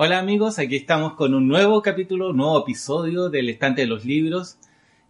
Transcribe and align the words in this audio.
Hola 0.00 0.20
amigos, 0.20 0.60
aquí 0.60 0.76
estamos 0.76 1.14
con 1.14 1.34
un 1.34 1.48
nuevo 1.48 1.82
capítulo, 1.82 2.30
un 2.30 2.36
nuevo 2.36 2.62
episodio 2.62 3.30
del 3.30 3.48
Estante 3.48 3.80
de 3.80 3.88
los 3.88 4.04
Libros. 4.04 4.56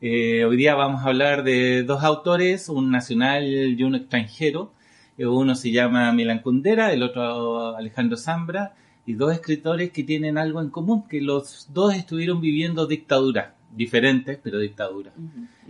Eh, 0.01 0.47
hoy 0.47 0.57
día 0.57 0.75
vamos 0.77 1.03
a 1.03 1.09
hablar 1.09 1.45
de 1.45 1.83
dos 1.83 2.03
autores, 2.03 2.71
un 2.71 2.91
nacional 2.91 3.45
y 3.45 3.83
un 3.83 3.97
extranjero. 3.97 4.73
Eh, 5.19 5.27
uno 5.27 5.55
se 5.57 5.73
llama 5.73 6.11
Milan 6.13 6.39
Kundera, 6.39 6.91
el 6.91 7.03
otro 7.03 7.77
Alejandro 7.77 8.17
Zambra, 8.17 8.77
y 9.05 9.13
dos 9.13 9.35
escritores 9.35 9.91
que 9.91 10.05
tienen 10.05 10.39
algo 10.39 10.63
en 10.63 10.71
común, 10.71 11.07
que 11.07 11.21
los 11.21 11.69
dos 11.75 11.95
estuvieron 11.95 12.41
viviendo 12.41 12.87
dictaduras, 12.87 13.53
diferentes, 13.77 14.39
pero 14.43 14.59
dictaduras. 14.59 15.13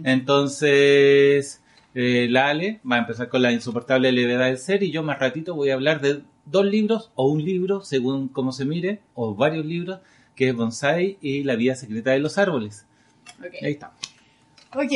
Entonces, 0.04 1.60
eh, 1.92 2.28
la 2.30 2.50
Ale 2.50 2.80
va 2.88 2.94
a 2.94 3.00
empezar 3.00 3.28
con 3.28 3.42
la 3.42 3.50
insoportable 3.50 4.12
levedad 4.12 4.46
del 4.46 4.58
ser 4.58 4.84
y 4.84 4.92
yo 4.92 5.02
más 5.02 5.18
ratito 5.18 5.56
voy 5.56 5.70
a 5.70 5.74
hablar 5.74 6.00
de 6.00 6.20
dos 6.50 6.64
libros 6.64 7.10
o 7.14 7.28
un 7.28 7.44
libro, 7.44 7.82
según 7.82 8.28
cómo 8.28 8.52
se 8.52 8.64
mire, 8.64 9.00
o 9.14 9.34
varios 9.34 9.64
libros, 9.64 10.00
que 10.34 10.48
es 10.48 10.54
Bonsai 10.56 11.18
y 11.20 11.42
La 11.42 11.56
vida 11.56 11.74
secreta 11.74 12.10
de 12.12 12.20
los 12.20 12.38
árboles. 12.38 12.86
Ahí 13.62 13.72
está. 13.72 13.92
Ok, 14.74 14.92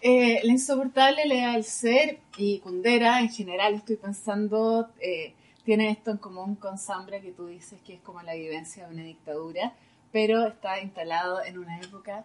eh, 0.00 0.40
La 0.42 0.52
insoportable 0.52 1.24
levedad 1.26 1.52
del 1.52 1.64
ser 1.64 2.18
y 2.36 2.58
Kundera 2.58 3.20
en 3.20 3.28
general 3.28 3.74
estoy 3.74 3.96
pensando, 3.96 4.90
eh, 5.00 5.34
tiene 5.64 5.90
esto 5.90 6.10
en 6.10 6.16
común 6.16 6.56
con 6.56 6.78
Zambra 6.78 7.20
que 7.20 7.32
tú 7.32 7.46
dices 7.46 7.78
que 7.84 7.94
es 7.94 8.00
como 8.00 8.22
la 8.22 8.34
vivencia 8.34 8.86
de 8.86 8.94
una 8.94 9.04
dictadura, 9.04 9.74
pero 10.10 10.46
está 10.46 10.80
instalado 10.80 11.44
en 11.44 11.58
una 11.58 11.78
época 11.78 12.24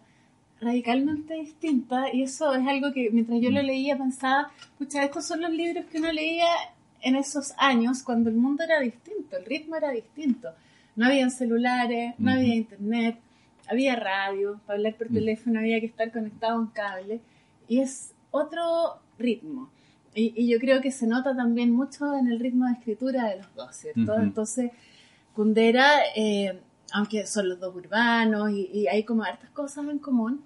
radicalmente 0.60 1.34
distinta 1.34 2.12
y 2.12 2.22
eso 2.22 2.52
es 2.52 2.66
algo 2.66 2.92
que 2.92 3.10
mientras 3.10 3.40
yo 3.40 3.50
lo 3.50 3.62
leía 3.62 3.96
pensaba, 3.96 4.50
escucha, 4.72 5.04
estos 5.04 5.24
son 5.24 5.40
los 5.42 5.52
libros 5.52 5.84
que 5.86 5.98
uno 5.98 6.10
leía 6.10 6.48
en 7.02 7.16
esos 7.16 7.54
años 7.58 8.02
cuando 8.02 8.30
el 8.30 8.36
mundo 8.36 8.64
era 8.64 8.80
distinto, 8.80 9.36
el 9.36 9.44
ritmo 9.44 9.76
era 9.76 9.90
distinto. 9.90 10.50
No 10.96 11.06
había 11.06 11.30
celulares, 11.30 12.14
no 12.18 12.32
había 12.32 12.56
internet, 12.56 13.18
había 13.68 13.96
radio, 13.96 14.60
para 14.66 14.78
hablar 14.78 14.96
por 14.96 15.08
teléfono 15.08 15.60
había 15.60 15.80
que 15.80 15.86
estar 15.86 16.10
conectado 16.10 16.54
a 16.54 16.60
un 16.60 16.68
cable 16.68 17.20
y 17.68 17.80
es 17.80 18.12
otro 18.30 18.98
ritmo. 19.18 19.70
Y, 20.14 20.48
yo 20.48 20.58
creo 20.58 20.80
que 20.80 20.90
se 20.90 21.06
nota 21.06 21.36
también 21.36 21.70
mucho 21.70 22.16
en 22.16 22.26
el 22.26 22.40
ritmo 22.40 22.66
de 22.66 22.72
escritura 22.72 23.28
de 23.28 23.36
los 23.36 23.54
dos, 23.54 23.76
¿cierto? 23.76 24.18
Entonces, 24.18 24.72
Kundera, 25.34 26.00
eh, 26.16 26.58
aunque 26.92 27.26
son 27.26 27.48
los 27.48 27.60
dos 27.60 27.76
urbanos 27.76 28.50
y, 28.50 28.68
y, 28.72 28.88
hay 28.88 29.04
como 29.04 29.22
hartas 29.22 29.50
cosas 29.50 29.86
en 29.88 29.98
común, 29.98 30.42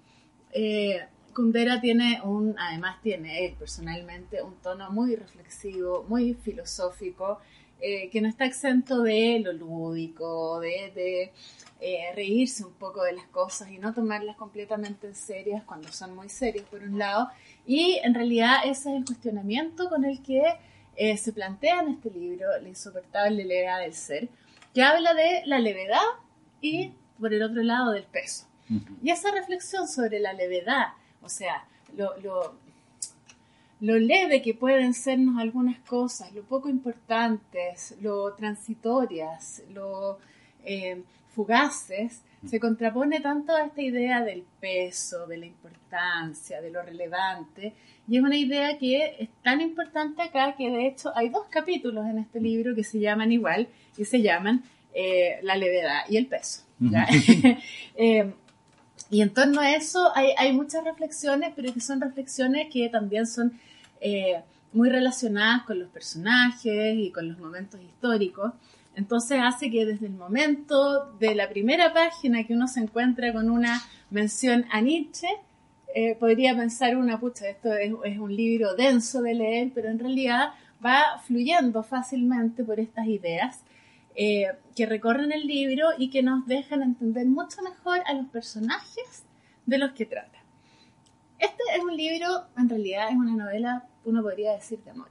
eh, 0.52 1.00
Kundera 1.34 1.80
tiene 1.80 2.20
un, 2.22 2.56
además 2.58 3.00
tiene 3.02 3.46
él 3.46 3.54
personalmente 3.58 4.42
un 4.42 4.54
tono 4.56 4.90
muy 4.90 5.16
reflexivo, 5.16 6.04
muy 6.08 6.34
filosófico, 6.34 7.38
eh, 7.80 8.10
que 8.10 8.20
no 8.20 8.28
está 8.28 8.44
exento 8.44 9.02
de 9.02 9.40
lo 9.40 9.52
lúdico, 9.52 10.60
de, 10.60 11.32
eh, 11.80 12.12
reírse 12.14 12.64
un 12.64 12.74
poco 12.74 13.02
de 13.02 13.12
las 13.12 13.26
cosas 13.26 13.70
y 13.70 13.78
no 13.78 13.92
tomarlas 13.92 14.36
completamente 14.36 15.08
en 15.08 15.16
serias 15.16 15.64
cuando 15.64 15.90
son 15.90 16.14
muy 16.14 16.28
serias 16.28 16.64
por 16.66 16.80
un 16.80 16.98
lado. 16.98 17.28
Y 17.66 17.98
en 18.04 18.14
realidad 18.14 18.58
ese 18.64 18.90
es 18.90 18.96
el 18.98 19.04
cuestionamiento 19.04 19.88
con 19.88 20.04
el 20.04 20.22
que 20.22 20.42
eh, 20.94 21.16
se 21.16 21.32
plantea 21.32 21.80
en 21.80 21.88
este 21.88 22.10
libro, 22.10 22.46
La 22.60 22.68
insoportable 22.68 23.44
levedad 23.44 23.80
del 23.80 23.94
ser, 23.94 24.28
que 24.72 24.82
habla 24.82 25.12
de 25.14 25.42
la 25.46 25.58
levedad 25.58 25.98
y 26.60 26.92
por 27.18 27.34
el 27.34 27.42
otro 27.42 27.62
lado 27.62 27.90
del 27.90 28.04
peso. 28.04 28.46
Y 29.02 29.10
esa 29.10 29.32
reflexión 29.32 29.88
sobre 29.88 30.20
la 30.20 30.32
levedad 30.32 30.92
o 31.22 31.28
sea, 31.28 31.64
lo, 31.96 32.16
lo, 32.20 32.54
lo 33.80 33.98
leve 33.98 34.42
que 34.42 34.54
pueden 34.54 34.94
sernos 34.94 35.38
algunas 35.38 35.78
cosas, 35.80 36.32
lo 36.32 36.42
poco 36.42 36.68
importantes, 36.68 37.96
lo 38.00 38.32
transitorias, 38.34 39.62
lo 39.72 40.18
eh, 40.64 41.02
fugaces, 41.34 42.22
se 42.46 42.60
contrapone 42.60 43.20
tanto 43.20 43.54
a 43.54 43.64
esta 43.64 43.82
idea 43.82 44.22
del 44.22 44.44
peso, 44.60 45.26
de 45.26 45.36
la 45.38 45.46
importancia, 45.46 46.60
de 46.60 46.70
lo 46.70 46.82
relevante, 46.82 47.72
y 48.08 48.16
es 48.16 48.22
una 48.22 48.36
idea 48.36 48.78
que 48.78 49.16
es 49.18 49.28
tan 49.42 49.60
importante 49.60 50.22
acá 50.22 50.54
que 50.56 50.70
de 50.70 50.86
hecho 50.86 51.12
hay 51.16 51.28
dos 51.28 51.46
capítulos 51.48 52.06
en 52.06 52.18
este 52.18 52.40
libro 52.40 52.74
que 52.74 52.84
se 52.84 53.00
llaman 53.00 53.32
igual 53.32 53.68
y 53.96 54.04
se 54.04 54.22
llaman 54.22 54.62
eh, 54.94 55.38
La 55.42 55.56
levedad 55.56 56.02
y 56.08 56.16
el 56.16 56.26
peso. 56.26 56.62
Y 59.12 59.20
en 59.20 59.28
torno 59.28 59.60
a 59.60 59.70
eso 59.72 60.10
hay, 60.14 60.54
muchas 60.54 60.84
reflexiones, 60.84 61.52
pero 61.54 61.70
que 61.74 61.82
son 61.82 62.00
reflexiones 62.00 62.68
que 62.72 62.88
también 62.88 63.26
son 63.26 63.52
eh, 64.00 64.40
muy 64.72 64.88
relacionadas 64.88 65.64
con 65.64 65.78
los 65.78 65.90
personajes 65.90 66.96
y 66.96 67.10
con 67.10 67.28
los 67.28 67.38
momentos 67.38 67.78
históricos. 67.82 68.54
Entonces 68.96 69.38
hace 69.42 69.70
que 69.70 69.84
desde 69.84 70.06
el 70.06 70.14
momento 70.14 71.12
de 71.20 71.34
la 71.34 71.50
primera 71.50 71.92
página 71.92 72.44
que 72.44 72.54
uno 72.54 72.66
se 72.68 72.80
encuentra 72.80 73.34
con 73.34 73.50
una 73.50 73.82
mención 74.08 74.64
a 74.70 74.80
Nietzsche, 74.80 75.28
eh, 75.94 76.16
podría 76.18 76.56
pensar 76.56 76.96
una, 76.96 77.20
pucha, 77.20 77.50
esto 77.50 77.70
es, 77.74 77.92
un 78.18 78.34
libro 78.34 78.74
denso 78.74 79.20
de 79.20 79.34
leer, 79.34 79.72
pero 79.74 79.90
en 79.90 79.98
realidad 79.98 80.54
va 80.82 81.20
fluyendo 81.26 81.82
fácilmente 81.82 82.64
por 82.64 82.80
estas 82.80 83.06
ideas 83.08 83.60
eh, 84.14 84.46
que 84.76 84.86
recorren 84.86 85.32
el 85.32 85.46
libro 85.46 85.88
y 85.96 86.10
que 86.10 86.22
nos 86.22 86.46
dejan 86.46 86.82
entender 86.82 87.26
mucho 87.26 87.62
mejor 87.62 88.00
a 88.06 88.14
los 88.14 88.26
personajes 88.26 89.24
de 89.66 89.78
los 89.78 89.92
que 89.92 90.06
trata. 90.06 90.38
Este 91.38 91.62
es 91.74 91.82
un 91.82 91.96
libro, 91.96 92.46
en 92.56 92.68
realidad 92.68 93.08
es 93.10 93.16
una 93.16 93.34
novela, 93.34 93.84
uno 94.04 94.22
podría 94.22 94.52
decir, 94.52 94.78
de 94.84 94.90
amor. 94.90 95.08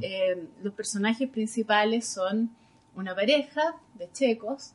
Eh, 0.00 0.48
los 0.62 0.72
personajes 0.72 1.28
principales 1.28 2.06
son 2.06 2.50
una 2.94 3.14
pareja 3.14 3.74
de 3.94 4.10
checos. 4.12 4.72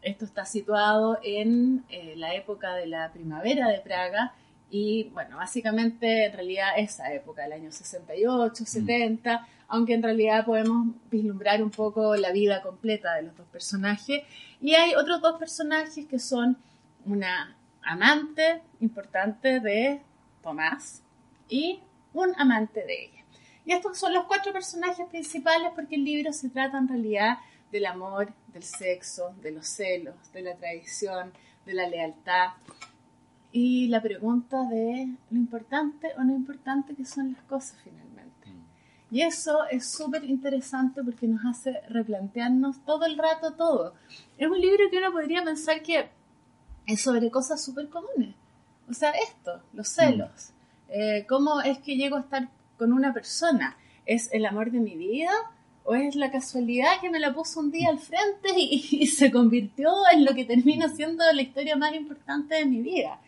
Esto 0.00 0.24
está 0.24 0.44
situado 0.44 1.18
en 1.22 1.84
eh, 1.88 2.14
la 2.16 2.34
época 2.34 2.74
de 2.74 2.86
la 2.86 3.12
primavera 3.12 3.68
de 3.68 3.80
Praga 3.80 4.34
y, 4.70 5.10
bueno, 5.12 5.36
básicamente 5.36 6.26
en 6.26 6.32
realidad 6.32 6.70
esa 6.78 7.12
época, 7.12 7.44
el 7.44 7.52
año 7.52 7.70
68, 7.70 8.64
70, 8.64 9.46
aunque 9.72 9.94
en 9.94 10.02
realidad 10.02 10.44
podemos 10.44 10.88
vislumbrar 11.10 11.62
un 11.62 11.70
poco 11.70 12.14
la 12.16 12.30
vida 12.30 12.60
completa 12.60 13.14
de 13.14 13.22
los 13.22 13.34
dos 13.34 13.46
personajes. 13.46 14.22
Y 14.60 14.74
hay 14.74 14.94
otros 14.94 15.22
dos 15.22 15.38
personajes 15.38 16.04
que 16.06 16.18
son 16.18 16.58
una 17.06 17.56
amante 17.82 18.60
importante 18.80 19.60
de 19.60 20.02
Tomás 20.42 21.02
y 21.48 21.80
un 22.12 22.34
amante 22.38 22.84
de 22.84 23.04
ella. 23.04 23.24
Y 23.64 23.72
estos 23.72 23.96
son 23.96 24.12
los 24.12 24.24
cuatro 24.24 24.52
personajes 24.52 25.06
principales 25.08 25.70
porque 25.74 25.94
el 25.94 26.04
libro 26.04 26.34
se 26.34 26.50
trata 26.50 26.76
en 26.76 26.88
realidad 26.88 27.38
del 27.70 27.86
amor, 27.86 28.30
del 28.48 28.64
sexo, 28.64 29.34
de 29.40 29.52
los 29.52 29.66
celos, 29.66 30.16
de 30.34 30.42
la 30.42 30.54
tradición, 30.54 31.32
de 31.64 31.72
la 31.72 31.88
lealtad. 31.88 32.50
Y 33.52 33.88
la 33.88 34.02
pregunta 34.02 34.64
de 34.64 35.08
lo 35.30 35.38
importante 35.38 36.08
o 36.18 36.24
no 36.24 36.34
importante 36.34 36.94
que 36.94 37.06
son 37.06 37.32
las 37.32 37.42
cosas 37.44 37.78
finalmente. 37.82 38.11
Y 39.12 39.20
eso 39.20 39.64
es 39.70 39.92
súper 39.92 40.24
interesante 40.24 41.04
porque 41.04 41.28
nos 41.28 41.44
hace 41.44 41.82
replantearnos 41.90 42.82
todo 42.86 43.04
el 43.04 43.18
rato 43.18 43.52
todo. 43.52 43.92
Es 44.38 44.48
un 44.48 44.58
libro 44.58 44.88
que 44.90 44.96
uno 44.96 45.12
podría 45.12 45.44
pensar 45.44 45.82
que 45.82 46.08
es 46.86 47.02
sobre 47.02 47.30
cosas 47.30 47.62
súper 47.62 47.90
comunes. 47.90 48.34
O 48.88 48.94
sea, 48.94 49.10
esto, 49.10 49.60
los 49.74 49.86
mm. 49.86 49.92
celos. 49.92 50.52
Eh, 50.88 51.26
¿Cómo 51.28 51.60
es 51.60 51.78
que 51.80 51.96
llego 51.96 52.16
a 52.16 52.20
estar 52.20 52.48
con 52.78 52.90
una 52.90 53.12
persona? 53.12 53.76
¿Es 54.06 54.32
el 54.32 54.46
amor 54.46 54.70
de 54.70 54.80
mi 54.80 54.96
vida? 54.96 55.30
¿O 55.84 55.94
es 55.94 56.16
la 56.16 56.30
casualidad 56.30 56.98
que 57.02 57.10
me 57.10 57.20
la 57.20 57.34
puso 57.34 57.60
un 57.60 57.70
día 57.70 57.90
al 57.90 57.98
frente 57.98 58.48
y, 58.56 59.06
se 59.08 59.30
convirtió 59.30 59.90
en 60.10 60.24
lo 60.24 60.34
que 60.34 60.46
termina 60.46 60.88
siendo 60.88 61.22
la 61.30 61.42
historia 61.42 61.76
más 61.76 61.94
importante 61.94 62.54
de 62.54 62.64
mi 62.64 62.80
vida? 62.80 63.20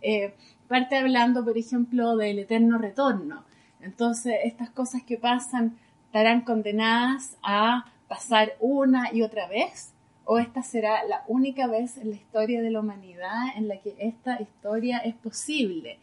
Eh, 0.00 0.32
parte 0.68 0.96
hablando, 0.96 1.44
por 1.44 1.58
ejemplo, 1.58 2.16
del 2.16 2.38
eterno 2.38 2.78
retorno. 2.78 3.42
Entonces, 3.84 4.34
estas 4.44 4.70
cosas 4.70 5.02
que 5.02 5.18
pasan 5.18 5.76
estarán 6.06 6.42
condenadas 6.42 7.36
a 7.42 7.86
pasar 8.08 8.52
una 8.60 9.12
y 9.12 9.22
otra 9.22 9.48
vez, 9.48 9.92
o 10.24 10.38
esta 10.38 10.62
será 10.62 11.04
la 11.04 11.24
única 11.28 11.66
vez 11.66 11.98
en 11.98 12.10
la 12.10 12.16
historia 12.16 12.62
de 12.62 12.70
la 12.70 12.80
humanidad 12.80 13.56
en 13.56 13.68
la 13.68 13.78
que 13.80 13.94
esta 13.98 14.40
historia 14.40 14.98
es 14.98 15.14
posible. 15.14 15.98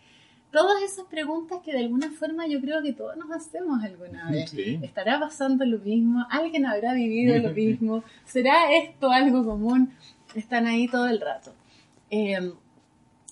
Todas 0.52 0.84
esas 0.84 1.06
preguntas 1.06 1.60
que 1.64 1.72
de 1.72 1.80
alguna 1.80 2.12
forma 2.12 2.46
yo 2.46 2.60
creo 2.60 2.82
que 2.82 2.92
todos 2.92 3.16
nos 3.16 3.32
hacemos 3.32 3.82
alguna 3.84 4.30
vez. 4.30 4.54
¿Estará 4.54 5.18
pasando 5.18 5.66
lo 5.66 5.80
mismo? 5.80 6.26
¿Alguien 6.30 6.66
habrá 6.66 6.94
vivido 6.94 7.38
lo 7.40 7.52
mismo? 7.54 8.04
¿Será 8.26 8.74
esto 8.74 9.12
algo 9.12 9.46
común? 9.46 9.94
Están 10.36 10.68
ahí 10.68 10.88
todo 10.88 11.08
el 11.08 11.22
rato. 11.22 11.54
Eh, 12.10 12.38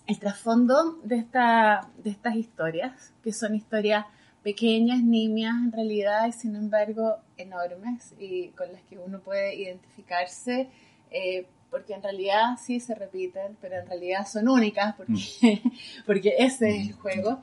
el 0.07 0.19
trasfondo 0.19 0.97
de, 1.03 1.17
esta, 1.17 1.89
de 2.03 2.09
estas 2.09 2.35
historias, 2.35 3.13
que 3.21 3.33
son 3.33 3.53
historias 3.53 4.05
pequeñas, 4.43 5.01
nimias 5.01 5.55
en 5.55 5.71
realidad, 5.71 6.27
y 6.27 6.31
sin 6.31 6.55
embargo 6.55 7.17
enormes, 7.37 8.13
y 8.19 8.49
con 8.49 8.71
las 8.71 8.81
que 8.83 8.97
uno 8.97 9.19
puede 9.19 9.55
identificarse, 9.55 10.69
eh, 11.11 11.45
porque 11.69 11.93
en 11.93 12.01
realidad 12.01 12.57
sí 12.63 12.79
se 12.79 12.95
repiten, 12.95 13.57
pero 13.61 13.77
en 13.77 13.87
realidad 13.87 14.27
son 14.27 14.47
únicas, 14.47 14.95
porque, 14.95 15.13
mm. 15.13 15.71
porque 16.05 16.35
ese 16.39 16.69
es 16.69 16.87
el 16.87 16.93
juego. 16.93 17.41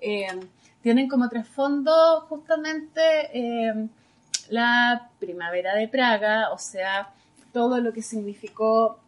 Eh, 0.00 0.26
tienen 0.82 1.08
como 1.08 1.28
trasfondo 1.28 2.22
justamente 2.28 3.00
eh, 3.32 3.88
la 4.48 5.10
primavera 5.18 5.74
de 5.74 5.88
Praga, 5.88 6.50
o 6.52 6.58
sea, 6.58 7.12
todo 7.52 7.80
lo 7.80 7.92
que 7.92 8.02
significó 8.02 8.98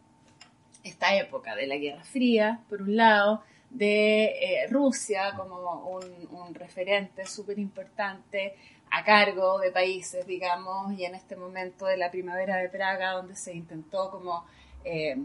esta 0.83 1.15
época 1.15 1.55
de 1.55 1.67
la 1.67 1.77
Guerra 1.77 2.03
Fría, 2.03 2.59
por 2.69 2.81
un 2.81 2.95
lado, 2.95 3.43
de 3.71 4.25
eh, 4.25 4.67
Rusia 4.69 5.33
como 5.35 5.89
un, 5.89 6.53
referente 6.53 7.25
súper 7.25 7.57
importante 7.59 8.55
a 8.91 9.03
cargo 9.05 9.59
de 9.59 9.71
países, 9.71 10.27
digamos, 10.27 10.93
y 10.97 11.05
en 11.05 11.15
este 11.15 11.37
momento 11.37 11.85
de 11.85 11.95
la 11.95 12.11
primavera 12.11 12.57
de 12.57 12.67
Praga, 12.67 13.13
donde 13.13 13.35
se 13.35 13.55
intentó 13.55 14.11
como 14.11 14.45
eh, 14.83 15.17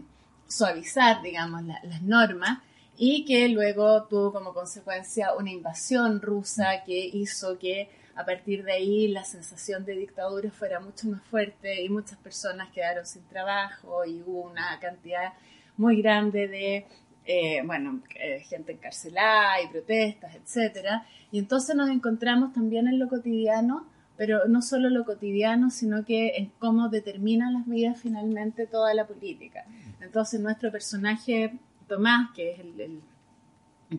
suavizar, 0.47 1.21
digamos, 1.21 1.63
las 1.63 2.01
normas, 2.01 2.59
y 2.97 3.25
que 3.25 3.49
luego 3.49 4.03
tuvo 4.05 4.31
como 4.31 4.53
consecuencia 4.53 5.35
una 5.35 5.51
invasión 5.51 6.21
rusa 6.21 6.83
que 6.85 6.97
hizo 6.97 7.59
que 7.59 7.89
a 8.15 8.25
partir 8.25 8.63
de 8.63 8.71
ahí 8.71 9.07
la 9.09 9.25
sensación 9.25 9.85
de 9.85 9.95
dictadura 9.95 10.49
fuera 10.49 10.79
mucho 10.79 11.07
más 11.09 11.21
fuerte 11.23 11.83
y 11.83 11.89
muchas 11.89 12.17
personas 12.17 12.69
quedaron 12.73 13.05
sin 13.05 13.23
trabajo 13.27 14.05
y 14.05 14.23
hubo 14.25 14.41
una 14.49 14.79
cantidad 14.79 15.33
muy 15.75 16.01
grande 16.01 16.47
de, 16.47 16.87
eh, 17.27 17.61
bueno, 17.65 18.01
eh, 18.15 18.39
gente 18.47 18.71
encarcelada 18.71 19.61
y 19.61 19.67
protestas, 19.67 20.35
etcétera. 20.35 21.05
Y 21.31 21.39
entonces 21.39 21.75
nos 21.75 21.89
encontramos 21.89 22.53
también 22.53 22.87
en 22.87 22.97
lo 22.97 23.07
cotidiano, 23.07 23.85
pero 24.15 24.47
no 24.47 24.61
solo 24.61 24.89
lo 24.89 25.05
cotidiano, 25.05 25.69
sino 25.69 26.05
que 26.05 26.37
en 26.37 26.51
cómo 26.57 26.89
determina 26.89 27.51
las 27.51 27.67
vidas 27.67 27.99
finalmente 28.01 28.65
toda 28.65 28.93
la 28.93 29.05
política. 29.05 29.65
Entonces 30.01 30.39
nuestro 30.39 30.71
personaje 30.71 31.53
Tomás, 31.87 32.31
que 32.35 32.51
es 32.51 32.59
el 32.59 33.01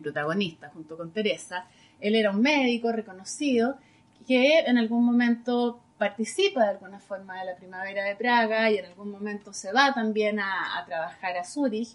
protagonista 0.01 0.69
junto 0.69 0.97
con 0.97 1.11
Teresa, 1.11 1.65
él 1.99 2.15
era 2.15 2.31
un 2.31 2.41
médico 2.41 2.91
reconocido 2.91 3.77
que 4.27 4.59
en 4.59 4.77
algún 4.77 5.05
momento 5.05 5.81
participa 5.97 6.63
de 6.63 6.69
alguna 6.69 6.99
forma 6.99 7.39
de 7.39 7.45
la 7.45 7.55
primavera 7.55 8.05
de 8.05 8.15
Praga 8.15 8.71
y 8.71 8.77
en 8.77 8.85
algún 8.85 9.11
momento 9.11 9.53
se 9.53 9.71
va 9.71 9.93
también 9.93 10.39
a, 10.39 10.83
trabajar 10.87 11.37
a 11.37 11.43
Zurich, 11.43 11.89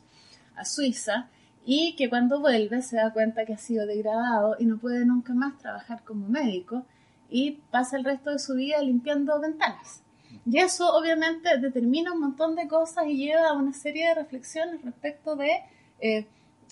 a 0.57 0.65
Suiza, 0.65 1.29
y 1.65 1.97
que 1.97 2.09
cuando 2.11 2.41
vuelve 2.41 2.83
se 2.83 2.97
da 2.97 3.13
cuenta 3.13 3.47
que 3.47 3.55
ha 3.55 3.59
sido 3.59 3.87
degradado 3.87 4.57
y 4.59 4.67
no 4.67 4.79
puede 4.79 5.05
nunca 5.07 5.33
más 5.33 5.59
trabajar 5.59 6.03
como 6.05 6.29
médico 6.29 6.85
y 7.31 7.63
pasa 7.71 7.97
el 7.97 8.05
resto 8.05 8.31
de 8.31 8.39
su 8.39 8.55
vida 8.55 8.83
limpiando 8.83 9.41
ventanas. 9.41 10.03
Y 10.45 10.59
eso 10.59 10.95
obviamente 10.95 11.59
determina 11.59 12.13
un 12.13 12.21
montón 12.21 12.55
de 12.55 12.69
cosas 12.69 13.07
y 13.07 13.17
lleva 13.17 13.49
a 13.49 13.53
una 13.55 13.73
serie 13.73 14.09
de 14.09 14.15
reflexiones 14.15 14.83
respecto 14.83 15.37
de, 15.37 15.63
eh, 16.01 16.27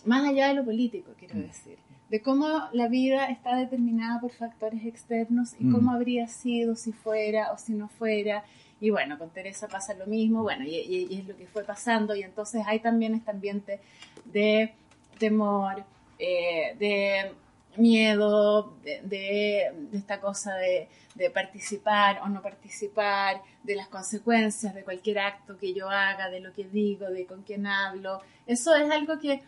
más 0.05 0.29
allá 0.29 0.49
de 0.49 0.55
lo 0.55 0.65
político, 0.65 1.13
quiero 1.19 1.37
mm. 1.37 1.43
decir 1.43 1.79
de 2.13 2.21
cómo 2.21 2.47
la 2.75 2.89
vida 2.89 3.25
está 3.29 3.57
determinada 3.57 4.21
por 4.21 4.33
factores 4.33 4.85
externos 4.85 5.55
y 5.59 5.71
cómo 5.71 5.93
mm. 5.93 5.95
habría 5.95 6.29
sido 6.29 6.77
si 6.77 6.93
fuera 6.93 7.51
o 7.53 7.57
si 7.57 7.73
no 7.73 7.89
fuera. 7.89 8.45
Y 8.83 8.91
bueno, 8.91 9.17
con 9.17 9.31
Teresa 9.31 9.69
pasa 9.69 9.95
lo 9.95 10.07
mismo, 10.07 10.43
bueno, 10.43 10.65
y, 10.65 11.17
es 11.17 11.25
lo 11.29 11.37
que 11.37 11.47
fue 11.47 11.63
pasando, 11.63 12.17
y 12.17 12.25
entonces 12.25 12.65
hay 12.67 12.81
también 12.81 13.15
este 13.15 13.31
ambiente 13.31 13.81
de 14.25 14.75
temor, 15.21 15.85
eh, 16.19 16.75
de 16.81 17.33
miedo, 17.77 18.75
de, 18.83 19.73
esta 19.93 20.21
cosa 20.21 20.57
de, 20.57 20.89
de, 21.15 21.31
participar 21.31 22.23
o 22.25 22.29
no 22.29 22.43
participar, 22.43 23.41
de 23.63 23.77
las 23.77 23.87
consecuencias 23.87 24.75
de 24.75 24.83
cualquier 24.83 25.21
acto 25.21 25.57
que 25.57 25.73
yo 25.75 25.89
haga, 25.89 26.29
de 26.29 26.41
lo 26.41 26.53
que 26.53 26.65
digo, 26.65 27.07
de 27.07 27.25
con 27.25 27.45
quién 27.45 27.69
hablo. 27.69 28.21
Eso 28.49 28.75
es 28.75 28.91
algo 28.91 29.21
que 29.21 29.43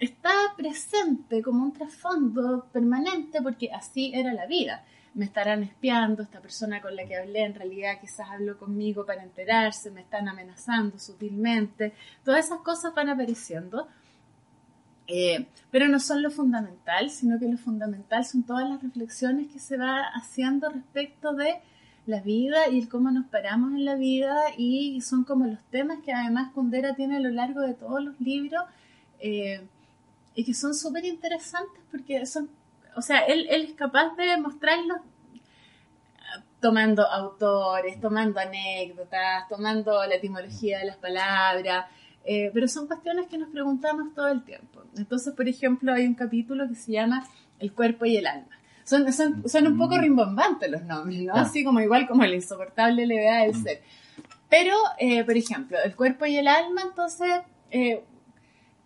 está 0.00 0.32
presente 0.56 1.42
como 1.42 1.62
un 1.62 1.72
trasfondo 1.72 2.66
permanente 2.72 3.40
porque 3.40 3.70
así 3.72 4.10
era 4.16 4.32
la 4.32 4.46
vida. 4.46 4.84
Me 5.14 5.24
estarán 5.24 5.62
espiando, 5.62 6.22
esta 6.22 6.40
persona 6.40 6.80
con 6.80 6.94
la 6.94 7.04
que 7.04 7.16
hablé 7.16 7.44
en 7.44 7.54
realidad 7.54 8.00
quizás 8.00 8.30
habló 8.30 8.58
conmigo 8.58 9.04
para 9.04 9.22
enterarse, 9.22 9.90
me 9.90 10.02
están 10.02 10.28
amenazando 10.28 10.98
sutilmente, 10.98 11.92
todas 12.24 12.46
esas 12.46 12.60
cosas 12.60 12.94
van 12.94 13.08
apareciendo. 13.08 13.88
Eh, 15.12 15.46
pero 15.72 15.88
no 15.88 15.98
son 15.98 16.22
lo 16.22 16.30
fundamental, 16.30 17.10
sino 17.10 17.40
que 17.40 17.48
lo 17.48 17.58
fundamental 17.58 18.24
son 18.24 18.44
todas 18.44 18.68
las 18.68 18.80
reflexiones 18.80 19.50
que 19.52 19.58
se 19.58 19.76
va 19.76 20.02
haciendo 20.14 20.68
respecto 20.68 21.32
de 21.32 21.56
la 22.06 22.20
vida 22.20 22.68
y 22.68 22.78
el 22.78 22.88
cómo 22.88 23.10
nos 23.10 23.26
paramos 23.26 23.72
en 23.72 23.84
la 23.84 23.96
vida 23.96 24.36
y 24.56 25.00
son 25.00 25.24
como 25.24 25.46
los 25.46 25.58
temas 25.70 25.98
que 26.04 26.12
además 26.12 26.52
Kundera 26.52 26.94
tiene 26.94 27.16
a 27.16 27.20
lo 27.20 27.30
largo 27.30 27.60
de 27.60 27.74
todos 27.74 28.02
los 28.04 28.20
libros. 28.20 28.62
Eh, 29.18 29.66
y 30.34 30.44
que 30.44 30.54
son 30.54 30.74
súper 30.74 31.04
interesantes 31.04 31.82
porque 31.90 32.24
son, 32.24 32.48
o 32.96 33.02
sea, 33.02 33.20
él, 33.20 33.46
él 33.50 33.62
es 33.62 33.72
capaz 33.74 34.14
de 34.16 34.36
mostrarlos 34.36 35.00
tomando 36.60 37.06
autores, 37.06 38.00
tomando 38.00 38.38
anécdotas, 38.38 39.48
tomando 39.48 40.04
la 40.06 40.14
etimología 40.14 40.78
de 40.78 40.86
las 40.86 40.96
palabras, 40.96 41.86
eh, 42.24 42.50
pero 42.52 42.68
son 42.68 42.86
cuestiones 42.86 43.28
que 43.28 43.38
nos 43.38 43.48
preguntamos 43.48 44.14
todo 44.14 44.28
el 44.28 44.42
tiempo. 44.44 44.82
Entonces, 44.96 45.34
por 45.34 45.48
ejemplo, 45.48 45.92
hay 45.92 46.06
un 46.06 46.14
capítulo 46.14 46.68
que 46.68 46.74
se 46.74 46.92
llama 46.92 47.26
El 47.58 47.72
cuerpo 47.72 48.04
y 48.04 48.16
el 48.18 48.26
alma. 48.26 48.50
Son, 48.84 49.10
son, 49.12 49.48
son 49.48 49.66
un 49.66 49.78
poco 49.78 49.96
mm. 49.96 50.00
rimbombantes 50.00 50.70
los 50.70 50.82
nombres, 50.82 51.22
¿no? 51.22 51.34
Así 51.34 51.64
como 51.64 51.80
igual 51.80 52.06
como 52.06 52.24
el 52.24 52.34
insoportable 52.34 53.06
levedad 53.06 53.46
del 53.46 53.56
mm. 53.56 53.62
ser. 53.62 53.82
Pero, 54.48 54.74
eh, 54.98 55.24
por 55.24 55.36
ejemplo, 55.36 55.78
el 55.82 55.94
cuerpo 55.94 56.26
y 56.26 56.36
el 56.36 56.48
alma, 56.48 56.82
entonces, 56.82 57.30
eh, 57.70 58.04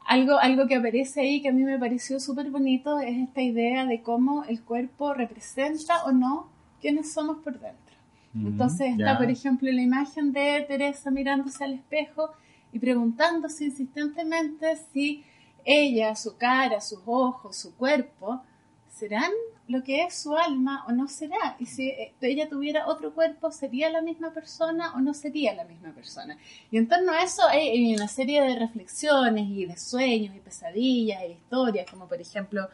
algo, 0.05 0.39
algo 0.39 0.67
que 0.67 0.77
aparece 0.77 1.21
ahí 1.21 1.43
que 1.43 1.49
a 1.49 1.53
mí 1.53 1.63
me 1.63 1.79
pareció 1.79 2.21
súper 2.21 2.51
bonito 2.51 3.01
es 3.01 3.17
esta 3.17 3.43
idea 3.43 3.87
de 3.87 4.03
cómo 4.03 4.45
el 4.45 4.63
cuerpo 4.63 5.15
representa 5.15 6.05
o 6.05 6.13
no 6.13 6.49
quiénes 6.81 7.13
somos 7.13 7.39
por 7.39 7.55
dentro. 7.55 7.97
Mm, 8.35 8.47
Entonces 8.49 8.99
está, 8.99 9.17
por 9.17 9.31
ejemplo, 9.31 9.71
la 9.71 9.81
imagen 9.81 10.33
de 10.33 10.65
Teresa 10.69 11.11
mirándose 11.11 11.65
al 11.65 11.75
espejo 11.75 12.31
y 12.73 12.79
preguntándose 12.79 13.65
insistentemente 13.65 14.77
si 14.93 15.25
ella, 15.65 16.15
su 16.15 16.37
cara, 16.37 16.81
sus 16.81 17.01
ojos, 17.07 17.57
su 17.57 17.75
cuerpo, 17.75 18.43
serán 18.91 19.31
lo 19.67 19.83
que 19.83 20.03
es 20.03 20.15
su 20.15 20.37
alma 20.37 20.85
o 20.87 20.93
no 20.93 21.09
será. 21.09 21.57
Y 21.59 21.67
si 21.67 21.89
eh, 21.89 22.13
ella 22.21 22.49
tuviera 22.49 22.87
otro 22.87 23.15
cuerpo, 23.15 23.51
¿sería 23.51 23.91
la 23.91 24.03
misma 24.03 24.33
persona 24.33 24.95
o 24.95 25.01
no 25.01 25.15
sería 25.15 25.55
la 25.55 25.65
misma 25.65 25.93
persona? 25.93 26.37
Y 26.71 26.77
en 26.77 26.89
torno 26.89 27.13
a 27.13 27.23
eso 27.23 27.43
hay, 27.49 27.95
una 27.95 28.09
serie 28.09 28.43
de 28.43 28.59
reflexiones 28.59 29.47
y 29.49 29.67
de 29.67 29.77
sueños 29.77 30.35
y 30.37 30.41
pesadillas 30.41 31.23
e 31.23 31.31
historias, 31.33 31.91
como 31.91 32.07
por 32.07 32.21
ejemplo, 32.21 32.69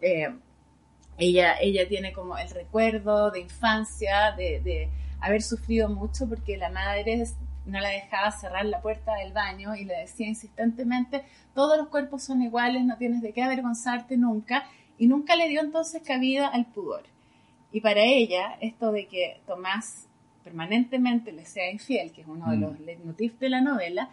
eh, 0.00 0.34
ella, 1.18 1.56
ella 1.60 1.86
tiene 1.86 2.12
como 2.12 2.38
el 2.38 2.48
recuerdo 2.48 3.30
de 3.30 3.40
infancia, 3.40 4.32
de, 4.32 4.60
de 4.60 4.88
haber 5.20 5.42
sufrido 5.42 5.88
mucho 5.88 6.26
porque 6.28 6.56
la 6.56 6.70
madre 6.70 7.24
no 7.66 7.78
la 7.78 7.90
dejaba 7.90 8.32
cerrar 8.32 8.64
la 8.64 8.80
puerta 8.80 9.14
del 9.14 9.32
baño 9.32 9.76
y 9.76 9.84
le 9.84 9.98
decía 9.98 10.26
insistentemente, 10.26 11.24
todos 11.54 11.76
los 11.78 11.88
cuerpos 11.88 12.24
son 12.24 12.42
iguales, 12.42 12.84
no 12.84 12.96
tienes 12.96 13.22
de 13.22 13.32
qué 13.32 13.42
avergonzarte 13.42 14.16
nunca 14.16 14.64
y 15.02 15.08
nunca 15.08 15.34
le 15.34 15.48
dio 15.48 15.60
entonces 15.60 16.00
cabida 16.00 16.46
al 16.46 16.66
pudor. 16.66 17.02
Y 17.72 17.80
para 17.80 18.02
ella, 18.02 18.56
esto 18.60 18.92
de 18.92 19.08
que 19.08 19.40
Tomás 19.48 20.06
permanentemente 20.44 21.32
le 21.32 21.44
sea 21.44 21.72
infiel, 21.72 22.12
que 22.12 22.20
es 22.20 22.28
uno 22.28 22.48
de 22.52 22.56
mm. 22.56 22.60
los 22.60 22.78
leitmotivs 22.78 23.40
de 23.40 23.48
la 23.48 23.60
novela, 23.60 24.10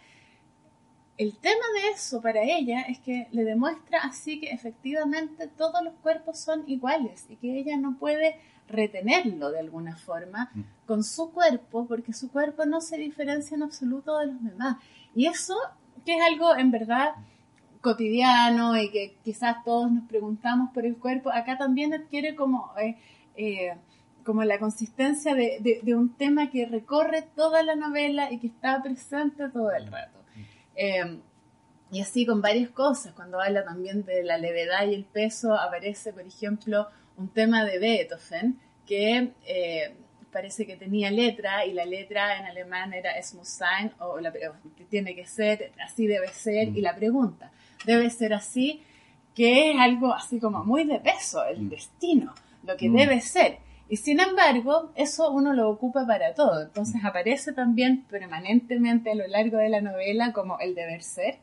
el 1.20 1.38
tema 1.38 1.64
de 1.76 1.92
eso 1.94 2.24
para 2.24 2.42
ella 2.42 2.82
es 2.82 2.98
que 2.98 3.28
le 3.30 3.44
demuestra 3.44 4.00
así 4.00 4.40
que 4.40 4.50
efectivamente 4.50 5.48
todos 5.48 5.84
los 5.84 5.94
cuerpos 6.02 6.40
son 6.40 6.64
iguales 6.68 7.28
y 7.30 7.36
que 7.36 7.60
ella 7.60 7.78
no 7.78 8.00
puede 8.00 8.38
retenerlo 8.68 9.52
de 9.52 9.60
alguna 9.60 9.96
forma 9.96 10.50
mm. 10.56 10.62
con 10.88 11.04
su 11.04 11.32
cuerpo 11.32 11.86
porque 11.86 12.14
su 12.14 12.32
cuerpo 12.32 12.66
no 12.66 12.82
se 12.82 12.98
diferencia 12.98 13.54
en 13.54 13.62
absoluto 13.62 14.18
de 14.18 14.26
los 14.26 14.44
demás. 14.44 14.78
Y 15.14 15.28
eso, 15.28 15.56
que 16.04 16.16
es 16.16 16.22
algo 16.24 16.58
en 16.58 16.72
verdad 16.72 17.14
cotidiano 17.82 18.78
y 18.78 18.92
que 18.92 19.16
quizás 19.24 19.64
todos 19.64 19.92
nos 19.92 20.08
preguntamos 20.08 20.72
por 20.74 20.86
el 20.86 20.98
cuerpo, 20.98 21.32
acá 21.32 21.58
también 21.58 21.94
adquiere 21.94 22.36
como, 22.36 22.72
eh, 22.78 22.98
eh, 23.36 23.74
como 24.26 24.44
la 24.44 24.60
consistencia 24.60 25.34
de, 25.34 25.82
un 25.96 26.16
tema 26.16 26.50
que 26.50 26.66
recorre 26.66 27.24
toda 27.36 27.64
la 27.64 27.76
novela 27.76 28.32
y 28.32 28.40
que 28.40 28.48
está 28.48 28.82
presente 28.82 29.50
todo 29.50 29.72
el 29.72 29.88
rato. 29.88 30.20
Eh, 30.76 31.20
y 31.92 32.02
así 32.02 32.26
con 32.26 32.42
varias 32.42 32.70
cosas, 32.70 33.14
cuando 33.14 33.42
habla 33.42 33.64
también 33.64 34.04
de 34.04 34.24
la 34.24 34.38
levedad 34.38 34.86
y 34.88 34.94
el 34.94 35.06
peso, 35.06 35.56
aparece, 35.56 36.14
por 36.14 36.22
ejemplo, 36.22 36.88
un 37.18 37.30
tema 37.30 37.66
de 37.66 37.80
Beethoven 37.80 38.60
que 38.86 39.34
parece 40.32 40.66
que 40.68 40.76
tenía 40.76 41.10
letra 41.10 41.66
y 41.66 41.74
la 41.74 41.86
letra 41.86 42.38
en 42.38 42.46
alemán 42.46 42.94
era 42.94 43.18
es 43.18 43.34
muss 43.34 43.50
sein 43.50 43.92
o 44.00 44.20
la, 44.20 44.32
tiene 44.90 45.16
que 45.16 45.26
ser, 45.26 45.72
así 45.84 46.06
debe 46.06 46.28
ser, 46.28 46.70
y 46.70 46.82
la 46.82 46.96
pregunta, 46.96 47.52
debe 47.86 48.10
ser 48.10 48.34
así, 48.34 48.82
que 49.36 49.72
es 49.72 49.80
algo 49.80 50.14
así 50.14 50.40
como 50.40 50.64
muy 50.64 50.84
de 50.84 51.00
peso, 51.00 51.44
el 51.46 51.62
mm. 51.62 51.70
destino, 51.70 52.34
lo 52.64 52.76
que 52.78 52.90
mm. 52.90 52.96
debe 52.96 53.22
ser. 53.22 53.60
Y 53.90 53.98
sin 53.98 54.20
embargo, 54.20 54.92
eso 54.96 55.32
uno 55.32 55.54
lo 55.54 55.70
ocupa 55.70 56.06
para 56.06 56.36
todo. 56.36 56.62
Entonces 56.62 57.04
aparece 57.04 57.54
también 57.54 58.04
permanentemente 58.04 59.12
a 59.12 59.16
lo 59.16 59.28
largo 59.28 59.58
de 59.58 59.70
la 59.70 59.82
novela 59.82 60.32
como 60.32 60.60
el 60.60 60.76
deber 60.76 61.02
ser, 61.02 61.40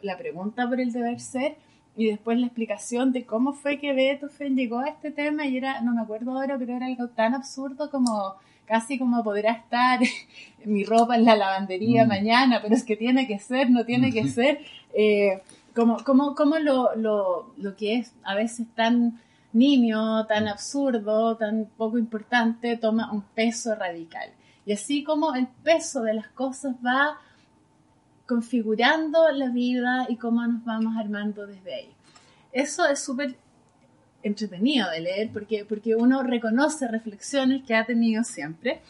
la 0.00 0.16
pregunta 0.16 0.66
por 0.68 0.80
el 0.80 0.92
deber 0.92 1.20
ser, 1.20 1.56
y 1.96 2.06
después 2.06 2.38
la 2.38 2.46
explicación 2.46 3.12
de 3.12 3.24
cómo 3.24 3.54
fue 3.54 3.78
que 3.78 3.94
Beethoven 3.94 4.54
llegó 4.54 4.78
a 4.80 4.88
este 4.88 5.10
tema 5.10 5.46
y 5.46 5.56
era, 5.56 5.80
no 5.80 5.94
me 5.94 6.02
acuerdo 6.02 6.32
ahora, 6.32 6.58
pero 6.58 6.76
era 6.76 6.86
algo 6.86 7.08
tan 7.08 7.34
absurdo 7.34 7.90
como 7.90 8.36
casi 8.66 8.98
como 8.98 9.22
podrá 9.24 9.52
estar 9.52 10.00
mi 10.64 10.84
ropa 10.84 11.16
en 11.16 11.24
la 11.24 11.36
lavandería 11.36 12.04
mm. 12.04 12.08
mañana, 12.08 12.60
pero 12.62 12.74
es 12.74 12.84
que 12.84 12.96
tiene 12.96 13.26
que 13.26 13.38
ser, 13.38 13.70
no 13.70 13.84
tiene 13.84 14.12
que 14.12 14.28
ser, 14.28 14.60
eh, 14.94 15.42
como, 15.74 16.02
como, 16.04 16.34
como 16.34 16.58
lo, 16.58 16.94
lo, 16.96 17.52
lo 17.56 17.76
que 17.76 17.96
es 17.96 18.12
a 18.24 18.34
veces 18.34 18.66
tan 18.74 19.20
nimio, 19.52 20.26
tan 20.26 20.48
absurdo, 20.48 21.36
tan 21.36 21.66
poco 21.76 21.98
importante, 21.98 22.76
toma 22.76 23.12
un 23.12 23.22
peso 23.22 23.74
radical. 23.74 24.30
Y 24.66 24.72
así 24.72 25.04
como 25.04 25.34
el 25.34 25.46
peso 25.46 26.02
de 26.02 26.14
las 26.14 26.28
cosas 26.28 26.74
va 26.84 27.18
configurando 28.26 29.30
la 29.30 29.48
vida 29.48 30.06
y 30.08 30.16
cómo 30.16 30.44
nos 30.46 30.64
vamos 30.64 30.96
armando 30.96 31.46
desde 31.46 31.74
ahí. 31.74 31.90
Eso 32.52 32.86
es 32.86 33.02
súper 33.02 33.36
entretenido 34.26 34.90
de 34.90 35.00
leer 35.00 35.30
porque, 35.32 35.64
porque 35.64 35.94
uno 35.94 36.22
reconoce 36.22 36.88
reflexiones 36.88 37.62
que 37.64 37.74
ha 37.74 37.84
tenido 37.84 38.24
siempre 38.24 38.80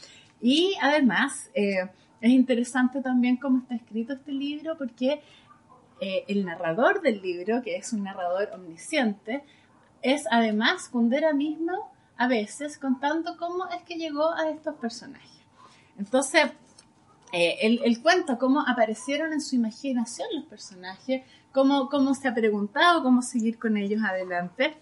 y 0.40 0.74
además 0.80 1.50
eh, 1.54 1.88
es 2.20 2.30
interesante 2.30 3.00
también 3.00 3.36
cómo 3.36 3.58
está 3.58 3.74
escrito 3.74 4.14
este 4.14 4.32
libro 4.32 4.76
porque 4.76 5.20
eh, 6.00 6.24
el 6.28 6.44
narrador 6.44 7.00
del 7.00 7.22
libro, 7.22 7.62
que 7.62 7.76
es 7.76 7.92
un 7.92 8.02
narrador 8.02 8.50
omnisciente, 8.54 9.44
es 10.02 10.24
además 10.30 10.88
Kundera 10.88 11.32
mismo 11.32 11.90
a 12.18 12.28
veces 12.28 12.78
contando 12.78 13.36
cómo 13.36 13.68
es 13.68 13.82
que 13.82 13.94
llegó 13.94 14.32
a 14.34 14.50
estos 14.50 14.74
personajes. 14.76 15.30
Entonces, 15.98 16.50
eh, 17.32 17.56
él, 17.60 18.02
cuenta 18.02 18.38
cómo 18.38 18.60
aparecieron 18.66 19.32
en 19.32 19.40
su 19.40 19.56
imaginación 19.56 20.28
los 20.34 20.44
personajes, 20.44 21.22
cómo, 21.52 21.88
cómo 21.88 22.14
se 22.14 22.28
ha 22.28 22.34
preguntado 22.34 23.02
cómo 23.02 23.22
seguir 23.22 23.58
con 23.58 23.76
ellos 23.76 24.02
adelante. 24.02 24.76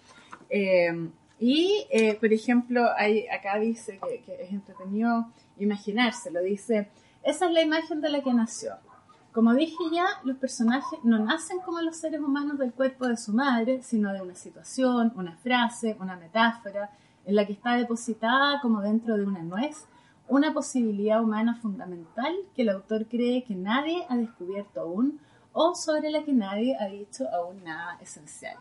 Eh, 0.56 1.10
y, 1.40 1.86
eh, 1.90 2.14
por 2.14 2.32
ejemplo, 2.32 2.86
hay, 2.96 3.26
acá 3.26 3.58
dice 3.58 3.98
que, 3.98 4.22
que, 4.22 4.44
es 4.44 4.52
entretenido 4.52 5.26
imaginárselo. 5.58 6.40
Dice, 6.42 6.90
esa 7.24 7.46
es 7.46 7.52
la 7.52 7.62
imagen 7.62 8.00
de 8.00 8.10
la 8.10 8.22
que 8.22 8.32
nació. 8.32 8.74
Como 9.32 9.52
dije 9.52 9.82
ya, 9.92 10.06
los 10.22 10.36
personajes 10.36 11.00
no 11.02 11.18
nacen 11.18 11.58
como 11.64 11.80
los 11.80 11.96
seres 11.96 12.20
humanos 12.20 12.56
del 12.58 12.72
cuerpo 12.72 13.08
de 13.08 13.16
su 13.16 13.32
madre, 13.32 13.82
sino 13.82 14.12
de 14.12 14.22
una 14.22 14.36
situación, 14.36 15.12
una 15.16 15.36
frase, 15.38 15.96
una 15.98 16.16
metáfora, 16.16 16.90
en 17.26 17.34
la 17.34 17.44
que 17.44 17.54
está 17.54 17.74
depositada 17.74 18.60
como 18.60 18.80
dentro 18.80 19.16
de 19.16 19.24
una 19.24 19.42
nuez 19.42 19.88
una 20.28 20.54
posibilidad 20.54 21.22
humana 21.22 21.56
fundamental 21.60 22.34
que 22.54 22.62
el 22.62 22.70
autor 22.70 23.06
cree 23.06 23.44
que 23.44 23.54
nadie 23.54 24.06
ha 24.08 24.16
descubierto 24.16 24.80
aún 24.80 25.20
o 25.52 25.74
sobre 25.74 26.10
la 26.10 26.24
que 26.24 26.32
nadie 26.32 26.76
ha 26.80 26.86
dicho 26.86 27.24
aún 27.30 27.62
nada 27.62 27.98
esencial. 28.00 28.56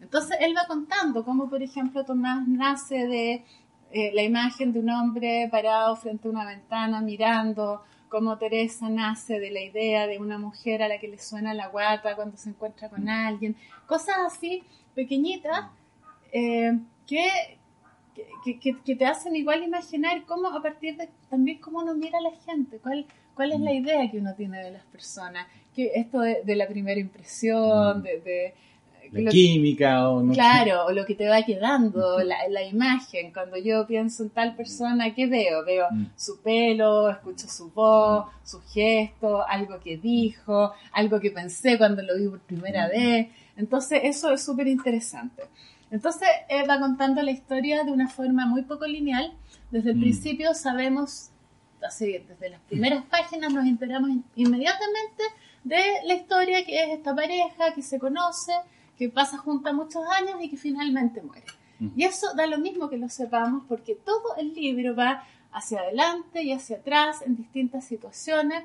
Entonces 0.00 0.36
él 0.40 0.54
va 0.56 0.66
contando 0.66 1.24
cómo, 1.24 1.48
por 1.50 1.62
ejemplo, 1.62 2.04
Tomás 2.04 2.46
nace 2.46 3.06
de 3.06 3.44
eh, 3.90 4.12
la 4.14 4.22
imagen 4.22 4.72
de 4.72 4.80
un 4.80 4.90
hombre 4.90 5.48
parado 5.50 5.96
frente 5.96 6.28
a 6.28 6.30
una 6.30 6.46
ventana 6.46 7.00
mirando, 7.00 7.82
cómo 8.08 8.38
Teresa 8.38 8.88
nace 8.88 9.38
de 9.38 9.50
la 9.50 9.60
idea 9.60 10.06
de 10.06 10.18
una 10.18 10.38
mujer 10.38 10.82
a 10.82 10.88
la 10.88 10.98
que 10.98 11.08
le 11.08 11.18
suena 11.18 11.54
la 11.54 11.68
guata 11.68 12.16
cuando 12.16 12.36
se 12.36 12.50
encuentra 12.50 12.88
con 12.88 13.08
alguien, 13.08 13.56
cosas 13.86 14.16
así 14.26 14.62
pequeñitas 14.94 15.66
eh, 16.32 16.78
que, 17.06 17.28
que, 18.60 18.96
te 18.96 19.06
hacen 19.06 19.36
igual 19.36 19.62
imaginar 19.62 20.24
cómo 20.26 20.48
a 20.48 20.62
partir 20.62 20.96
de 20.96 21.08
también 21.30 21.58
cómo 21.58 21.80
uno 21.80 21.94
mira 21.94 22.18
a 22.18 22.22
la 22.22 22.32
gente, 22.44 22.78
cuál, 22.78 23.06
cuál 23.34 23.52
es 23.52 23.60
la 23.60 23.70
mm. 23.70 23.74
idea 23.74 24.10
que 24.10 24.18
uno 24.18 24.34
tiene 24.34 24.62
de 24.62 24.72
las 24.72 24.84
personas, 24.86 25.46
que 25.74 25.92
esto 25.94 26.20
de, 26.20 26.56
la 26.56 26.66
primera 26.66 27.00
impresión, 27.00 28.00
mm. 28.00 28.02
de, 28.02 28.54
la 29.12 29.30
química 29.30 30.08
o 30.10 30.22
no 30.22 30.32
claro 30.32 30.86
o 30.86 30.92
lo 30.92 31.04
que 31.06 31.14
te 31.14 31.28
va 31.28 31.42
quedando 31.42 32.18
la, 32.20 32.36
la, 32.48 32.62
imagen. 32.64 33.32
Cuando 33.32 33.56
yo 33.56 33.86
pienso 33.86 34.22
en 34.22 34.30
tal 34.30 34.54
persona 34.54 35.14
qué 35.14 35.26
veo 35.26 35.64
veo 35.64 35.86
mm. 35.90 36.06
su 36.16 36.40
pelo 36.40 37.10
escucho 37.10 37.48
su 37.48 37.70
voz 37.70 38.26
su 38.44 38.60
gesto 38.62 39.46
algo 39.46 39.80
que 39.80 39.96
dijo 39.96 40.72
algo 40.92 41.20
que 41.20 41.30
pensé 41.30 41.78
cuando 41.78 42.02
lo 42.02 42.16
vi 42.16 42.28
por 42.28 42.40
primera 42.40 42.88
vez. 42.88 43.28
Entonces 43.56 44.00
eso 44.04 44.32
es 44.32 44.44
súper 44.44 44.66
interesante 44.68 45.42
entonces 45.90 46.28
va 46.68 46.78
contando 46.78 47.22
la 47.22 47.30
historia 47.30 47.84
de 47.84 47.90
una 47.90 48.08
forma 48.08 48.46
muy 48.46 48.62
poco 48.62 48.86
lineal. 48.86 49.32
Desde 49.70 49.90
el 49.90 49.96
mm. 49.96 50.00
principio 50.00 50.54
sabemos, 50.54 51.30
así, 51.82 52.18
desde 52.28 52.50
las 52.50 52.60
primeras 52.62 53.04
páginas 53.04 53.52
nos 53.52 53.66
enteramos 53.66 54.10
inmediatamente 54.36 55.22
de 55.64 55.80
la 56.04 56.14
historia 56.14 56.64
que 56.64 56.82
es 56.82 56.90
esta 56.90 57.14
pareja 57.14 57.74
que 57.74 57.82
se 57.82 57.98
conoce, 57.98 58.52
que 58.98 59.08
pasa 59.08 59.38
junta 59.38 59.72
muchos 59.72 60.04
años 60.08 60.42
y 60.42 60.50
que 60.50 60.56
finalmente 60.56 61.22
muere. 61.22 61.46
Mm. 61.78 61.88
Y 61.96 62.04
eso 62.04 62.34
da 62.34 62.46
lo 62.46 62.58
mismo 62.58 62.90
que 62.90 62.98
lo 62.98 63.08
sepamos 63.08 63.62
porque 63.68 63.94
todo 63.94 64.36
el 64.36 64.52
libro 64.54 64.94
va 64.96 65.24
hacia 65.52 65.80
adelante 65.80 66.42
y 66.42 66.52
hacia 66.52 66.78
atrás 66.78 67.22
en 67.22 67.36
distintas 67.36 67.84
situaciones, 67.84 68.64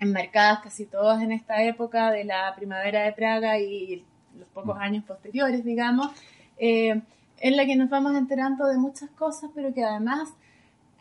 enmarcadas 0.00 0.60
casi 0.60 0.86
todas 0.86 1.20
en 1.22 1.32
esta 1.32 1.62
época 1.62 2.10
de 2.12 2.24
la 2.24 2.54
primavera 2.54 3.02
de 3.02 3.12
Praga 3.12 3.58
y 3.58 4.04
los 4.38 4.48
pocos 4.48 4.76
mm. 4.76 4.80
años 4.80 5.04
posteriores, 5.04 5.64
digamos, 5.64 6.12
eh, 6.58 7.02
en 7.40 7.56
la 7.56 7.66
que 7.66 7.76
nos 7.76 7.90
vamos 7.90 8.16
enterando 8.16 8.66
de 8.66 8.78
muchas 8.78 9.10
cosas, 9.10 9.50
pero 9.54 9.74
que 9.74 9.84
además 9.84 10.30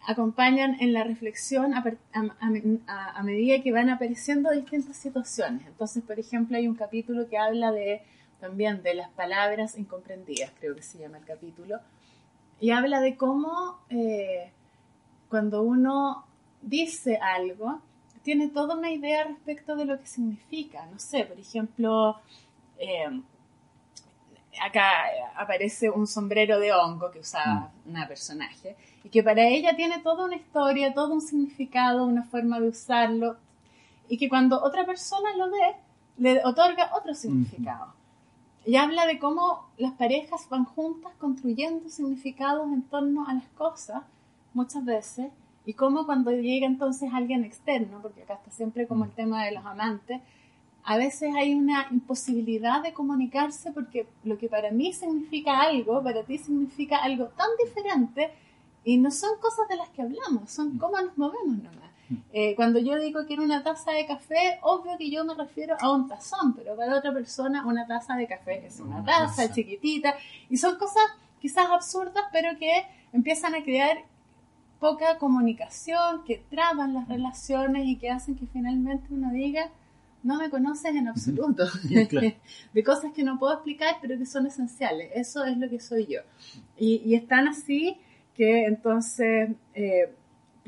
acompañan 0.07 0.77
en 0.79 0.93
la 0.93 1.03
reflexión 1.03 1.73
a, 1.73 3.23
medida 3.23 3.61
que 3.61 3.71
van 3.73 3.89
apareciendo 3.89 4.51
distintas 4.51 4.95
situaciones. 4.95 5.67
Entonces, 5.67 6.01
por 6.01 6.17
ejemplo, 6.17 6.55
hay 6.55 6.67
un 6.67 6.75
capítulo 6.75 7.27
que 7.27 7.37
habla 7.37 7.73
de 7.73 8.01
también 8.39 8.83
de 8.83 8.93
las 8.93 9.09
palabras 9.09 9.77
incomprendidas, 9.77 10.51
creo 10.59 10.75
que 10.75 10.83
se 10.83 10.99
llama 10.99 11.17
el 11.17 11.25
capítulo, 11.25 11.79
y 12.59 12.71
habla 12.71 13.01
de 13.01 13.15
cómo 13.15 13.79
eh, 13.89 14.51
cuando 15.29 15.61
uno 15.61 16.25
dice 16.61 17.17
algo, 17.17 17.81
tiene 18.23 18.49
toda 18.49 18.75
una 18.75 18.91
idea 18.91 19.23
respecto 19.23 19.75
de 19.75 19.85
lo 19.85 19.99
que 19.99 20.07
significa. 20.07 20.85
No 20.87 20.99
sé, 20.99 21.23
por 21.23 21.39
ejemplo, 21.39 22.17
eh, 22.77 23.21
acá 24.61 25.05
aparece 25.35 25.89
un 25.89 26.07
sombrero 26.07 26.59
de 26.59 26.73
hongo 26.73 27.11
que 27.11 27.19
usaba 27.19 27.71
mm. 27.85 27.89
una 27.89 28.07
personaje 28.07 28.75
y 29.03 29.09
que 29.09 29.23
para 29.23 29.47
ella 29.47 29.75
tiene 29.75 29.99
toda 29.99 30.25
una 30.25 30.35
historia, 30.35 30.93
todo 30.93 31.13
un 31.13 31.21
significado, 31.21 32.05
una 32.05 32.23
forma 32.23 32.59
de 32.59 32.69
usarlo 32.69 33.37
y 34.09 34.17
que 34.17 34.29
cuando 34.29 34.61
otra 34.61 34.85
persona 34.85 35.35
lo 35.37 35.49
ve 35.51 35.75
le 36.17 36.43
otorga 36.43 36.91
otro 36.95 37.13
significado. 37.13 37.93
Y 38.67 38.75
habla 38.75 39.07
de 39.07 39.17
cómo 39.17 39.65
las 39.77 39.93
parejas 39.93 40.49
van 40.49 40.65
juntas 40.65 41.13
construyendo 41.19 41.87
significados 41.87 42.67
en 42.67 42.81
torno 42.81 43.25
a 43.25 43.33
las 43.33 43.47
cosas 43.57 44.03
muchas 44.53 44.83
veces 44.83 45.27
y 45.65 45.71
cómo 45.71 46.05
cuando 46.05 46.31
llega 46.31 46.67
entonces 46.67 47.09
alguien 47.13 47.45
externo, 47.45 48.01
porque 48.01 48.23
acá 48.23 48.33
está 48.33 48.51
siempre 48.51 48.85
como 48.85 49.05
el 49.05 49.11
tema 49.11 49.45
de 49.45 49.53
los 49.53 49.65
amantes, 49.65 50.19
a 50.83 50.97
veces 50.97 51.33
hay 51.33 51.53
una 51.53 51.87
imposibilidad 51.91 52.83
de 52.83 52.91
comunicarse 52.91 53.71
porque 53.71 54.05
lo 54.25 54.37
que 54.37 54.49
para 54.49 54.69
mí 54.69 54.91
significa 54.91 55.61
algo, 55.61 56.03
para 56.03 56.23
ti 56.23 56.37
significa 56.37 56.97
algo 56.97 57.27
tan 57.37 57.47
diferente 57.63 58.31
y 58.83 58.97
no 58.97 59.11
son 59.11 59.39
cosas 59.39 59.69
de 59.69 59.77
las 59.77 59.87
que 59.91 60.01
hablamos, 60.01 60.51
son 60.51 60.75
mm. 60.75 60.77
cómo 60.77 60.99
nos 60.99 61.17
movemos 61.17 61.63
nomás. 61.63 61.86
Eh, 62.31 62.55
cuando 62.55 62.79
yo 62.79 62.97
digo 62.97 63.25
que 63.25 63.33
era 63.33 63.43
una 63.43 63.63
taza 63.63 63.91
de 63.91 64.05
café, 64.05 64.59
obvio 64.61 64.97
que 64.97 65.09
yo 65.09 65.25
me 65.25 65.33
refiero 65.33 65.75
a 65.79 65.91
un 65.91 66.07
tazón, 66.07 66.53
pero 66.53 66.75
para 66.75 66.97
otra 66.97 67.13
persona 67.13 67.65
una 67.65 67.85
taza 67.85 68.15
de 68.15 68.27
café 68.27 68.65
es 68.65 68.79
una 68.79 69.03
taza 69.03 69.51
chiquitita 69.51 70.15
y 70.49 70.57
son 70.57 70.77
cosas 70.77 71.03
quizás 71.39 71.69
absurdas, 71.69 72.23
pero 72.31 72.57
que 72.57 72.85
empiezan 73.13 73.55
a 73.55 73.63
crear 73.63 73.97
poca 74.79 75.17
comunicación, 75.17 76.23
que 76.23 76.43
traban 76.49 76.93
las 76.93 77.07
relaciones 77.07 77.87
y 77.87 77.97
que 77.97 78.09
hacen 78.09 78.35
que 78.35 78.47
finalmente 78.47 79.07
uno 79.09 79.31
diga, 79.31 79.69
no 80.23 80.37
me 80.37 80.49
conoces 80.49 80.95
en 80.95 81.07
absoluto. 81.07 81.65
de 82.73 82.83
cosas 82.83 83.11
que 83.13 83.23
no 83.23 83.39
puedo 83.39 83.53
explicar, 83.53 83.95
pero 84.01 84.17
que 84.17 84.25
son 84.25 84.45
esenciales. 84.45 85.11
Eso 85.15 85.45
es 85.45 85.57
lo 85.57 85.69
que 85.69 85.79
soy 85.79 86.05
yo. 86.05 86.21
Y, 86.77 87.01
y 87.05 87.15
es 87.15 87.27
tan 87.27 87.47
así 87.47 87.97
que 88.35 88.65
entonces 88.65 89.49
eh, 89.73 90.13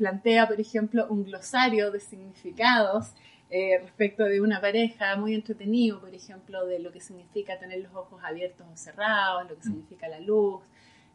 plantea, 0.00 0.48
por 0.48 0.58
ejemplo, 0.58 1.06
un 1.10 1.24
glosario 1.24 1.90
de 1.90 2.00
significados 2.00 3.12
eh, 3.50 3.78
respecto 3.82 4.24
de 4.24 4.40
una 4.40 4.58
pareja 4.58 5.14
muy 5.16 5.34
entretenido, 5.34 6.00
por 6.00 6.14
ejemplo, 6.14 6.64
de 6.64 6.78
lo 6.78 6.90
que 6.90 7.00
significa 7.00 7.58
tener 7.58 7.80
los 7.80 7.94
ojos 7.94 8.18
abiertos 8.24 8.66
o 8.72 8.76
cerrados, 8.76 9.50
lo 9.50 9.56
que 9.56 9.62
significa 9.62 10.08
la 10.08 10.20
luz. 10.20 10.62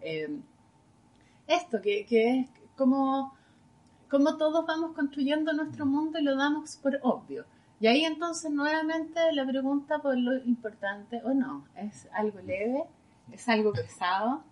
Eh, 0.02 0.30
esto, 1.48 1.82
que, 1.82 2.06
que 2.06 2.42
es 2.42 2.50
como, 2.78 3.36
como 4.08 4.38
todos 4.38 4.68
vamos 4.68 4.94
construyendo 4.94 5.52
nuestro 5.54 5.88
mundo 5.88 6.20
y 6.20 6.24
lo 6.24 6.36
damos 6.36 6.78
por 6.78 7.00
obvio. 7.02 7.46
Y 7.80 7.88
ahí 7.88 8.06
entonces 8.06 8.52
nuevamente 8.52 9.20
la 9.32 9.48
pregunta 9.48 10.00
por 10.00 10.16
lo 10.16 10.38
importante 10.46 11.22
o 11.24 11.34
no, 11.34 11.66
¿es 11.76 12.08
algo 12.14 12.40
leve? 12.42 12.84
¿Es 13.32 13.50
algo 13.50 13.74
pesado? 13.74 14.44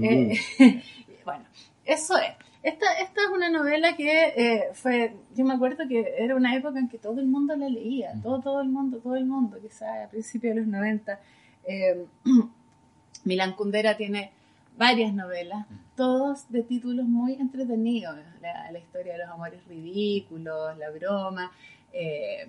Eh, 0.00 0.40
bueno, 1.26 1.44
eso 1.84 2.16
es. 2.16 2.51
Esta, 2.62 2.92
esta 3.00 3.22
es 3.22 3.28
una 3.34 3.48
novela 3.50 3.96
que 3.96 4.32
eh, 4.36 4.68
fue, 4.74 5.16
yo 5.34 5.44
me 5.44 5.54
acuerdo 5.54 5.88
que 5.88 6.14
era 6.18 6.36
una 6.36 6.54
época 6.54 6.78
en 6.78 6.88
que 6.88 6.98
todo 6.98 7.20
el 7.20 7.26
mundo 7.26 7.56
la 7.56 7.68
leía, 7.68 8.12
todo, 8.22 8.40
todo 8.40 8.60
el 8.60 8.68
mundo, 8.68 8.98
todo 8.98 9.16
el 9.16 9.26
mundo, 9.26 9.58
quizás 9.60 10.06
a 10.06 10.08
principios 10.08 10.54
de 10.54 10.60
los 10.60 10.68
90. 10.68 11.18
Eh, 11.64 12.06
Milan 13.24 13.54
Kundera 13.54 13.96
tiene 13.96 14.30
varias 14.76 15.12
novelas, 15.12 15.66
todos 15.96 16.48
de 16.50 16.62
títulos 16.62 17.06
muy 17.06 17.34
entretenidos. 17.34 18.16
La, 18.40 18.70
la 18.70 18.78
historia 18.78 19.14
de 19.14 19.18
los 19.18 19.28
amores 19.28 19.64
ridículos, 19.66 20.78
la 20.78 20.90
broma, 20.90 21.50
eh, 21.92 22.48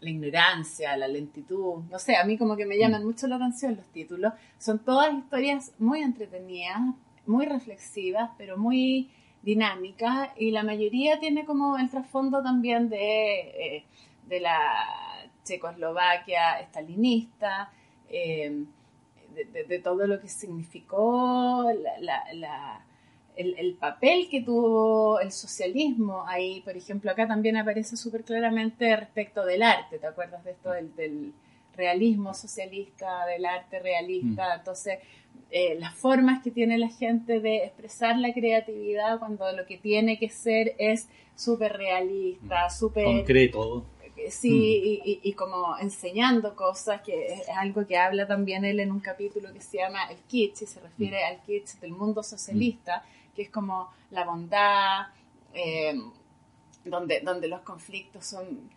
la 0.00 0.10
ignorancia, 0.10 0.96
la 0.96 1.08
lentitud. 1.08 1.82
No 1.90 1.98
sé, 1.98 2.16
a 2.16 2.24
mí 2.24 2.36
como 2.36 2.56
que 2.56 2.66
me 2.66 2.78
llaman 2.78 3.04
mucho 3.04 3.26
la 3.26 3.36
atención 3.36 3.76
los 3.76 3.86
títulos. 3.86 4.34
Son 4.58 4.78
todas 4.78 5.14
historias 5.14 5.72
muy 5.78 6.02
entretenidas, 6.02 6.78
muy 7.26 7.46
reflexivas, 7.46 8.30
pero 8.36 8.58
muy 8.58 9.10
dinámicas. 9.46 10.28
Y 10.36 10.50
la 10.50 10.62
mayoría 10.62 11.18
tiene 11.18 11.46
como 11.46 11.78
el 11.78 11.88
trasfondo 11.88 12.42
también 12.42 12.90
de, 12.90 13.76
eh, 13.76 13.84
de 14.26 14.40
la 14.40 14.60
Checoslovaquia 15.44 16.60
estalinista. 16.60 17.70
Eh, 18.10 18.66
de, 19.68 19.78
todo 19.80 20.06
lo 20.06 20.20
que 20.20 20.28
significó 20.28 21.68
el, 21.68 23.76
papel 23.78 24.28
que 24.30 24.40
tuvo 24.40 25.20
el 25.20 25.30
socialismo 25.30 26.24
ahí, 26.26 26.62
por 26.62 26.76
ejemplo, 26.76 27.10
acá 27.10 27.28
también 27.28 27.56
aparece 27.56 27.96
súper 27.96 28.24
claramente 28.24 28.96
respecto 28.96 29.44
del 29.44 29.62
arte, 29.62 29.98
¿te 29.98 30.06
acuerdas 30.06 30.42
de 30.44 30.52
esto 30.52 30.70
del, 30.70 31.34
realismo 31.76 32.32
socialista, 32.32 33.26
del 33.26 33.44
arte 33.44 33.78
realista? 33.78 34.48
Mm. 34.48 34.58
Entonces, 34.60 34.98
eh, 35.50 35.76
las 35.78 35.94
formas 35.94 36.42
que 36.42 36.50
tiene 36.50 36.78
la 36.78 36.88
gente 36.88 37.40
de 37.40 37.64
expresar 37.64 38.18
la 38.18 38.32
creatividad 38.32 39.18
cuando 39.18 39.50
lo 39.52 39.66
que 39.66 39.78
tiene 39.78 40.18
que 40.18 40.28
ser 40.28 40.74
es 40.78 41.08
súper 41.34 41.76
realista, 41.76 42.66
mm. 42.66 42.70
súper... 42.70 43.04
Concreto 43.04 43.84
sí, 44.30 45.00
mm. 45.04 45.26
y, 45.28 45.32
como 45.34 45.76
enseñando 45.78 46.54
cosas, 46.54 47.00
que 47.02 47.26
es 47.26 47.48
algo 47.56 47.86
que 47.86 47.96
habla 47.96 48.26
también 48.26 48.64
él 48.64 48.80
en 48.80 48.90
un 48.90 49.00
capítulo 49.00 49.52
que 49.52 49.60
se 49.60 49.78
llama 49.78 50.10
El 50.10 50.18
Kitsch, 50.18 50.62
y 50.62 50.66
se 50.66 50.80
refiere 50.80 51.18
mm. 51.18 51.26
al 51.28 51.42
Kitsch 51.42 51.80
del 51.80 51.92
mundo 51.92 52.22
socialista, 52.22 53.04
que 53.34 53.42
es 53.42 53.50
como 53.50 53.90
la 54.10 54.24
bondad, 54.24 55.06
eh, 55.54 55.94
donde, 56.84 57.20
donde 57.20 57.48
los 57.48 57.60
conflictos 57.60 58.26
son 58.26 58.70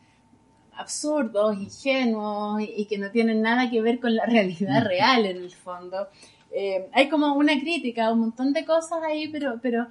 absurdos, 0.73 1.57
ingenuos 1.57 2.61
y, 2.61 2.85
que 2.85 2.97
no 2.97 3.11
tienen 3.11 3.41
nada 3.41 3.69
que 3.69 3.81
ver 3.81 3.99
con 3.99 4.15
la 4.15 4.25
realidad 4.25 4.85
real 4.85 5.25
en 5.25 5.37
el 5.37 5.51
fondo. 5.51 6.07
Eh, 6.51 6.89
hay 6.93 7.09
como 7.09 7.33
una 7.33 7.59
crítica, 7.59 8.11
un 8.11 8.21
montón 8.21 8.53
de 8.53 8.65
cosas 8.65 9.03
ahí, 9.03 9.27
pero, 9.29 9.59
pero 9.61 9.87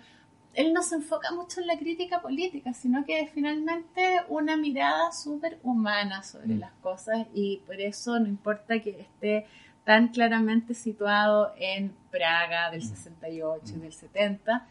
él 0.54 0.72
no 0.72 0.83
se 0.83 0.96
enfoca 0.96 1.33
mucho 1.33 1.61
en 1.61 1.68
la 1.68 1.78
crítica 1.78 2.20
política, 2.20 2.72
sino 2.72 3.04
que 3.04 3.20
es 3.20 3.30
finalmente 3.30 4.02
una 4.28 4.56
mirada 4.56 5.12
súper 5.12 5.59
humana 5.62 6.22
sobre 6.22 6.54
mm. 6.54 6.59
las 6.59 6.72
cosas 6.83 7.26
y 7.33 7.59
por 7.66 7.80
eso 7.80 8.18
no 8.18 8.26
importa 8.26 8.80
que 8.80 9.00
esté 9.00 9.46
tan 9.85 10.09
claramente 10.09 10.74
situado 10.74 11.52
en 11.59 11.94
Praga 12.11 12.70
del 12.70 12.83
68 12.83 13.62
mm. 13.64 13.78
y 13.78 13.80
del 13.80 13.92
70, 13.92 14.66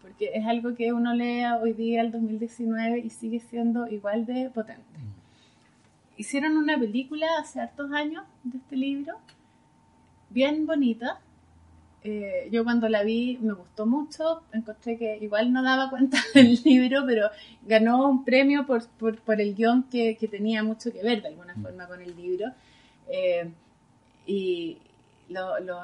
porque 0.00 0.30
es 0.32 0.46
algo 0.46 0.74
que 0.76 0.92
uno 0.92 1.12
lea 1.12 1.56
hoy 1.56 1.72
día, 1.72 2.02
el 2.02 2.12
2019, 2.12 3.00
y 3.00 3.10
sigue 3.10 3.40
siendo 3.40 3.88
igual 3.88 4.26
de 4.26 4.48
potente. 4.50 4.98
Mm. 4.98 6.18
Hicieron 6.18 6.56
una 6.56 6.78
película 6.78 7.26
hace 7.40 7.60
hartos 7.60 7.92
años 7.92 8.24
de 8.44 8.58
este 8.58 8.76
libro, 8.76 9.18
bien 10.36 10.66
bonita, 10.66 11.18
eh, 12.04 12.48
yo 12.52 12.62
cuando 12.62 12.90
la 12.90 13.02
vi 13.02 13.38
me 13.40 13.54
gustó 13.54 13.86
mucho, 13.86 14.42
encontré 14.52 14.98
que 14.98 15.16
igual 15.22 15.50
no 15.50 15.62
daba 15.62 15.88
cuenta 15.88 16.18
del 16.34 16.60
libro, 16.62 17.04
pero 17.06 17.30
ganó 17.62 18.06
un 18.06 18.22
premio 18.22 18.66
por, 18.66 18.86
por, 19.24 19.40
el 19.40 19.54
guion 19.54 19.84
que, 19.84 20.16
que, 20.20 20.28
tenía 20.28 20.62
mucho 20.62 20.92
que 20.92 21.02
ver 21.02 21.22
de 21.22 21.28
alguna 21.28 21.54
mm. 21.56 21.62
forma 21.62 21.88
con 21.88 22.02
el 22.02 22.14
libro. 22.14 22.52
Eh, 23.08 23.50
y 24.26 24.76
lo, 25.30 25.58
lo, 25.60 25.78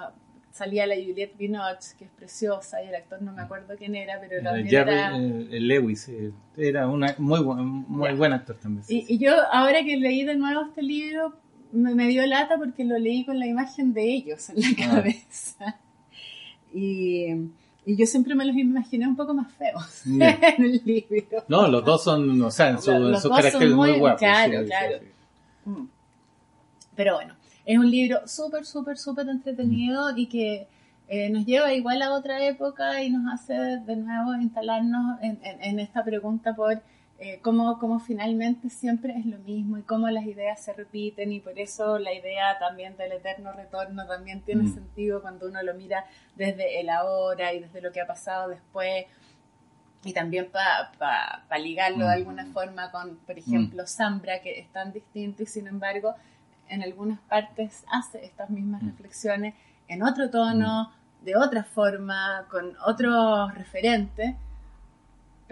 salía 0.53 0.87
la 0.87 0.97
Juliette 0.97 1.39
Binoche, 1.39 1.97
que 1.99 2.05
es 2.05 2.11
preciosa, 2.11 2.83
y 2.85 2.89
el 2.89 2.95
actor 2.95 3.23
no 3.23 3.33
me 3.33 3.41
acuerdo 3.41 3.75
quién 3.79 3.95
era, 3.95 4.21
pero 4.21 4.39
era... 4.39 5.17
Eh, 5.17 5.61
Lewis, 5.61 6.11
era 6.59 6.89
una, 6.89 7.15
muy, 7.17 7.41
buen, 7.41 7.65
muy 7.65 8.13
buen 8.13 8.35
actor 8.35 8.57
también. 8.57 8.85
Y, 8.87 9.15
y, 9.15 9.19
yo 9.19 9.33
ahora 9.51 9.83
que 9.83 9.97
leí 9.97 10.25
de 10.25 10.37
nuevo 10.37 10.67
este 10.67 10.83
libro, 10.83 11.42
me, 11.73 12.07
dio 12.09 12.27
lata 12.27 12.57
porque 12.59 12.85
lo 12.85 12.99
leí 12.99 13.25
con 13.25 13.39
la 13.39 13.47
imagen 13.47 13.93
de 13.93 14.13
ellos 14.13 14.51
en 14.51 14.61
la 14.61 14.69
ah. 14.69 14.91
cabeza. 14.91 15.77
Y, 16.75 17.27
y 17.85 17.97
yo 17.97 18.07
siempre 18.07 18.35
me 18.35 18.47
los 18.47 18.57
imaginé 18.57 19.07
un 19.07 19.15
poco 19.15 19.35
más 19.35 19.53
feos 19.53 20.07
en 20.07 20.23
el 20.65 20.81
libro. 20.83 21.45
No, 21.49 21.69
los 21.69 21.85
dos 21.85 22.03
son, 22.03 22.41
o 22.41 22.51
sea, 22.51 22.71
en 22.71 22.81
su, 22.81 23.15
su 23.17 23.29
carácter 23.29 23.69
muy, 23.69 23.91
muy 23.91 23.99
guapos. 23.99 24.21
Claro, 24.21 24.65
claro. 24.65 25.01
Mm. 25.67 25.85
Pero 26.97 27.17
bueno, 27.17 27.35
es 27.67 27.79
un 27.79 27.91
libro 27.91 28.27
súper, 28.27 28.65
súper, 28.65 28.97
súper 28.97 29.29
entretenido 29.29 30.17
y 30.17 30.29
que 30.29 30.67
eh, 31.09 31.29
nos 31.29 31.45
lleva 31.45 31.75
igual 31.75 32.01
a 32.01 32.15
otra 32.15 32.43
época 32.47 33.03
y 33.03 33.11
nos 33.11 33.31
hace 33.35 33.53
de 33.53 33.97
nuevo 33.97 34.35
instalarnos 34.37 35.21
en, 35.21 35.39
en, 35.43 35.63
en 35.63 35.79
esta 35.79 36.03
pregunta 36.03 36.55
por 36.55 36.83
eh, 37.25 37.39
cómo, 37.41 38.01
finalmente 38.01 38.69
siempre 38.69 39.17
es 39.17 39.25
lo 39.27 39.39
mismo 39.39 39.79
y 39.79 39.83
cómo 39.83 40.11
las 40.11 40.25
ideas 40.25 40.61
se 40.61 40.73
repiten 40.73 41.33
y 41.33 41.39
por 41.39 41.57
eso 41.57 42.01
la 42.01 42.13
idea 42.13 42.59
también 42.59 42.97
del 42.97 43.13
eterno 43.13 43.53
retorno 43.53 44.09
también 44.09 44.41
tiene 44.41 44.65
mm. 44.65 44.75
sentido 44.75 45.23
cuando 45.23 45.47
uno 45.47 45.63
lo 45.63 45.73
mira 45.75 46.05
desde 46.35 46.81
el 46.81 46.91
ahora 46.91 47.53
y 47.53 47.61
desde 47.61 47.81
lo 47.81 47.93
que 47.93 48.01
ha 48.01 48.09
pasado 48.09 48.49
después 48.49 49.07
y 50.03 50.13
también 50.13 50.51
para 50.51 51.59
ligarlo 51.61 52.07
de 52.07 52.11
mm. 52.11 52.19
alguna 52.19 52.47
forma 52.47 52.91
con, 52.91 53.15
por 53.19 53.39
ejemplo, 53.39 53.87
Zambra, 53.87 54.41
que 54.41 54.59
es 54.59 54.73
tan 54.73 54.93
distinto 54.93 55.45
y 55.45 55.47
sin 55.47 55.69
embargo 55.69 56.17
en 56.69 56.83
algunas 56.83 57.21
partes 57.21 57.85
hace 57.93 58.25
estas 58.25 58.51
mismas 58.51 58.83
mm. 58.83 58.89
reflexiones 58.89 59.55
en 59.87 60.03
otro 60.03 60.29
tono, 60.29 60.91
de 61.21 61.37
otra 61.37 61.63
forma, 61.63 62.49
con 62.51 62.77
otros 62.85 63.55
referentes 63.55 64.35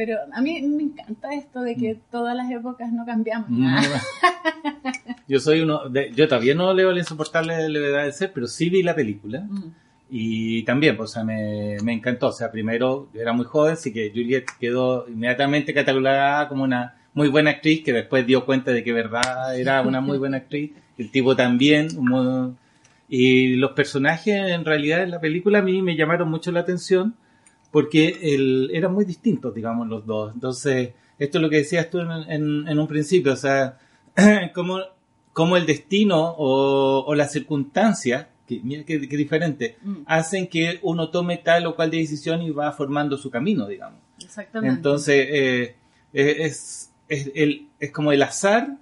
pero 0.00 0.16
a 0.32 0.40
mí 0.40 0.62
me 0.62 0.84
encanta 0.84 1.34
esto 1.34 1.60
de 1.60 1.76
que 1.76 1.92
mm. 1.92 1.98
todas 2.10 2.34
las 2.34 2.50
épocas 2.50 2.90
no 2.90 3.04
cambiamos 3.04 3.50
mm, 3.50 3.62
nada. 3.62 4.00
yo 5.28 5.38
soy 5.40 5.60
uno, 5.60 5.90
de, 5.90 6.10
yo 6.14 6.26
todavía 6.26 6.54
no 6.54 6.72
leo 6.72 6.90
El 6.90 6.96
insoportable 6.96 7.54
de 7.54 7.68
levedad 7.68 8.04
de 8.04 8.12
ser, 8.12 8.32
pero 8.32 8.46
sí 8.46 8.70
vi 8.70 8.82
la 8.82 8.94
película. 8.94 9.40
Mm. 9.40 9.74
Y 10.08 10.62
también, 10.62 10.96
pues, 10.96 11.10
o 11.10 11.12
sea, 11.12 11.22
me, 11.22 11.76
me, 11.84 11.92
encantó. 11.92 12.28
O 12.28 12.32
sea, 12.32 12.50
primero 12.50 13.10
era 13.12 13.34
muy 13.34 13.44
joven, 13.44 13.74
así 13.74 13.92
que 13.92 14.08
Juliet 14.08 14.46
quedó 14.58 15.06
inmediatamente 15.06 15.74
catalogada 15.74 16.48
como 16.48 16.64
una 16.64 16.94
muy 17.12 17.28
buena 17.28 17.50
actriz, 17.50 17.84
que 17.84 17.92
después 17.92 18.26
dio 18.26 18.46
cuenta 18.46 18.70
de 18.70 18.82
que 18.82 18.94
verdad 18.94 19.54
era 19.54 19.82
una 19.82 20.00
muy 20.00 20.16
buena 20.16 20.38
actriz. 20.38 20.70
El 20.96 21.10
tipo 21.10 21.36
también. 21.36 21.88
y 23.06 23.56
los 23.56 23.72
personajes, 23.72 24.50
en 24.50 24.64
realidad, 24.64 25.02
en 25.02 25.10
la 25.10 25.20
película 25.20 25.58
a 25.58 25.62
mí 25.62 25.82
me 25.82 25.94
llamaron 25.94 26.30
mucho 26.30 26.50
la 26.52 26.60
atención 26.60 27.16
porque 27.70 28.18
el, 28.22 28.70
eran 28.72 28.92
muy 28.92 29.04
distintos, 29.04 29.54
digamos, 29.54 29.88
los 29.88 30.06
dos. 30.06 30.34
Entonces, 30.34 30.90
esto 31.18 31.38
es 31.38 31.42
lo 31.42 31.50
que 31.50 31.58
decías 31.58 31.90
tú 31.90 32.00
en, 32.00 32.68
en, 32.68 32.78
un 32.78 32.86
principio, 32.86 33.32
o 33.32 33.36
sea, 33.36 33.78
como, 34.54 34.78
como 35.32 35.56
el 35.56 35.66
destino 35.66 36.34
o, 36.36 37.04
o 37.06 37.14
las 37.14 37.32
circunstancias, 37.32 38.26
que 38.46 38.60
mira 38.62 38.84
qué, 38.84 38.98
diferente, 38.98 39.76
mm. 39.82 39.94
hacen 40.06 40.48
que 40.48 40.80
uno 40.82 41.10
tome 41.10 41.38
tal 41.38 41.66
o 41.66 41.76
cual 41.76 41.90
decisión 41.90 42.42
y 42.42 42.50
va 42.50 42.72
formando 42.72 43.16
su 43.16 43.30
camino, 43.30 43.66
digamos. 43.66 44.00
Exactamente. 44.22 44.76
Entonces, 44.76 45.26
eh, 45.30 45.76
eh, 46.12 46.36
es, 46.40 46.90
es, 47.08 47.30
el, 47.34 47.68
es 47.78 47.92
como 47.92 48.12
el 48.12 48.22
azar 48.22 48.76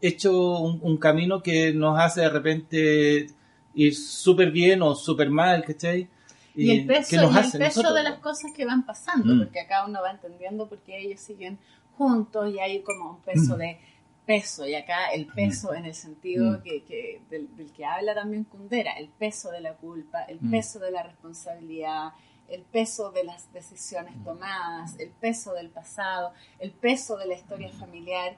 hecho 0.00 0.58
un, 0.58 0.80
un 0.82 0.96
camino 0.96 1.42
que 1.42 1.72
nos 1.72 1.98
hace 2.00 2.22
de 2.22 2.28
repente 2.28 3.26
ir 3.74 3.94
súper 3.94 4.50
bien 4.50 4.82
o 4.82 4.94
súper 4.94 5.30
mal, 5.30 5.64
¿cachai? 5.64 6.08
Y, 6.54 6.70
el 6.70 6.86
peso, 6.86 7.16
el 7.30 7.58
peso 7.58 7.92
de 7.94 8.02
las 8.02 8.18
cosas 8.20 8.52
que 8.54 8.64
van 8.64 8.84
pasando, 8.84 9.34
mm. 9.34 9.38
porque 9.38 9.60
acá 9.60 9.86
uno 9.86 10.02
va 10.02 10.10
entendiendo 10.10 10.68
por 10.68 10.78
qué 10.80 10.98
ellos 10.98 11.20
siguen 11.20 11.58
juntos 11.96 12.52
y 12.54 12.58
hay 12.58 12.82
como 12.82 13.10
un 13.12 13.20
peso 13.20 13.54
mm. 13.56 13.58
de 13.58 13.78
peso, 14.26 14.66
y 14.68 14.74
acá 14.74 15.08
el 15.12 15.26
peso 15.26 15.74
en 15.74 15.84
el 15.86 15.94
sentido 15.94 16.58
Mm. 16.58 16.62
que, 16.62 16.82
que- 16.84 17.20
del, 17.30 17.54
del 17.56 17.72
que 17.72 17.84
habla 17.84 18.14
también 18.14 18.44
Kundera, 18.44 18.92
el 18.92 19.08
peso 19.08 19.50
de 19.50 19.60
la 19.60 19.74
culpa, 19.74 20.22
el 20.22 20.38
Mm. 20.40 20.50
peso 20.50 20.78
de 20.78 20.90
la 20.92 21.02
responsabilidad, 21.02 22.12
el 22.48 22.62
peso 22.62 23.10
de 23.12 23.24
las 23.24 23.52
decisiones 23.52 24.14
Mm. 24.16 24.24
tomadas, 24.24 24.98
el 25.00 25.08
peso 25.10 25.54
del 25.54 25.70
pasado, 25.70 26.32
el 26.60 26.70
peso 26.70 27.16
de 27.16 27.26
la 27.26 27.34
historia 27.34 27.70
familiar, 27.72 28.36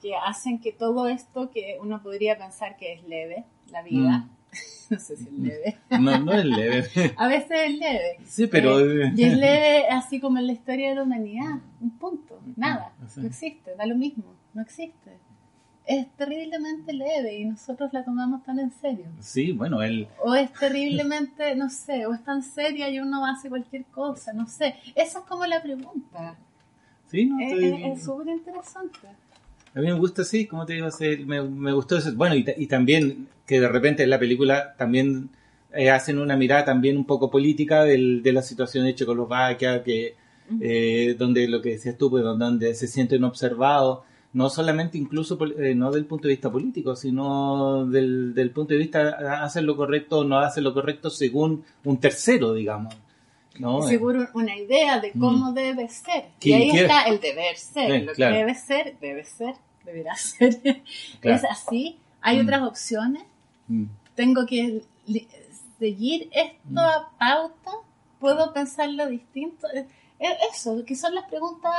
que 0.00 0.14
hacen 0.16 0.60
que 0.60 0.72
todo 0.72 1.08
esto 1.08 1.50
que 1.50 1.78
uno 1.80 2.02
podría 2.02 2.36
pensar 2.38 2.76
que 2.76 2.92
es 2.92 3.02
leve, 3.04 3.44
la 3.70 3.82
vida, 3.82 4.18
Mm. 4.18 4.30
no 4.90 4.98
sé 4.98 5.16
si 5.16 5.24
es 5.24 5.32
leve, 5.32 5.78
No, 5.90 6.18
no 6.20 6.32
es 6.32 6.44
leve. 6.44 6.84
a 7.16 7.28
veces 7.28 7.50
es 7.66 7.78
leve, 7.78 8.16
Sí, 8.26 8.46
pero... 8.46 8.80
eh, 8.80 9.12
y 9.16 9.22
es 9.24 9.36
leve 9.38 9.86
así 9.88 10.20
como 10.20 10.38
en 10.38 10.46
la 10.46 10.52
historia 10.52 10.90
de 10.90 10.94
la 10.96 11.02
humanidad, 11.02 11.58
un 11.80 11.90
punto, 11.98 12.40
nada, 12.56 12.92
Sí. 13.08 13.20
no 13.20 13.26
existe, 13.26 13.74
da 13.76 13.86
lo 13.86 13.96
mismo, 13.96 14.24
no 14.54 14.62
existe. 14.62 15.18
Es 15.86 16.06
terriblemente 16.16 16.94
leve 16.94 17.36
y 17.36 17.44
nosotros 17.44 17.92
la 17.92 18.02
tomamos 18.04 18.42
tan 18.42 18.58
en 18.58 18.72
serio. 18.72 19.04
Sí, 19.20 19.52
bueno, 19.52 19.82
él... 19.82 20.08
O 20.22 20.34
es 20.34 20.50
terriblemente, 20.54 21.54
no 21.56 21.68
sé, 21.68 22.06
o 22.06 22.14
es 22.14 22.24
tan 22.24 22.42
seria 22.42 22.88
y 22.88 23.00
uno 23.00 23.26
hace 23.26 23.50
cualquier 23.50 23.84
cosa, 23.86 24.32
no 24.32 24.46
sé. 24.46 24.76
Esa 24.94 25.18
es 25.18 25.24
como 25.26 25.44
la 25.44 25.62
pregunta. 25.62 26.36
Sí, 27.10 27.26
no, 27.26 27.38
Es 27.38 27.52
estoy- 27.52 27.82
es- 27.92 27.98
es 27.98 28.04
súper 28.04 28.28
interesante. 28.28 28.98
A 29.74 29.80
mí 29.80 29.86
me 29.86 29.94
gusta, 29.94 30.22
sí, 30.24 30.46
como 30.46 30.64
te 30.66 30.74
digo, 30.74 30.88
me, 31.26 31.42
me 31.42 31.72
gustó 31.72 31.96
eso. 31.98 32.12
Bueno, 32.14 32.34
y, 32.36 32.44
ta- 32.44 32.52
y 32.56 32.66
también 32.66 33.28
que 33.46 33.60
de 33.60 33.68
repente 33.68 34.04
en 34.04 34.10
la 34.10 34.18
película 34.18 34.74
también 34.76 35.30
eh, 35.72 35.90
hacen 35.90 36.18
una 36.20 36.36
mirada 36.36 36.64
también 36.64 36.96
un 36.96 37.04
poco 37.04 37.30
política 37.30 37.82
del- 37.84 38.22
de 38.22 38.32
la 38.32 38.42
situación 38.42 38.84
de 38.84 38.94
Checoslovaquia, 38.94 39.82
que, 39.82 40.14
eh, 40.60 41.16
donde 41.18 41.48
lo 41.48 41.60
que 41.60 41.70
decías 41.70 41.98
tú, 41.98 42.08
pues, 42.10 42.22
donde 42.22 42.74
se 42.74 42.86
sienten 42.86 43.24
observados, 43.24 44.00
no 44.32 44.48
solamente 44.50 44.98
incluso, 44.98 45.36
eh, 45.58 45.74
no 45.74 45.90
del 45.90 46.04
punto 46.06 46.28
de 46.28 46.34
vista 46.34 46.50
político, 46.52 46.94
sino 46.96 47.86
del, 47.86 48.34
del 48.34 48.50
punto 48.50 48.74
de 48.74 48.78
vista 48.78 49.42
hacen 49.44 49.66
lo 49.66 49.76
correcto 49.76 50.18
o 50.20 50.24
no 50.24 50.38
hacen 50.38 50.62
lo 50.64 50.72
correcto 50.74 51.10
según 51.10 51.64
un 51.84 51.98
tercero, 51.98 52.52
digamos. 52.54 52.94
¿No? 53.58 53.82
Seguro 53.82 54.28
una 54.34 54.56
idea 54.56 54.98
de 55.00 55.12
cómo 55.12 55.52
debe 55.52 55.88
ser. 55.88 56.26
Y 56.40 56.52
ahí 56.52 56.70
que- 56.70 56.82
está 56.82 57.02
el 57.04 57.20
deber 57.20 57.56
ser. 57.56 57.90
Sí, 58.00 58.06
lo 58.06 58.12
claro. 58.12 58.32
que 58.32 58.38
debe 58.38 58.54
ser, 58.54 58.98
debe 59.00 59.24
ser, 59.24 59.54
deberá 59.84 60.14
ser. 60.16 60.82
Claro. 61.20 61.36
Es 61.36 61.44
así. 61.44 61.98
Hay 62.20 62.38
Mm. 62.38 62.42
otras 62.46 62.62
opciones. 62.62 63.22
Mm. 63.68 63.84
Tengo 64.14 64.46
que 64.46 64.82
seguir 65.78 66.28
esta 66.32 67.08
pauta. 67.18 67.70
Puedo 68.20 68.52
pensarlo 68.52 69.06
distinto. 69.08 69.66
Es 69.74 69.84
es 70.20 70.32
eso, 70.54 70.84
que 70.86 70.94
son 70.94 71.14
las 71.14 71.28
preguntas 71.28 71.72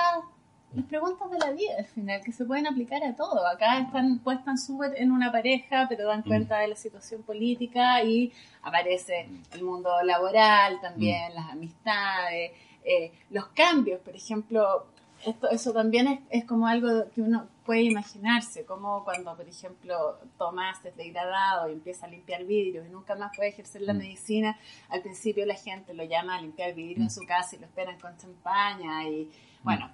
las 0.76 0.86
preguntas 0.86 1.32
de 1.32 1.40
la 1.40 1.52
vida 1.52 1.74
al 1.78 1.86
final, 1.86 2.22
que 2.24 2.32
se 2.32 2.46
pueden 2.46 2.68
aplicar 2.68 3.04
a 3.04 3.16
todo. 3.16 3.46
Acá 3.48 3.80
están 3.80 4.20
puestas 4.20 4.66
súper 4.66 4.94
en 4.98 5.12
una 5.12 5.32
pareja, 5.32 5.86
pero 5.88 6.06
dan 6.08 6.22
cuenta 6.24 6.60
de 6.60 6.68
la 6.68 6.76
situación 6.76 7.24
política 7.24 8.04
y 8.04 8.32
aparece 8.62 9.28
el 9.54 9.64
mundo 9.64 9.90
laboral 10.04 10.80
también, 10.82 11.34
las 11.34 11.50
amistades, 11.52 12.52
eh, 12.84 13.12
los 13.30 13.48
cambios, 13.48 14.00
por 14.02 14.16
ejemplo, 14.16 14.86
esto, 15.26 15.50
eso 15.50 15.72
también 15.74 16.08
es, 16.08 16.20
es 16.30 16.46
como 16.46 16.68
algo 16.68 17.10
que 17.16 17.22
uno 17.22 17.48
puede 17.66 17.82
imaginarse, 17.84 18.64
como 18.66 19.04
cuando, 19.04 19.36
por 19.36 19.48
ejemplo, 19.48 20.20
Tomás 20.38 20.84
es 20.86 20.96
degradado 20.96 21.70
y 21.70 21.74
empieza 21.74 22.06
a 22.06 22.10
limpiar 22.10 22.44
vidrios 22.44 22.86
y 22.86 22.90
nunca 22.92 23.16
más 23.16 23.36
puede 23.36 23.50
ejercer 23.50 23.82
la 23.82 23.94
Mm. 23.94 23.98
medicina, 23.98 24.60
al 24.90 25.02
principio 25.02 25.46
la 25.48 25.56
gente 25.56 25.94
lo 25.96 26.04
llama 26.04 26.36
a 26.36 26.42
limpiar 26.42 26.76
vidrios 26.76 27.00
en 27.00 27.06
Mm. 27.06 27.10
su 27.10 27.26
casa 27.26 27.56
y 27.56 27.60
lo 27.60 27.66
esperan 27.66 27.98
con 28.00 28.16
champaña 28.18 29.08
y 29.08 29.32
bueno, 29.64 29.90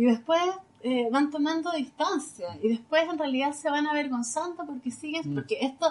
y 0.00 0.04
después 0.04 0.40
eh, 0.82 1.08
van 1.12 1.30
tomando 1.30 1.70
distancia 1.72 2.48
y 2.62 2.68
después 2.68 3.02
en 3.12 3.18
realidad 3.18 3.52
se 3.52 3.68
van 3.68 3.86
avergonzando 3.86 4.64
porque 4.64 4.90
siguen, 4.90 5.30
Mm. 5.30 5.34
porque 5.34 5.58
esto 5.60 5.86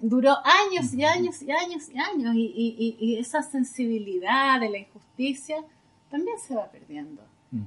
duró 0.00 0.36
años 0.62 0.92
y 0.94 1.04
años 1.04 1.42
y 1.42 1.50
años 1.50 1.88
y 1.92 1.98
años 1.98 2.34
y, 2.34 2.44
y- 2.46 2.76
y- 2.78 2.96
y 3.06 3.18
esa 3.18 3.42
sensibilidad 3.42 4.58
de 4.60 4.70
la 4.70 4.78
injusticia 4.78 5.56
también 6.10 6.38
se 6.38 6.54
va 6.54 6.70
perdiendo. 6.70 7.22
Mm. 7.50 7.62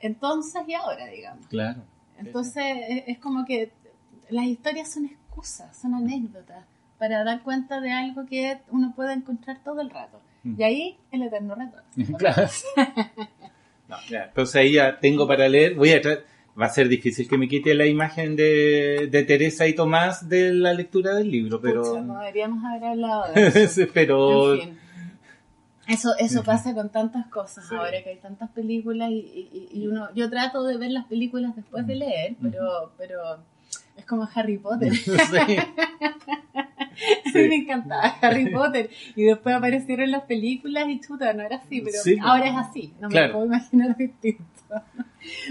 Entonces 0.00 0.62
y 0.68 0.74
ahora, 0.74 1.06
digamos. 1.06 1.46
Claro. 1.48 1.82
Entonces 2.18 2.62
es, 2.88 3.04
es 3.08 3.18
como 3.18 3.44
que 3.44 3.72
las 4.30 4.44
historias 4.46 4.92
son 4.92 5.06
excusas, 5.06 5.76
son 5.76 5.94
anécdotas 5.94 6.64
para 6.98 7.24
dar 7.24 7.42
cuenta 7.42 7.80
de 7.80 7.90
algo 7.92 8.26
que 8.26 8.58
uno 8.70 8.92
puede 8.94 9.12
encontrar 9.12 9.58
todo 9.64 9.80
el 9.80 9.90
rato. 9.90 10.20
Mm. 10.44 10.60
Y 10.60 10.62
ahí 10.62 10.98
el 11.10 11.22
eterno 11.22 11.54
reto. 11.56 11.78
Claro. 12.18 12.48
No, 13.88 13.96
claro. 14.08 14.26
Entonces 14.28 14.56
ahí 14.56 14.72
ya 14.72 14.98
tengo 15.00 15.26
para 15.26 15.48
leer. 15.48 15.74
Voy 15.74 15.92
a 15.92 16.00
Va 16.60 16.66
a 16.66 16.68
ser 16.68 16.88
difícil 16.88 17.28
que 17.28 17.36
me 17.36 17.48
quite 17.48 17.74
la 17.74 17.84
imagen 17.84 18.36
de, 18.36 19.08
de 19.10 19.22
Teresa 19.24 19.66
y 19.66 19.74
Tomás 19.74 20.28
de 20.28 20.52
la 20.52 20.72
lectura 20.72 21.12
del 21.14 21.28
libro, 21.28 21.60
pero. 21.60 21.82
Pucha, 21.82 22.00
no 22.00 22.20
deberíamos 22.20 22.64
haber 22.64 22.84
hablado 22.84 23.32
de 23.32 23.46
eso. 23.64 23.82
Pero. 23.92 24.54
En 24.54 24.60
fin. 24.60 24.78
Eso, 25.88 26.14
eso 26.16 26.44
pasa 26.44 26.72
con 26.72 26.90
tantas 26.90 27.26
cosas 27.26 27.66
Sí. 27.68 27.74
ahora 27.74 28.02
que 28.04 28.10
hay 28.10 28.16
tantas 28.18 28.50
películas 28.50 29.10
y, 29.10 29.14
y- 29.52 29.68
y 29.82 29.86
uno, 29.88 30.08
yo 30.14 30.30
trato 30.30 30.62
de 30.64 30.78
ver 30.78 30.92
las 30.92 31.06
películas 31.06 31.56
después 31.56 31.86
de 31.88 31.96
leer, 31.96 32.36
pero, 32.40 32.92
pero 32.96 33.18
es 33.96 34.06
como 34.06 34.26
Harry 34.34 34.56
Potter. 34.58 34.92
Sí. 34.94 35.08
A 37.34 37.38
mí 37.38 37.48
me 37.48 37.54
encantaba 37.56 38.02
Harry 38.20 38.50
Potter. 38.52 38.90
Y 39.16 39.24
después 39.24 39.54
aparecieron 39.54 40.10
las 40.10 40.22
películas 40.22 40.84
y 40.88 41.00
chuta, 41.00 41.32
no 41.32 41.42
era 41.42 41.56
así, 41.56 41.80
pero 41.80 41.98
Sí, 42.02 42.16
ahora 42.20 42.46
es 42.46 42.56
así, 42.56 42.94
no 43.00 43.08
me 43.08 43.12
claro. 43.14 43.32
puedo 43.34 43.46
imaginar 43.46 43.96
distinto. 43.96 44.44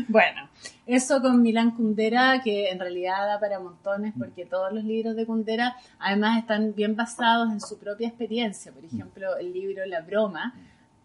Bueno, 0.07 0.49
eso 0.85 1.21
con 1.21 1.41
Milán 1.41 1.71
Kundera, 1.71 2.41
que 2.43 2.69
en 2.69 2.79
realidad 2.79 3.25
da 3.25 3.39
para 3.39 3.59
montones 3.59 4.13
porque 4.17 4.45
todos 4.45 4.71
los 4.73 4.83
libros 4.83 5.15
de 5.15 5.25
Kundera 5.25 5.75
además 5.99 6.39
están 6.39 6.75
bien 6.75 6.95
basados 6.95 7.51
en 7.51 7.59
su 7.59 7.79
propia 7.79 8.07
experiencia. 8.07 8.71
Por 8.71 8.85
ejemplo, 8.85 9.37
el 9.37 9.51
libro 9.53 9.85
La 9.85 10.01
Broma 10.01 10.53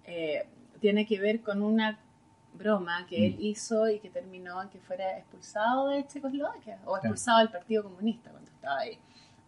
eh, 0.04 0.46
tiene 0.80 1.06
que 1.06 1.18
ver 1.18 1.40
con 1.40 1.62
una 1.62 1.98
broma 2.54 3.06
que 3.08 3.24
él 3.26 3.36
hizo 3.38 3.88
y 3.88 4.00
que 4.00 4.10
terminó 4.10 4.60
en 4.60 4.68
que 4.68 4.80
fuera 4.80 5.16
expulsado 5.16 5.88
de 5.88 6.06
Checoslovaquia 6.06 6.78
o 6.86 6.96
expulsado 6.96 7.38
del 7.38 7.50
Partido 7.50 7.84
Comunista 7.84 8.30
cuando 8.30 8.50
estaba 8.50 8.80
ahí. 8.80 8.98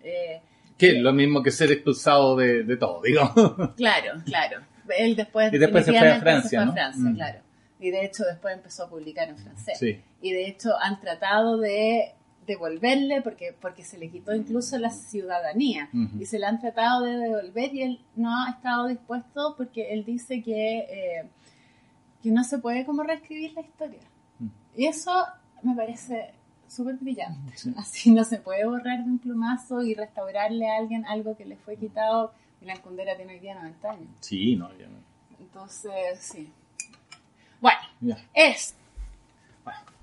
Eh, 0.03 0.40
Que 0.81 0.97
es 0.97 1.03
lo 1.03 1.12
mismo 1.12 1.43
que 1.43 1.51
ser 1.51 1.71
expulsado 1.73 2.37
de, 2.37 2.64
de 2.64 2.77
todo, 2.77 3.03
digo. 3.03 3.23
Claro, 3.77 4.23
claro. 4.25 4.61
Él 4.99 5.14
después, 5.14 5.53
Y 5.53 5.59
después 5.59 5.85
se 5.85 5.93
fue 5.93 6.09
a 6.11 6.19
Francia, 6.21 6.59
fue 6.59 6.62
a 6.62 6.64
¿no? 6.66 6.73
Francia, 6.73 7.11
Mm. 7.11 7.14
claro. 7.14 7.38
Y 7.79 7.90
de 7.90 8.05
hecho 8.05 8.25
después 8.25 8.55
empezó 8.57 8.85
a 8.85 8.90
publicar 8.90 9.29
en 9.29 9.38
francés. 9.38 9.79
Sí. 9.79 10.01
Y 10.21 10.33
de 10.33 10.47
hecho 10.49 10.71
han 10.81 11.01
tratado 11.01 11.57
de 11.59 12.12
devolverle 12.47 13.23
porque, 13.23 13.55
porque 13.61 13.85
se 13.85 13.97
le 13.99 14.11
quitó 14.11 14.35
incluso 14.35 14.77
la 14.79 14.90
ciudadanía. 14.90 15.88
Y 16.19 16.27
se 16.27 16.38
la 16.38 16.49
han 16.49 16.61
tratado 16.61 17.05
de 17.05 17.16
devolver 17.16 17.73
y 17.75 17.83
él 17.83 18.01
no 18.16 18.31
ha 18.45 18.51
estado 18.51 18.88
dispuesto 18.88 19.55
porque 19.57 19.93
él 19.93 20.05
dice 20.05 20.43
que, 20.43 20.79
eh, 20.81 21.29
que 22.23 22.31
no 22.31 22.43
se 22.45 22.59
puede 22.59 22.85
como 22.85 23.03
reescribir 23.03 23.53
la 23.55 23.61
historia. 23.62 24.01
Mm. 24.40 24.47
Y 24.77 24.87
eso 24.87 25.12
me 25.62 25.75
parece 25.77 26.33
súper 26.70 26.96
brillante. 26.96 27.56
Sí. 27.56 27.74
Así 27.78 28.11
no 28.11 28.24
se 28.24 28.38
puede 28.38 28.64
borrar 28.64 28.98
de 29.04 29.11
un 29.11 29.18
plumazo 29.18 29.83
y 29.83 29.94
restaurarle 29.94 30.68
a 30.70 30.76
alguien 30.78 31.04
algo 31.06 31.37
que 31.37 31.44
le 31.44 31.56
fue 31.56 31.76
quitado. 31.76 32.33
Milan 32.61 32.78
Kundera 32.78 33.16
tiene 33.16 33.35
hoy 33.35 33.40
día 33.40 33.54
90 33.54 33.90
años. 33.90 34.09
Sí, 34.20 34.56
no, 34.56 34.68
ya 34.78 34.87
no. 34.87 34.98
Entonces, 35.38 36.18
sí. 36.20 36.50
Bueno, 37.61 37.78
Ya. 38.00 38.18
es. 38.35 38.74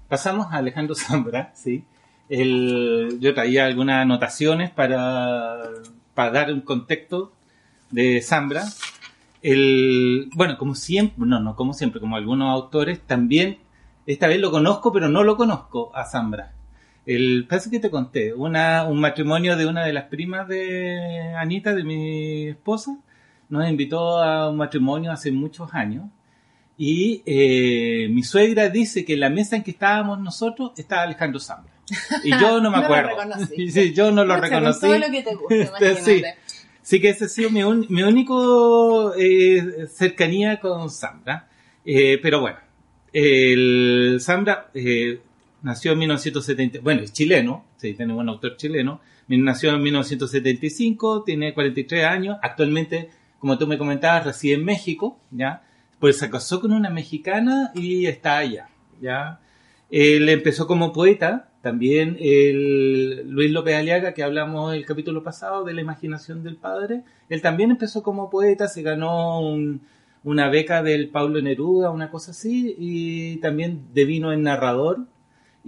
Pasamos 0.10 0.48
a 0.52 0.58
Alejandro 0.58 0.96
Zambra, 0.96 1.52
sí. 1.54 1.84
El, 2.30 3.18
yo 3.20 3.34
traía 3.34 3.66
algunas 3.66 4.02
anotaciones 4.02 4.70
para, 4.72 5.64
para 6.14 6.32
dar 6.32 6.54
un 6.54 6.62
contexto 6.62 7.32
de 7.92 8.22
Zambra. 8.22 8.64
El, 9.42 10.30
bueno, 10.34 10.58
como 10.58 10.76
siempre, 10.76 11.26
no, 11.26 11.40
no 11.40 11.56
como 11.56 11.74
siempre, 11.74 12.02
como 12.02 12.16
algunos 12.18 12.52
autores, 12.52 13.00
también, 13.02 13.60
esta 14.06 14.28
vez 14.28 14.40
lo 14.40 14.52
conozco, 14.52 14.92
pero 14.92 15.10
no 15.10 15.24
lo 15.24 15.38
conozco 15.38 15.92
a 15.96 16.06
Zambra. 16.06 16.54
El, 17.08 17.46
parece 17.50 17.70
que 17.72 17.80
te 17.80 17.90
conté, 17.90 18.34
una, 18.34 18.84
un 18.84 19.00
matrimonio 19.00 19.56
de 19.56 19.66
una 19.66 19.84
de 19.86 19.94
las 19.94 20.04
primas 20.06 20.48
de 20.48 21.34
Anita, 21.38 21.74
de 21.74 21.84
mi 21.84 22.50
esposa, 22.50 22.98
nos 23.50 23.68
invitó 23.70 24.20
a 24.22 24.50
un 24.50 24.58
matrimonio 24.58 25.12
hace 25.12 25.32
muchos 25.32 25.74
años. 25.74 26.04
Y 26.78 27.24
eh, 27.26 28.08
mi 28.12 28.22
suegra 28.24 28.70
dice 28.70 29.04
que 29.06 29.14
en 29.14 29.22
la 29.22 29.30
mesa 29.32 29.56
en 29.56 29.64
que 29.64 29.72
estábamos 29.72 30.20
nosotros 30.20 30.74
estaba 30.78 31.04
Alejandro 31.04 31.40
Zambra. 31.40 31.74
Y 32.24 32.30
yo 32.32 32.60
no 32.62 32.70
me 32.76 32.78
acuerdo. 32.78 33.12
sí, 33.72 33.94
yo 33.94 34.12
no 34.12 34.24
lo 34.26 34.36
reconocí. 34.38 34.82
todo 34.82 35.00
lo 35.00 35.10
que 35.10 35.24
te 35.24 35.34
gusta, 35.34 35.56
Este, 35.80 35.96
sí. 36.04 36.24
Sí 36.82 37.02
que 37.02 37.10
ese 37.10 37.26
ha 37.26 37.28
sido 37.30 37.50
mi, 37.50 37.64
un- 37.64 37.86
mi 37.90 38.04
único 38.04 39.14
eh, 39.16 39.88
cercanía 39.90 40.60
con 40.60 40.90
Zambra. 40.90 41.48
Eh, 41.86 42.20
pero 42.22 42.42
bueno, 42.42 42.58
el 43.14 44.18
Zambra 44.22 44.70
eh, 44.74 45.20
nació 45.62 45.94
en 45.94 46.00
1970, 46.00 46.80
bueno, 46.82 47.02
es 47.02 47.14
chileno, 47.14 47.66
sí, 47.78 47.94
tenemos 47.94 48.22
un 48.22 48.30
autor 48.30 48.58
chileno, 48.58 49.02
nació 49.28 49.74
en 49.74 49.82
1975, 49.82 51.24
tiene 51.24 51.54
43 51.54 52.06
años, 52.06 52.38
actualmente, 52.42 53.10
como 53.40 53.58
tú 53.58 53.68
me 53.68 53.78
comentabas, 53.78 54.26
reside 54.26 54.56
en 54.56 54.66
México, 54.66 55.20
¿ya? 55.32 55.64
Pues 56.00 56.18
se 56.18 56.30
casó 56.30 56.62
con 56.62 56.72
una 56.72 56.90
mexicana 56.90 57.72
y 57.76 58.06
está 58.06 58.38
allá, 58.38 58.70
¿ya? 59.02 59.40
Él 59.90 60.28
empezó 60.30 60.68
como 60.68 60.94
poeta, 60.94 61.50
También 61.62 62.18
el 62.22 63.30
Luis 63.30 63.52
López 63.52 63.76
Aliaga, 63.76 64.14
que 64.14 64.24
hablamos 64.24 64.74
el 64.74 64.86
capítulo 64.86 65.24
pasado 65.24 65.66
de 65.66 65.74
la 65.74 65.82
imaginación 65.82 66.44
del 66.44 66.56
padre, 66.56 67.04
él 67.30 67.42
también 67.42 67.72
empezó 67.72 68.04
como 68.04 68.30
poeta, 68.30 68.68
se 68.68 68.84
ganó 68.84 69.42
una 70.24 70.50
beca 70.50 70.82
del 70.84 71.10
Pablo 71.10 71.42
Neruda, 71.42 71.90
una 71.90 72.10
cosa 72.10 72.32
así, 72.32 72.76
y 72.78 73.38
también 73.38 73.88
devino 73.94 74.32
en 74.32 74.44
narrador. 74.44 75.08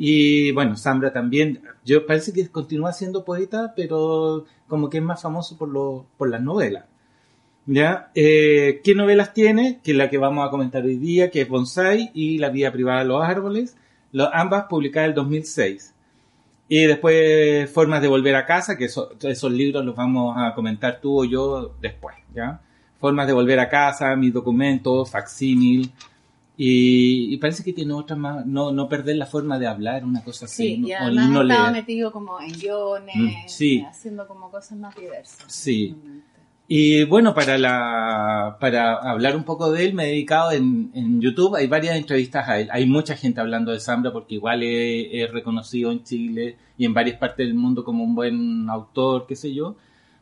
Y 0.01 0.53
bueno, 0.53 0.77
Sambra 0.77 1.11
también, 1.11 1.61
yo 1.83 2.05
parece 2.05 2.31
que 2.31 2.47
continúa 2.47 2.93
siendo 2.93 3.25
poeta, 3.25 3.73
pero 3.75 4.45
como 4.69 4.89
que 4.89 4.99
es 4.99 5.03
más 5.03 5.21
famoso 5.21 5.57
por, 5.57 5.67
lo, 5.67 6.05
por 6.17 6.29
las 6.29 6.41
novelas. 6.41 6.85
¿Ya? 7.65 8.09
Eh, 8.15 8.79
¿Qué 8.81 8.95
novelas 8.95 9.33
tiene? 9.33 9.81
Que 9.83 9.91
es 9.91 9.97
la 9.97 10.09
que 10.09 10.17
vamos 10.17 10.47
a 10.47 10.51
comentar 10.51 10.85
hoy 10.85 10.95
día, 10.95 11.29
que 11.29 11.41
es 11.41 11.49
Bonsai 11.49 12.11
y 12.13 12.37
La 12.37 12.49
vida 12.49 12.71
privada 12.71 12.99
de 12.99 13.05
los 13.05 13.21
árboles 13.21 13.75
ambas 14.31 14.65
publicadas 14.69 15.07
en 15.07 15.09
el 15.11 15.15
2006. 15.15 15.93
Y 16.67 16.85
después 16.85 17.69
Formas 17.71 18.01
de 18.01 18.07
volver 18.07 18.35
a 18.35 18.45
casa, 18.45 18.77
que 18.77 18.85
esos 18.85 19.51
libros 19.51 19.83
los 19.83 19.95
vamos 19.95 20.35
a 20.37 20.53
comentar 20.53 20.99
tú 21.01 21.21
o 21.21 21.25
yo 21.25 21.75
después, 21.81 22.15
¿ya? 22.33 22.61
Formas 22.99 23.27
de 23.27 23.33
volver 23.33 23.59
a 23.59 23.69
casa, 23.69 24.15
mis 24.15 24.33
documentos, 24.33 25.09
facsímil. 25.09 25.91
Y, 26.61 27.37
parece 27.37 27.63
que 27.63 27.71
tiene 27.71 27.93
otra 27.93 28.17
más, 28.17 28.45
no, 28.45 28.73
no 28.73 28.89
perder 28.89 29.15
la 29.15 29.25
forma 29.25 29.57
de 29.57 29.65
hablar, 29.65 30.03
una 30.03 30.21
cosa 30.21 30.43
así. 30.43 30.75
Sí, 30.75 30.83
y 30.87 30.91
además 30.91 31.29
no 31.29 31.41
estaba 31.43 31.71
metido 31.71 32.11
como 32.11 32.41
en 32.41 32.51
guiones, 32.51 33.15
mm, 33.15 33.85
haciendo 33.85 34.27
como 34.27 34.51
cosas 34.51 34.77
más 34.77 34.93
diversas. 34.93 35.45
Sí. 35.47 35.95
Y 36.67 37.05
bueno, 37.05 37.33
para, 37.33 37.57
la, 37.57 38.57
para 38.59 38.95
hablar 38.95 39.37
un 39.37 39.45
poco 39.45 39.71
de 39.71 39.85
él, 39.85 39.93
me 39.93 40.03
he 40.03 40.07
dedicado 40.07 40.51
en, 40.51 40.91
en 40.93 41.21
YouTube, 41.21 41.55
hay 41.55 41.67
varias 41.67 41.95
entrevistas 41.95 42.49
a 42.49 42.59
él. 42.59 42.67
Hay 42.73 42.85
mucha 42.85 43.15
gente 43.15 43.39
hablando 43.39 43.71
de 43.71 43.79
Zambra 43.79 44.11
porque 44.11 44.35
igual 44.35 44.61
es, 44.61 45.31
reconocido 45.31 45.93
en 45.93 46.03
Chile 46.03 46.57
y 46.77 46.83
en 46.83 46.93
varias 46.93 47.17
partes 47.17 47.47
del 47.47 47.55
mundo 47.55 47.85
como 47.85 48.03
un 48.03 48.15
buen 48.15 48.69
autor, 48.69 49.27
qué 49.27 49.37
sé 49.37 49.53
yo. 49.53 49.77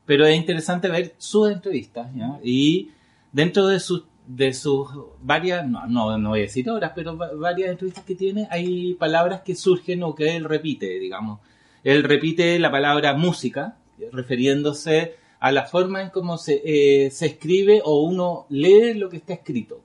Pero 0.06 0.28
es 0.28 0.38
interesante 0.38 0.88
ver 0.88 1.16
sus 1.18 1.50
entrevistas, 1.50 2.14
¿ya? 2.14 2.40
Y 2.44 2.92
dentro 3.32 3.66
de 3.66 3.80
sus, 3.80 4.04
de 4.28 4.54
sus 4.54 4.90
varias, 5.22 5.66
no, 5.68 5.88
no, 5.88 6.18
no 6.18 6.30
voy 6.30 6.40
a 6.40 6.42
decir 6.44 6.70
horas, 6.70 6.92
pero 6.94 7.16
varias 7.16 7.72
entrevistas 7.72 8.04
que 8.04 8.16
tiene, 8.16 8.48
hay 8.52 8.94
palabras 8.96 9.42
que 9.42 9.56
surgen 9.56 10.04
o 10.04 10.14
que 10.14 10.36
él 10.36 10.44
repite, 10.44 11.00
digamos. 11.00 11.40
Él 11.84 12.04
repite 12.04 12.60
la 12.60 12.70
palabra 12.70 13.14
música, 13.14 13.78
refiriéndose 14.12 15.16
a 15.40 15.52
la 15.52 15.66
forma 15.66 16.02
en 16.02 16.10
cómo 16.10 16.38
se, 16.38 16.62
eh, 16.66 17.10
se 17.12 17.28
escribe 17.28 17.82
o 17.86 18.04
uno 18.04 18.46
lee 18.50 18.94
lo 18.96 19.10
que 19.10 19.18
está 19.18 19.34
escrito. 19.34 19.82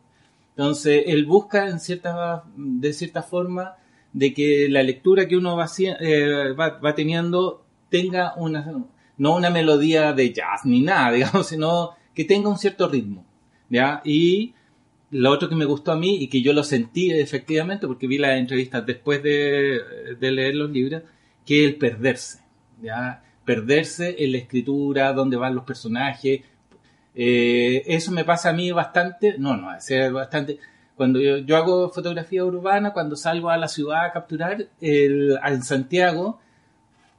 Entonces, 0.56 1.04
él 1.06 1.24
busca 1.24 1.68
en 1.68 1.78
cierta, 1.78 2.44
de 2.56 2.92
cierta 2.92 3.22
forma 3.22 3.76
de 4.12 4.34
que 4.34 4.68
la 4.68 4.82
lectura 4.82 5.28
que 5.28 5.36
uno 5.36 5.56
va, 5.56 5.66
eh, 5.78 6.52
va, 6.58 6.80
va, 6.80 6.94
teniendo 6.94 7.64
tenga 7.88 8.34
una, 8.36 8.84
no 9.16 9.36
una 9.36 9.50
melodía 9.50 10.12
de 10.12 10.32
jazz 10.32 10.64
ni 10.64 10.80
nada, 10.82 11.12
digamos, 11.12 11.46
sino 11.46 11.90
que 12.14 12.24
tenga 12.24 12.48
un 12.48 12.58
cierto 12.58 12.88
ritmo. 12.88 13.24
Y 14.04 14.54
lo 15.10 15.30
otro 15.30 15.48
que 15.48 15.54
me 15.56 15.64
gustó 15.64 15.92
a 15.92 15.96
mí 15.96 16.16
y 16.22 16.28
que 16.28 16.42
yo 16.42 16.52
lo 16.52 16.64
sentí 16.64 17.10
efectivamente, 17.10 17.86
porque 17.86 18.06
vi 18.06 18.18
las 18.18 18.38
entrevistas 18.38 18.84
después 18.86 19.22
de, 19.22 20.16
de 20.18 20.30
leer 20.30 20.54
los 20.54 20.70
libros, 20.70 21.02
que 21.44 21.64
el 21.64 21.76
perderse. 21.76 22.40
¿ya? 22.82 23.22
perderse 23.44 24.16
en 24.18 24.32
la 24.32 24.38
escritura, 24.38 25.12
dónde 25.12 25.36
van 25.36 25.54
los 25.54 25.64
personajes. 25.64 26.42
Eh, 27.14 27.82
eso 27.86 28.10
me 28.12 28.24
pasa 28.24 28.50
a 28.50 28.52
mí 28.52 28.70
bastante, 28.72 29.36
no, 29.38 29.56
no, 29.56 29.74
es 29.74 30.12
bastante. 30.12 30.58
Cuando 30.96 31.20
yo, 31.20 31.56
hago 31.56 31.90
fotografía 31.90 32.44
urbana, 32.44 32.92
cuando 32.92 33.16
salgo 33.16 33.50
a 33.50 33.56
la 33.56 33.68
ciudad 33.68 34.06
a 34.06 34.12
capturar, 34.12 34.68
el, 34.80 35.38
en 35.44 35.62
Santiago, 35.62 36.40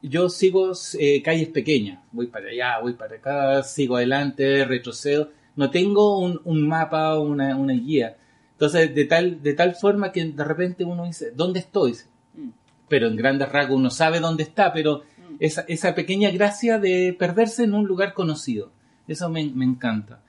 yo 0.01 0.29
sigo 0.29 0.71
eh, 0.99 1.21
calles 1.21 1.49
pequeñas, 1.49 1.99
voy 2.11 2.27
para 2.27 2.49
allá, 2.49 2.79
voy 2.81 2.93
para 2.93 3.15
acá, 3.15 3.63
sigo 3.63 3.97
adelante, 3.97 4.65
retrocedo, 4.65 5.29
no 5.55 5.69
tengo 5.69 6.19
un, 6.19 6.41
un 6.43 6.67
mapa, 6.67 7.17
una, 7.19 7.55
una, 7.55 7.73
guía. 7.73 8.17
Entonces, 8.53 8.93
de 8.93 9.05
tal, 9.05 9.41
de 9.41 9.53
tal 9.53 9.75
forma 9.75 10.11
que 10.11 10.25
de 10.25 10.43
repente 10.43 10.83
uno 10.83 11.05
dice, 11.05 11.31
¿dónde 11.35 11.59
estoy? 11.59 11.93
Mm. 12.35 12.49
Pero 12.87 13.07
en 13.07 13.15
grandes 13.15 13.49
rasgos 13.51 13.77
uno 13.77 13.89
sabe 13.89 14.19
dónde 14.19 14.43
está, 14.43 14.73
pero 14.73 15.03
esa, 15.39 15.61
esa 15.67 15.95
pequeña 15.95 16.31
gracia 16.31 16.79
de 16.79 17.15
perderse 17.17 17.63
en 17.63 17.73
un 17.73 17.85
lugar 17.85 18.13
conocido. 18.13 18.71
Eso 19.07 19.29
me, 19.29 19.43
me 19.49 19.65
encanta. 19.65 20.21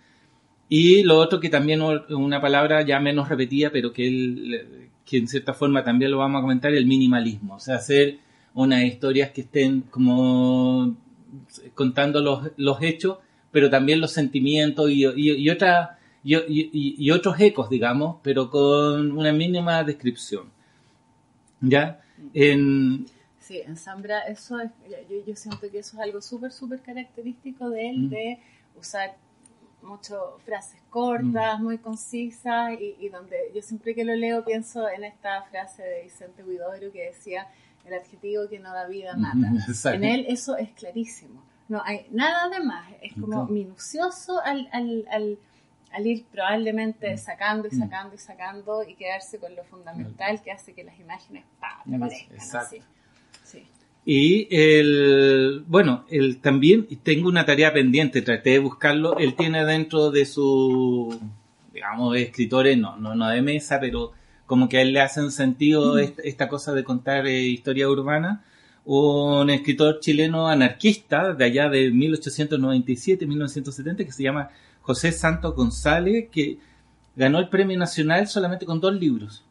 Y 0.69 1.03
lo 1.03 1.19
otro 1.19 1.41
que 1.41 1.51
también 1.51 1.83
una 1.83 2.41
palabra 2.41 2.83
ya 2.83 2.99
menos 2.99 3.29
repetida, 3.29 3.71
pero 3.71 3.93
que, 3.93 4.09
él, 4.09 4.89
que 5.05 5.19
en 5.19 5.29
cierta 5.29 5.55
forma 5.55 5.85
también 5.85 6.11
lo 6.11 6.19
vamos 6.19 6.39
a 6.39 6.43
comentar, 6.43 6.73
el 6.73 6.87
minimalismo. 6.87 7.57
O 7.57 7.61
sea, 7.61 7.77
hacer 7.77 8.19
unas 8.55 8.83
historias 8.83 9.31
que 9.31 9.43
estén 9.43 9.83
como 9.83 10.97
contando 11.75 12.21
los, 12.21 12.51
los 12.57 12.81
hechos, 12.83 13.19
pero 13.55 13.71
también 13.71 14.01
los 14.01 14.11
sentimientos 14.11 14.91
y, 14.91 15.07
y, 15.07 15.31
y, 15.31 15.49
otra, 15.49 15.97
y, 16.25 16.35
y, 16.99 17.11
otros 17.13 17.39
ecos, 17.39 17.71
digamos, 17.71 18.17
pero 18.21 18.51
con 18.51 19.13
una 19.13 19.33
mínima 19.33 19.85
descripción. 19.85 20.51
¿Ya? 21.61 22.01
En, 22.35 23.07
Sí, 23.39 23.61
en 23.65 23.77
Zambra 23.77 24.23
eso 24.23 24.59
es, 24.59 24.71
yo, 25.25 25.37
siento 25.37 25.71
que 25.71 25.79
eso 25.79 25.97
es 25.97 26.03
algo 26.03 26.21
súper, 26.21 26.51
súper 26.51 26.81
característico 26.81 27.71
de 27.71 27.91
él, 27.91 27.99
mm. 27.99 28.09
de 28.09 28.39
usar 28.77 29.15
mucho 29.83 30.39
frases 30.45 30.81
cortas, 30.91 31.61
mm. 31.61 31.63
muy 31.63 31.79
concisas, 31.79 32.73
y, 32.81 33.09
donde 33.09 33.37
yo 33.55 33.63
siempre 33.63 33.95
que 33.95 34.05
lo 34.05 34.17
leo 34.17 34.45
pienso 34.45 34.89
en 34.89 35.05
esta 35.05 35.43
frase 35.43 35.85
de 35.85 36.03
Vicente 36.03 36.43
Huidobro 36.43 36.91
que 36.91 37.05
decía, 37.05 37.47
el 37.87 37.95
adjetivo 37.95 38.49
que 38.49 38.59
no 38.59 38.73
da 38.73 38.89
vida 38.89 39.15
mata. 39.15 39.53
en 39.95 40.03
él 40.03 40.27
eso 40.29 40.57
es 40.57 40.71
clarísimo. 40.71 41.41
No 41.69 41.83
hay 41.85 42.07
nada 42.11 42.49
de 42.49 42.63
más, 42.63 42.87
es 43.03 43.15
como 43.15 43.47
minucioso 43.47 44.41
al, 44.45 44.69
al, 44.73 45.05
al, 45.11 45.39
al, 45.93 46.07
ir 46.07 46.25
probablemente 46.31 47.15
mm. 47.15 47.19
sacando 47.19 47.69
y 47.69 47.71
sacando 47.71 48.15
y 48.15 48.19
sacando 48.19 48.83
y 48.87 48.95
quedarse 48.95 49.39
con 49.39 49.57
lo 49.57 49.65
fundamental 49.65 50.43
que 50.43 50.53
hace 50.53 50.75
que 50.75 50.85
las 50.85 50.99
imágenes 51.01 51.45
¡pah! 51.61 51.83
Así. 52.59 52.83
Y 54.07 54.55
el, 54.55 55.65
bueno, 55.67 56.05
él 56.11 56.39
también, 56.41 56.87
tengo 57.03 57.29
una 57.29 57.47
tarea 57.47 57.73
pendiente, 57.73 58.21
traté 58.21 58.51
de 58.51 58.59
buscarlo, 58.59 59.17
él 59.19 59.35
tiene 59.35 59.65
dentro 59.65 60.11
de 60.11 60.27
su, 60.27 61.19
digamos, 61.73 62.15
escritores, 62.17 62.77
no, 62.77 62.99
no, 62.99 63.15
no 63.15 63.29
de 63.29 63.41
mesa, 63.41 63.81
pero 63.81 64.13
como 64.45 64.69
que 64.69 64.77
a 64.77 64.83
él 64.83 64.93
le 64.93 65.01
hacen 65.01 65.31
sentido 65.31 65.95
mm. 65.95 66.13
esta, 66.23 66.49
cosa 66.49 66.75
de 66.75 66.85
contar 66.85 67.27
eh, 67.27 67.45
historia 67.45 67.89
urbana, 67.89 68.45
un 68.85 69.51
escritor 69.51 70.01
chileno 70.01 70.49
anarquista 70.49 71.33
de 71.33 71.45
allá 71.45 71.69
de 71.69 71.93
1897-1970 71.93 74.05
que 74.05 74.13
se 74.13 74.23
llama 74.23 74.51
José 74.83 75.13
Santos 75.13 75.55
González, 75.55 76.29
que 76.31 76.59
ganó 77.17 77.39
el 77.39 77.49
premio 77.49 77.79
nacional 77.79 78.29
solamente 78.29 78.67
con 78.67 78.81
dos 78.81 78.95
libros, 78.95 79.45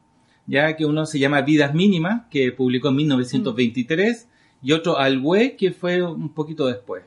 ya 0.45 0.75
que 0.75 0.85
uno 0.85 1.05
se 1.05 1.17
llama 1.17 1.41
Vidas 1.41 1.73
Mínimas, 1.73 2.23
que 2.29 2.51
publicó 2.51 2.89
en 2.89 2.97
1923, 2.97 4.27
y 4.61 4.71
otro 4.71 4.97
Albué, 4.97 5.55
que 5.55 5.71
fue 5.71 6.03
un 6.03 6.29
poquito 6.29 6.67
después. 6.67 7.03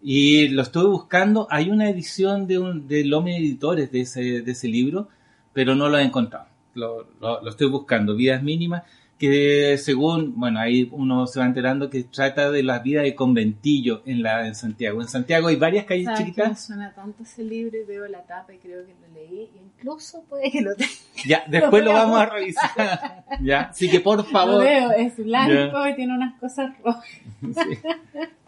Y 0.00 0.48
lo 0.48 0.62
estuve 0.62 0.88
buscando, 0.88 1.48
hay 1.50 1.70
una 1.70 1.88
edición 1.88 2.46
de, 2.46 2.58
un, 2.58 2.86
de 2.86 3.04
Lome 3.04 3.36
Editores 3.36 3.90
de 3.90 4.02
ese, 4.02 4.42
de 4.42 4.52
ese 4.52 4.68
libro, 4.68 5.08
pero 5.52 5.74
no 5.74 5.88
lo 5.88 5.98
he 5.98 6.02
encontrado. 6.02 6.46
Lo, 6.74 7.08
lo, 7.20 7.42
lo 7.42 7.50
estoy 7.50 7.68
buscando, 7.68 8.14
Vidas 8.14 8.42
Mínimas, 8.42 8.82
que 9.28 9.78
según, 9.78 10.34
bueno, 10.36 10.60
ahí 10.60 10.88
uno 10.92 11.26
se 11.26 11.40
va 11.40 11.46
enterando 11.46 11.90
que 11.90 12.04
trata 12.04 12.50
de 12.50 12.62
la 12.62 12.78
vida 12.80 13.02
de 13.02 13.14
conventillo 13.14 14.02
en 14.06 14.22
la 14.22 14.46
en 14.46 14.54
Santiago. 14.54 15.00
En 15.00 15.08
Santiago 15.08 15.48
hay 15.48 15.56
varias 15.56 15.84
calles 15.84 16.08
chiquitas. 16.16 16.48
Me 16.48 16.56
suena 16.56 16.92
tanto 16.94 17.22
ese 17.22 17.42
libro 17.42 17.78
y 17.78 17.84
veo 17.84 18.06
la 18.08 18.22
tapa 18.22 18.54
y 18.54 18.58
creo 18.58 18.84
que 18.86 18.94
lo 19.00 19.14
leí 19.14 19.50
y 19.54 19.58
incluso 19.58 20.24
puede 20.28 20.50
que 20.50 20.62
lo 20.62 20.74
tenga. 20.74 20.90
Ya, 21.26 21.44
después 21.48 21.84
lo, 21.84 21.92
vamos 21.92 22.20
a 22.20 22.26
revisar. 22.26 23.24
ya, 23.42 23.60
así 23.62 23.90
que 23.90 24.00
por 24.00 24.24
favor. 24.24 24.54
Lo 24.54 24.60
veo, 24.60 24.90
es 24.92 25.16
blanco 25.16 25.88
y 25.88 25.94
tiene 25.94 26.14
unas 26.14 26.38
cosas 26.38 26.72
rojas. 26.82 27.04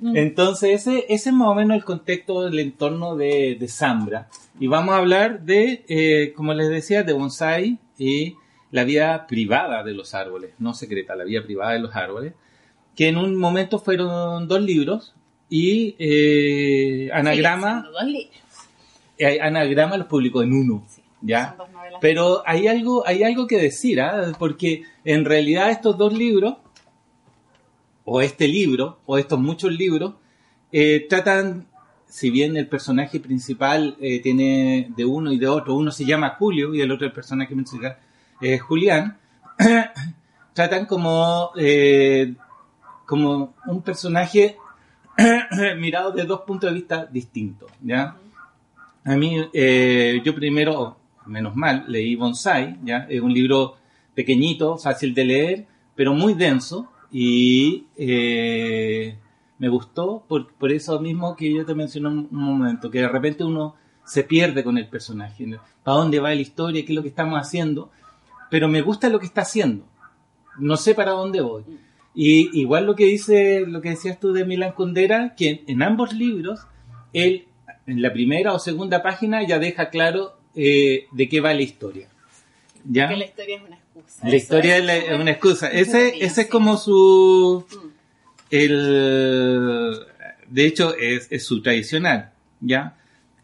Mm. 0.00 0.16
Entonces, 0.16 0.80
ese, 0.80 1.04
ese 1.10 1.28
es 1.28 1.34
más 1.34 1.48
o 1.48 1.54
menos 1.54 1.76
el 1.76 1.84
contexto 1.84 2.44
del 2.44 2.58
entorno 2.58 3.16
de, 3.16 3.56
de 3.60 3.68
Zambra. 3.68 4.28
Y 4.58 4.66
vamos 4.66 4.94
a 4.94 4.98
hablar 4.98 5.42
de, 5.42 5.84
eh, 5.88 6.32
como 6.34 6.54
les 6.54 6.68
decía, 6.68 7.02
de 7.02 7.12
bonsai 7.12 7.78
y 7.98 8.36
la 8.70 8.84
vida 8.84 9.26
privada 9.26 9.82
de 9.82 9.94
los 9.94 10.14
árboles, 10.14 10.52
no 10.58 10.74
secreta, 10.74 11.16
la 11.16 11.24
vida 11.24 11.42
privada 11.42 11.72
de 11.72 11.80
los 11.80 11.94
árboles, 11.94 12.34
que 12.94 13.08
en 13.08 13.16
un 13.16 13.36
momento 13.36 13.78
fueron 13.78 14.48
dos 14.48 14.60
libros 14.60 15.14
y 15.48 15.94
eh, 15.98 17.10
Anagrama... 17.12 17.88
libros. 18.04 18.30
Eh, 19.16 19.40
Anagrama 19.40 19.96
los 19.96 20.06
publicó 20.06 20.42
en 20.42 20.52
uno. 20.52 20.86
¿ya? 21.22 21.56
Pero 22.00 22.42
hay 22.46 22.68
algo, 22.68 23.06
hay 23.06 23.22
algo 23.22 23.46
que 23.46 23.56
decir, 23.56 24.00
¿ah? 24.00 24.32
porque 24.38 24.82
en 25.04 25.24
realidad 25.24 25.70
estos 25.70 25.96
dos 25.96 26.12
libros, 26.12 26.56
o 28.04 28.20
este 28.20 28.48
libro, 28.48 29.00
o 29.06 29.18
estos 29.18 29.38
muchos 29.38 29.72
libros, 29.72 30.14
eh, 30.72 31.06
tratan, 31.08 31.66
si 32.06 32.30
bien 32.30 32.56
el 32.56 32.68
personaje 32.68 33.20
principal 33.20 33.96
tiene 34.22 34.90
de 34.96 35.04
uno 35.04 35.32
y 35.32 35.38
de 35.38 35.46
otro, 35.46 35.74
uno 35.74 35.90
se 35.90 36.04
llama 36.04 36.36
Julio 36.38 36.74
y 36.74 36.80
el 36.80 36.90
otro 36.90 37.06
el 37.06 37.12
personaje 37.12 37.54
principal 37.54 37.98
eh, 38.40 38.58
Julián, 38.58 39.18
tratan 40.52 40.86
como, 40.86 41.50
eh, 41.56 42.34
como 43.06 43.54
un 43.66 43.82
personaje 43.82 44.56
mirado 45.78 46.12
de 46.12 46.24
dos 46.24 46.40
puntos 46.42 46.70
de 46.70 46.74
vista 46.74 47.06
distintos, 47.06 47.70
¿ya? 47.82 48.16
A 49.04 49.16
mí, 49.16 49.36
eh, 49.52 50.20
yo 50.24 50.34
primero, 50.34 50.96
menos 51.26 51.56
mal, 51.56 51.84
leí 51.88 52.14
Bonsai, 52.14 52.78
¿ya? 52.84 53.06
Es 53.08 53.20
un 53.20 53.32
libro 53.32 53.76
pequeñito, 54.14 54.76
fácil 54.76 55.14
de 55.14 55.24
leer, 55.24 55.66
pero 55.94 56.12
muy 56.12 56.34
denso 56.34 56.88
y 57.10 57.86
eh, 57.96 59.16
me 59.58 59.68
gustó 59.68 60.24
por, 60.28 60.52
por, 60.52 60.72
eso 60.72 61.00
mismo 61.00 61.34
que 61.34 61.52
yo 61.52 61.64
te 61.64 61.74
mencioné 61.74 62.08
un, 62.08 62.28
un 62.30 62.42
momento, 62.42 62.90
que 62.90 63.00
de 63.00 63.08
repente 63.08 63.44
uno 63.44 63.76
se 64.04 64.24
pierde 64.24 64.64
con 64.64 64.78
el 64.78 64.88
personaje. 64.88 65.46
¿para 65.82 65.98
dónde 65.98 66.20
va 66.20 66.34
la 66.34 66.40
historia? 66.40 66.84
¿Qué 66.84 66.92
es 66.92 66.96
lo 66.96 67.02
que 67.02 67.08
estamos 67.08 67.38
haciendo? 67.40 67.90
Pero 68.50 68.68
me 68.68 68.82
gusta 68.82 69.08
lo 69.08 69.20
que 69.20 69.26
está 69.26 69.42
haciendo, 69.42 69.84
no 70.58 70.76
sé 70.76 70.94
para 70.94 71.12
dónde 71.12 71.40
voy. 71.40 71.64
Y 72.14 72.58
igual 72.58 72.86
lo 72.86 72.96
que 72.96 73.04
dice, 73.04 73.64
lo 73.66 73.80
que 73.80 73.90
decías 73.90 74.18
tú 74.18 74.32
de 74.32 74.44
Milan 74.44 74.72
Kundera, 74.72 75.34
que 75.36 75.50
en, 75.50 75.60
en 75.66 75.82
ambos 75.82 76.12
libros, 76.12 76.60
él 77.12 77.48
en 77.88 78.02
la 78.02 78.12
primera 78.12 78.52
o 78.52 78.58
segunda 78.58 79.02
página 79.02 79.42
ya 79.46 79.58
deja 79.58 79.88
claro 79.88 80.38
eh, 80.54 81.06
de 81.10 81.28
qué 81.28 81.40
va 81.40 81.54
la 81.54 81.62
historia. 81.62 82.08
¿Ya? 82.84 83.08
Que 83.08 83.16
la 83.16 83.24
historia 83.24 83.56
es 83.56 83.62
una 83.62 83.76
excusa. 83.76 84.28
La 84.28 84.36
historia 84.36 84.76
es, 84.78 85.20
una 85.20 85.30
excusa. 85.30 85.68
Ese, 85.68 86.24
ese 86.24 86.42
es 86.42 86.46
como 86.48 86.76
su... 86.76 87.64
El, 88.50 90.06
de 90.48 90.66
hecho, 90.66 90.94
es, 90.96 91.28
es 91.30 91.44
su 91.44 91.62
tradicional, 91.62 92.32
¿ya? 92.60 92.97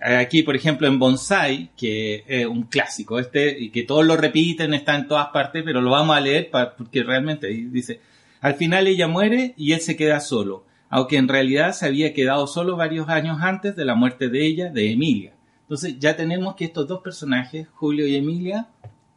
Aquí, 0.04 0.42
por 0.42 0.54
ejemplo, 0.54 0.86
en 0.86 0.98
Bonsai, 0.98 1.70
que 1.78 2.24
es 2.26 2.44
un 2.44 2.64
clásico, 2.64 3.18
este, 3.18 3.58
y 3.58 3.70
que 3.70 3.84
todos 3.84 4.04
lo 4.04 4.18
repiten, 4.18 4.74
está 4.74 4.96
en 4.96 5.08
todas 5.08 5.28
partes, 5.28 5.62
pero 5.64 5.80
lo 5.80 5.92
vamos 5.92 6.14
a 6.14 6.20
leer 6.20 6.50
para, 6.50 6.76
porque 6.76 7.02
realmente 7.02 7.46
dice, 7.46 8.00
al 8.42 8.54
final 8.56 8.86
ella 8.86 9.08
muere 9.08 9.54
y 9.56 9.72
él 9.72 9.80
se 9.80 9.96
queda 9.96 10.20
solo, 10.20 10.66
aunque 10.90 11.16
en 11.16 11.26
realidad 11.26 11.72
se 11.72 11.86
había 11.86 12.12
quedado 12.12 12.46
solo 12.46 12.76
varios 12.76 13.08
años 13.08 13.38
antes 13.40 13.76
de 13.76 13.86
la 13.86 13.94
muerte 13.94 14.28
de 14.28 14.44
ella, 14.44 14.68
de 14.68 14.92
Emilia. 14.92 15.32
Entonces 15.62 15.98
ya 15.98 16.14
tenemos 16.14 16.54
que 16.54 16.66
estos 16.66 16.86
dos 16.86 17.00
personajes, 17.00 17.66
Julio 17.72 18.06
y 18.06 18.16
Emilia, 18.16 18.68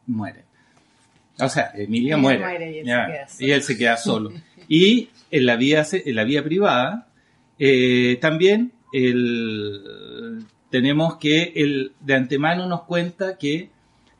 mueren. 0.06 0.44
O 1.38 1.50
sea, 1.50 1.70
Emilia 1.74 2.16
muere, 2.16 2.40
muere 2.40 2.72
y 2.72 2.78
él 2.78 2.86
ya, 2.86 3.28
se 3.28 3.36
queda 3.36 3.36
solo. 3.36 3.42
y 3.46 3.50
él 3.50 3.62
se 3.62 3.76
queda 3.76 3.96
solo. 3.98 4.32
y 4.68 5.10
en 5.30 5.44
la 5.44 5.56
vida, 5.56 5.86
en 5.92 6.14
la 6.14 6.24
vida 6.24 6.42
privada, 6.42 7.08
eh, 7.58 8.16
también 8.22 8.72
el, 8.94 10.46
tenemos 10.70 11.16
que 11.16 11.52
el, 11.56 11.92
de 12.00 12.14
antemano 12.14 12.66
nos 12.66 12.82
cuenta 12.82 13.38
que 13.38 13.70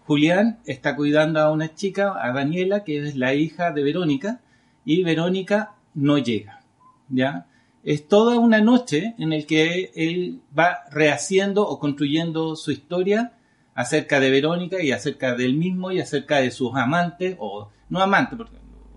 Julián 0.07 0.59
está 0.65 0.97
cuidando 0.97 1.41
a 1.41 1.53
una 1.53 1.75
chica, 1.75 2.15
a 2.19 2.33
Daniela, 2.33 2.85
que 2.85 2.99
es 2.99 3.17
la 3.17 3.35
hija 3.35 3.73
de 3.73 3.83
Verónica, 3.83 4.41
y 4.85 5.05
Verónica 5.05 5.75
no 5.95 6.17
llega, 6.17 6.63
¿ya? 7.09 7.47
Es 7.85 8.09
toda 8.09 8.39
una 8.39 8.61
noche 8.61 9.15
en 9.19 9.33
el 9.33 9.47
que 9.47 9.93
él 9.95 10.41
va 10.59 10.79
rehaciendo 10.91 11.67
o 11.69 11.79
construyendo 11.79 12.57
su 12.57 12.71
historia 12.71 13.33
acerca 13.75 14.19
de 14.19 14.31
Verónica 14.31 14.83
y 14.83 14.93
acerca 14.93 15.35
del 15.35 15.55
mismo 15.55 15.93
y 15.93 16.01
acerca 16.01 16.41
de 16.41 16.51
sus 16.51 16.75
amantes, 16.75 17.37
o 17.39 17.71
no 17.91 18.01
amantes, 18.01 18.39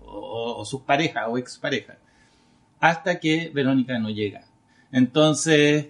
o, 0.04 0.54
o 0.58 0.64
sus 0.64 0.80
parejas 0.82 1.26
o 1.28 1.36
exparejas, 1.36 1.98
hasta 2.80 3.20
que 3.20 3.50
Verónica 3.54 3.98
no 3.98 4.08
llega. 4.08 4.44
Entonces, 4.90 5.88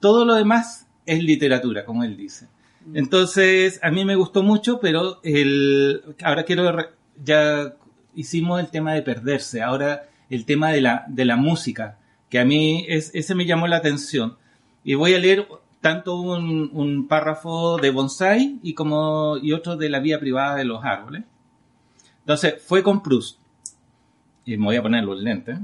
todo 0.00 0.24
lo 0.24 0.34
demás 0.34 0.88
es 1.06 1.22
literatura, 1.22 1.84
como 1.84 2.04
él 2.04 2.16
dice. 2.16 2.48
Entonces, 2.94 3.78
a 3.82 3.90
mí 3.90 4.04
me 4.04 4.16
gustó 4.16 4.42
mucho, 4.42 4.80
pero 4.80 5.20
el, 5.22 6.02
ahora 6.22 6.44
quiero, 6.44 6.74
ya 7.22 7.74
hicimos 8.14 8.58
el 8.60 8.70
tema 8.70 8.94
de 8.94 9.02
perderse, 9.02 9.62
ahora 9.62 10.08
el 10.30 10.44
tema 10.46 10.70
de 10.70 10.80
la, 10.80 11.04
de 11.08 11.24
la 11.24 11.36
música, 11.36 11.98
que 12.30 12.38
a 12.38 12.44
mí 12.44 12.86
es, 12.88 13.10
ese 13.14 13.34
me 13.34 13.44
llamó 13.44 13.66
la 13.66 13.76
atención. 13.76 14.36
Y 14.82 14.94
voy 14.94 15.14
a 15.14 15.18
leer 15.18 15.46
tanto 15.80 16.16
un, 16.16 16.70
un 16.72 17.06
párrafo 17.06 17.76
de 17.76 17.90
Bonsai 17.90 18.58
y 18.62 18.74
como 18.74 19.36
y 19.36 19.52
otro 19.52 19.76
de 19.76 19.90
la 19.90 20.00
vía 20.00 20.18
privada 20.18 20.56
de 20.56 20.64
los 20.64 20.84
árboles. 20.84 21.24
Entonces, 22.20 22.62
fue 22.64 22.82
con 22.82 23.02
Proust. 23.02 23.38
Y 24.46 24.56
me 24.56 24.66
voy 24.66 24.76
a 24.76 24.82
poner 24.82 25.04
los 25.04 25.20
lentes, 25.20 25.58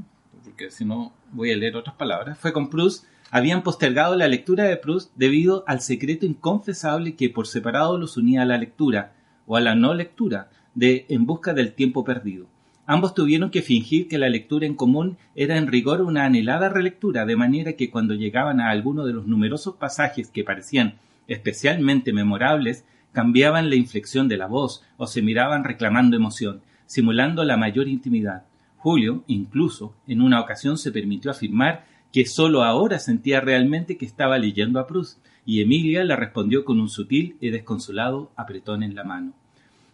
porque 0.44 0.70
si 0.70 0.84
no 0.84 1.12
voy 1.32 1.52
a 1.52 1.56
leer 1.56 1.76
otras 1.76 1.96
palabras. 1.96 2.38
Fue 2.38 2.52
con 2.52 2.68
Proust 2.68 3.04
habían 3.30 3.62
postergado 3.62 4.16
la 4.16 4.28
lectura 4.28 4.64
de 4.64 4.76
Proust 4.76 5.12
debido 5.16 5.64
al 5.66 5.80
secreto 5.80 6.26
inconfesable 6.26 7.16
que 7.16 7.30
por 7.30 7.46
separado 7.46 7.98
los 7.98 8.16
unía 8.16 8.42
a 8.42 8.46
la 8.46 8.58
lectura, 8.58 9.12
o 9.46 9.56
a 9.56 9.60
la 9.60 9.74
no 9.74 9.94
lectura, 9.94 10.50
de 10.74 11.06
En 11.08 11.24
busca 11.24 11.54
del 11.54 11.72
tiempo 11.72 12.04
perdido. 12.04 12.46
Ambos 12.86 13.14
tuvieron 13.14 13.50
que 13.50 13.62
fingir 13.62 14.06
que 14.06 14.18
la 14.18 14.28
lectura 14.28 14.66
en 14.66 14.74
común 14.74 15.16
era 15.34 15.56
en 15.56 15.66
rigor 15.66 16.02
una 16.02 16.24
anhelada 16.24 16.68
relectura, 16.68 17.26
de 17.26 17.34
manera 17.34 17.72
que 17.72 17.90
cuando 17.90 18.14
llegaban 18.14 18.60
a 18.60 18.70
alguno 18.70 19.04
de 19.04 19.12
los 19.12 19.26
numerosos 19.26 19.74
pasajes 19.74 20.30
que 20.30 20.44
parecían 20.44 20.94
especialmente 21.26 22.12
memorables, 22.12 22.84
cambiaban 23.12 23.70
la 23.70 23.76
inflexión 23.76 24.28
de 24.28 24.36
la 24.36 24.46
voz 24.46 24.84
o 24.98 25.06
se 25.06 25.22
miraban 25.22 25.64
reclamando 25.64 26.16
emoción, 26.16 26.60
simulando 26.86 27.42
la 27.42 27.56
mayor 27.56 27.88
intimidad. 27.88 28.44
Julio, 28.76 29.24
incluso, 29.26 29.94
en 30.06 30.20
una 30.20 30.40
ocasión 30.40 30.78
se 30.78 30.92
permitió 30.92 31.32
afirmar 31.32 31.86
que 32.16 32.24
sólo 32.24 32.62
ahora 32.62 32.98
sentía 32.98 33.42
realmente 33.42 33.98
que 33.98 34.06
estaba 34.06 34.38
leyendo 34.38 34.80
a 34.80 34.86
Proust, 34.86 35.18
y 35.44 35.60
Emilia 35.60 36.02
le 36.02 36.16
respondió 36.16 36.64
con 36.64 36.80
un 36.80 36.88
sutil 36.88 37.36
y 37.42 37.50
desconsolado 37.50 38.32
apretón 38.36 38.82
en 38.82 38.94
la 38.94 39.04
mano. 39.04 39.34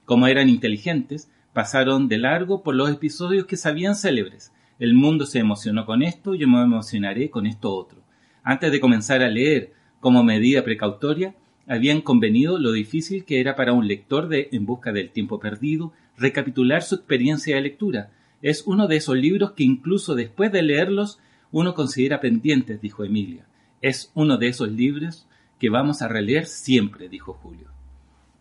Como 0.04 0.28
eran 0.28 0.48
inteligentes, 0.48 1.28
pasaron 1.52 2.06
de 2.06 2.18
largo 2.18 2.62
por 2.62 2.76
los 2.76 2.88
episodios 2.92 3.46
que 3.46 3.56
sabían 3.56 3.96
célebres. 3.96 4.52
El 4.78 4.94
mundo 4.94 5.26
se 5.26 5.40
emocionó 5.40 5.84
con 5.84 6.00
esto, 6.04 6.36
yo 6.36 6.46
me 6.46 6.62
emocionaré 6.62 7.28
con 7.28 7.44
esto 7.44 7.74
otro. 7.74 7.98
Antes 8.44 8.70
de 8.70 8.78
comenzar 8.78 9.20
a 9.20 9.28
leer 9.28 9.72
como 9.98 10.22
medida 10.22 10.62
precautoria, 10.62 11.34
habían 11.66 12.02
convenido 12.02 12.56
lo 12.56 12.70
difícil 12.70 13.24
que 13.24 13.40
era 13.40 13.56
para 13.56 13.72
un 13.72 13.88
lector 13.88 14.28
de 14.28 14.48
En 14.52 14.64
busca 14.64 14.92
del 14.92 15.10
tiempo 15.10 15.40
perdido 15.40 15.92
recapitular 16.16 16.84
su 16.84 16.94
experiencia 16.94 17.56
de 17.56 17.62
lectura. 17.62 18.12
Es 18.42 18.62
uno 18.64 18.86
de 18.86 18.94
esos 18.94 19.16
libros 19.16 19.54
que 19.54 19.64
incluso 19.64 20.14
después 20.14 20.52
de 20.52 20.62
leerlos 20.62 21.18
uno 21.52 21.74
considera 21.74 22.20
pendientes, 22.20 22.80
dijo 22.80 23.04
Emilia. 23.04 23.46
Es 23.80 24.10
uno 24.14 24.38
de 24.38 24.48
esos 24.48 24.70
libros 24.70 25.26
que 25.58 25.70
vamos 25.70 26.02
a 26.02 26.08
releer 26.08 26.46
siempre, 26.46 27.08
dijo 27.08 27.34
Julio. 27.34 27.68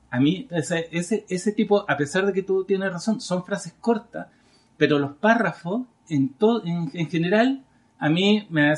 A 0.09 0.19
mí, 0.19 0.47
ese, 0.49 0.87
ese, 0.91 1.25
ese 1.29 1.51
tipo, 1.51 1.85
a 1.87 1.95
pesar 1.97 2.25
de 2.25 2.33
que 2.33 2.43
tú 2.43 2.65
tienes 2.65 2.91
razón, 2.91 3.21
son 3.21 3.45
frases 3.45 3.73
cortas, 3.79 4.27
pero 4.77 4.97
los 4.97 5.13
párrafos, 5.13 5.83
en, 6.09 6.29
todo, 6.29 6.65
en, 6.65 6.89
en 6.93 7.09
general, 7.09 7.63
a 7.99 8.09
mí 8.09 8.47
me, 8.49 8.73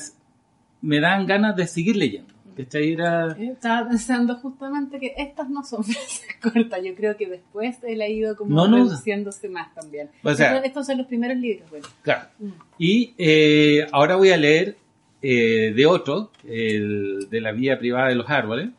me 0.81 0.99
dan 0.99 1.25
ganas 1.25 1.55
de 1.55 1.65
seguir 1.65 1.95
leyendo. 1.95 2.32
¿Cachai? 2.55 2.93
Era... 2.93 3.35
Estaba 3.39 3.89
pensando 3.89 4.35
justamente 4.35 4.99
que 4.99 5.13
estas 5.17 5.49
no 5.49 5.63
son 5.63 5.83
frases 5.83 6.25
cortas. 6.41 6.81
Yo 6.83 6.95
creo 6.95 7.15
que 7.17 7.27
después 7.27 7.77
él 7.83 8.01
ha 8.01 8.07
ido 8.07 8.35
como 8.35 8.55
No, 8.55 8.67
no. 8.67 8.77
reduciéndose 8.77 9.49
más 9.49 9.73
también. 9.73 10.09
O 10.23 10.33
sea- 10.33 10.49
estos, 10.55 10.65
estos 10.65 10.85
son 10.87 10.97
los 10.99 11.07
primeros 11.07 11.37
libros, 11.37 11.69
bueno. 11.69 11.87
Claro. 12.01 12.29
Mm. 12.39 12.49
Y 12.77 13.13
eh, 13.17 13.87
ahora 13.91 14.15
voy 14.15 14.29
a 14.31 14.37
leer 14.37 14.77
eh, 15.21 15.73
de 15.75 15.85
otro, 15.85 16.31
el 16.47 17.27
de 17.29 17.41
la 17.41 17.51
vía 17.51 17.77
privada 17.79 18.09
de 18.09 18.15
los 18.15 18.29
árboles. 18.29 18.69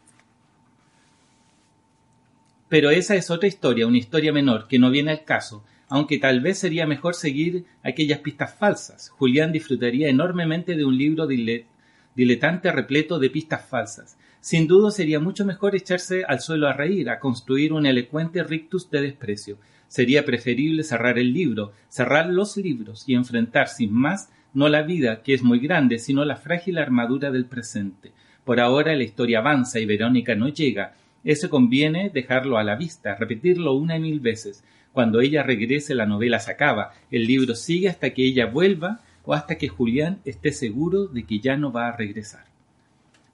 Pero 2.69 2.91
esa 2.91 3.15
es 3.15 3.31
otra 3.31 3.47
historia, 3.49 3.87
una 3.87 3.99
historia 3.99 4.33
menor, 4.33 4.67
que 4.69 4.79
no 4.79 4.91
viene 4.91 5.11
al 5.13 5.25
caso, 5.25 5.65
aunque 5.89 6.19
tal 6.19 6.41
vez 6.41 6.59
sería 6.59 6.87
mejor 6.87 7.15
seguir 7.15 7.65
aquellas 7.83 8.19
pistas 8.21 8.55
falsas. 8.55 9.11
Julián 9.11 9.53
disfrutaría 9.53 10.09
enormemente 10.09 10.75
de 10.75 10.85
un 10.85 10.97
libro 10.97 11.27
dile- 11.27 11.67
diletante 12.15 12.71
repleto 12.73 13.19
de 13.19 13.31
pistas 13.31 13.67
falsas. 13.67 14.17
Sin 14.41 14.67
duda 14.67 14.91
sería 14.91 15.21
mucho 15.21 15.45
mejor 15.45 15.75
echarse 15.75 16.25
al 16.27 16.41
suelo 16.41 16.69
a 16.69 16.75
reír, 16.75 17.09
a 17.09 17.19
construir 17.19 17.73
un 17.73 17.87
elocuente 17.87 18.43
rictus 18.45 18.91
de 18.91 19.01
desprecio. 19.01 19.59
Sería 19.89 20.25
preferible 20.25 20.83
cerrar 20.83 21.19
el 21.19 21.33
libro, 21.33 21.73
cerrar 21.89 22.27
los 22.27 22.57
libros 22.57 23.05
y 23.07 23.15
enfrentar 23.15 23.69
sin 23.69 23.93
más 23.93 24.31
no 24.53 24.69
la 24.69 24.83
vida, 24.83 25.23
que 25.23 25.35
es 25.35 25.43
muy 25.43 25.59
grande, 25.59 25.99
sino 25.99 26.25
la 26.25 26.37
frágil 26.37 26.79
armadura 26.79 27.31
del 27.31 27.47
presente. 27.47 28.13
Por 28.45 28.61
ahora 28.61 28.95
la 28.95 29.03
historia 29.03 29.39
avanza 29.39 29.81
y 29.81 29.87
Verónica 29.87 30.35
no 30.35 30.49
llega. 30.49 30.95
Eso 31.25 31.49
conviene 31.51 32.11
dejarlo 32.11 32.59
a 32.59 32.65
la 32.65 32.77
vista, 32.77 33.17
repetirlo 33.17 33.73
una 33.73 33.97
y 33.97 34.01
mil 34.01 34.21
veces. 34.21 34.63
Cuando 34.93 35.21
ella 35.21 35.43
regrese 35.43 35.95
la 35.95 36.07
novela 36.07 36.39
se 36.39 36.53
acaba, 36.53 36.93
el 37.11 37.27
libro 37.27 37.55
sigue 37.55 37.89
hasta 37.89 38.11
que 38.11 38.25
ella 38.25 38.47
vuelva 38.47 39.01
o 39.25 39.35
hasta 39.35 39.57
que 39.57 39.69
Julián 39.69 40.21
esté 40.25 40.53
seguro 40.53 41.07
de 41.07 41.25
que 41.25 41.41
ya 41.41 41.57
no 41.57 41.73
va 41.73 41.89
a 41.89 41.97
regresar. 41.97 42.45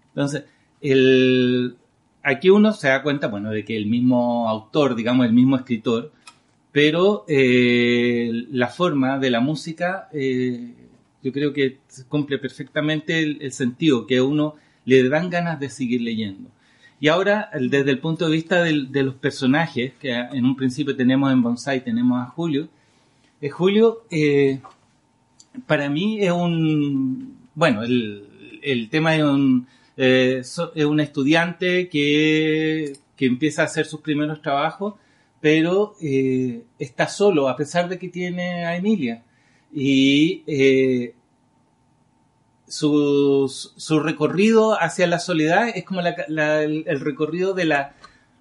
Entonces, 0.09 0.45
el, 0.81 1.77
aquí 2.23 2.51
uno 2.51 2.73
se 2.73 2.89
da 2.89 3.03
cuenta, 3.03 3.29
bueno, 3.29 3.51
de 3.51 3.65
que 3.65 3.77
el 3.77 3.87
mismo 3.87 4.49
autor, 4.49 4.95
digamos, 4.95 5.27
el 5.27 5.33
mismo 5.33 5.57
escritor, 5.57 6.13
pero 6.73 7.25
eh, 7.29 8.31
la 8.51 8.69
forma 8.69 9.19
de 9.19 9.31
la 9.31 9.41
música, 9.41 10.09
eh, 10.13 10.75
yo 11.23 11.33
creo 11.33 11.53
que 11.53 11.79
cumple 12.09 12.39
perfectamente 12.39 13.21
el, 13.23 13.53
sentido, 13.53 14.07
que 14.07 14.19
a 14.19 14.25
uno 14.25 14.55
le 14.85 15.09
dan 15.09 15.31
ganas 15.31 15.59
de 15.59 15.69
seguir 15.69 16.01
leyendo. 16.03 16.49
Y 17.01 17.09
ahora, 17.09 17.51
desde 17.53 17.91
el 17.91 17.99
punto 17.99 18.27
de 18.27 18.33
vista 18.33 18.63
de 18.63 19.03
los 19.03 19.15
personajes, 19.15 19.93
que 20.01 20.13
en 20.13 20.45
un 20.45 20.55
principio 20.55 20.95
tenemos 20.95 21.33
en 21.33 21.43
Bonsai, 21.43 21.83
tenemos 21.83 22.21
a 22.21 22.27
Julio, 22.27 22.69
eh, 23.41 23.49
Julio, 23.49 24.05
eh, 24.11 24.61
para 25.67 25.89
mí 25.89 26.25
es 26.25 26.33
un, 26.33 27.39
bueno, 27.55 27.83
el, 27.83 28.61
el 28.63 28.89
tema 28.89 29.17
es 29.17 29.23
un, 29.23 29.67
eh, 29.97 30.39
es 30.41 30.85
un 30.85 31.01
estudiante 31.01 31.89
que, 31.89 32.95
que, 33.17 33.27
empieza 33.27 33.63
a 33.63 33.67
hacer 33.67 33.87
sus 33.87 34.01
primeros 34.01 34.41
trabajos, 34.43 34.95
pero 35.41 35.95
eh, 36.01 36.65
está 36.79 37.09
solo, 37.09 37.49
a 37.49 37.57
pesar 37.57 37.89
de 37.89 37.99
que 37.99 38.09
tiene 38.09 38.65
a 38.65 38.77
Emilia. 38.77 39.25
Y 39.73 40.43
eh, 40.47 41.15
su, 42.67 43.53
su, 43.77 44.01
recorrido 44.01 44.81
hacia 44.81 45.07
la 45.07 45.19
soledad 45.19 45.69
es 45.75 45.85
como 45.85 46.01
el, 46.01 47.01
recorrido 47.01 47.55
de 47.55 47.65
la, 47.65 47.95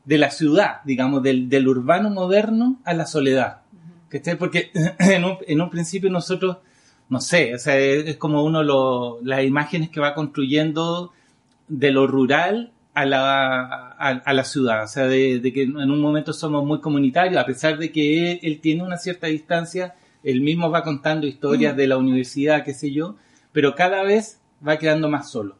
de 0.05 0.17
la 0.17 0.31
ciudad, 0.31 0.81
digamos, 0.85 1.23
del, 1.23 1.49
del 1.49 1.67
urbano 1.67 2.09
moderno 2.09 2.79
a 2.85 2.93
la 2.93 3.05
soledad. 3.05 3.61
Porque 4.37 4.71
en 4.99 5.25
un, 5.25 5.37
en 5.47 5.61
un 5.61 5.69
principio 5.69 6.09
nosotros, 6.09 6.57
no 7.09 7.19
sé, 7.19 7.55
o 7.55 7.57
sea, 7.57 7.77
es, 7.77 8.17
como 8.17 8.43
uno 8.43 8.63
lo, 8.63 9.19
las 9.23 9.43
imágenes 9.43 9.89
que 9.89 9.99
va 9.99 10.13
construyendo 10.13 11.11
de 11.67 11.91
lo 11.91 12.07
rural 12.07 12.71
a 12.93 13.05
la, 13.05 13.89
a, 13.97 14.33
la 14.33 14.43
ciudad, 14.43 14.83
o 14.83 14.87
sea, 14.87 15.07
de, 15.07 15.41
que 15.53 15.63
en 15.63 15.77
un 15.77 16.01
momento 16.01 16.33
somos 16.33 16.65
muy 16.65 16.79
comunitarios, 16.81 17.41
a 17.41 17.45
pesar 17.45 17.77
de 17.77 17.91
que 17.91 18.39
él, 18.41 18.59
tiene 18.61 18.83
una 18.83 18.97
cierta 18.97 19.27
distancia, 19.27 19.95
él 20.23 20.41
mismo 20.41 20.69
va 20.69 20.83
contando 20.83 21.25
historias 21.25 21.73
mm. 21.73 21.77
de 21.77 21.87
la 21.87 21.97
universidad, 21.97 22.63
qué 22.63 22.73
sé 22.73 22.91
yo, 22.91 23.15
pero 23.51 23.73
cada 23.73 24.03
vez 24.03 24.39
va 24.65 24.77
quedando 24.77 25.09
más 25.09 25.31
solo, 25.31 25.55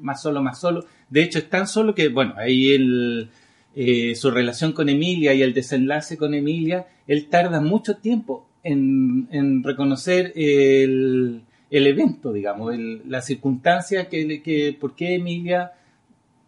más 0.00 0.22
solo, 0.22 0.42
más 0.42 0.58
solo. 0.58 0.86
De 1.10 1.22
hecho, 1.22 1.38
es 1.38 1.50
tan 1.50 1.66
solo 1.66 1.94
que, 1.94 2.08
bueno, 2.08 2.34
ahí 2.38 2.72
el, 2.72 3.30
eh, 3.74 4.14
su 4.14 4.30
relación 4.30 4.72
con 4.72 4.88
Emilia 4.88 5.34
y 5.34 5.42
el 5.42 5.52
desenlace 5.52 6.16
con 6.16 6.32
Emilia, 6.32 6.86
él 7.06 7.28
tarda 7.28 7.60
mucho 7.60 7.96
tiempo 7.96 8.46
en, 8.64 9.62
reconocer 9.62 10.32
el, 10.34 11.42
evento, 11.70 12.32
digamos, 12.32 12.74
la 13.06 13.20
circunstancia 13.20 14.08
que, 14.08 14.42
que, 14.42 14.76
por 14.78 14.96
qué 14.96 15.14
Emilia 15.14 15.72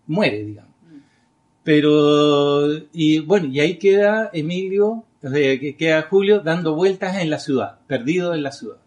muere, 0.06 0.44
digamos. 0.44 0.72
Pero, 1.62 2.68
y 2.92 3.18
bueno, 3.20 3.48
y 3.48 3.60
ahí 3.60 3.76
queda 3.76 4.30
Emilio, 4.32 5.04
que 5.20 5.76
queda 5.76 6.02
Julio 6.02 6.40
dando 6.40 6.74
vueltas 6.74 7.20
en 7.20 7.28
la 7.28 7.38
ciudad, 7.38 7.80
perdido 7.86 8.34
en 8.34 8.42
la 8.44 8.52
ciudad. 8.52 8.78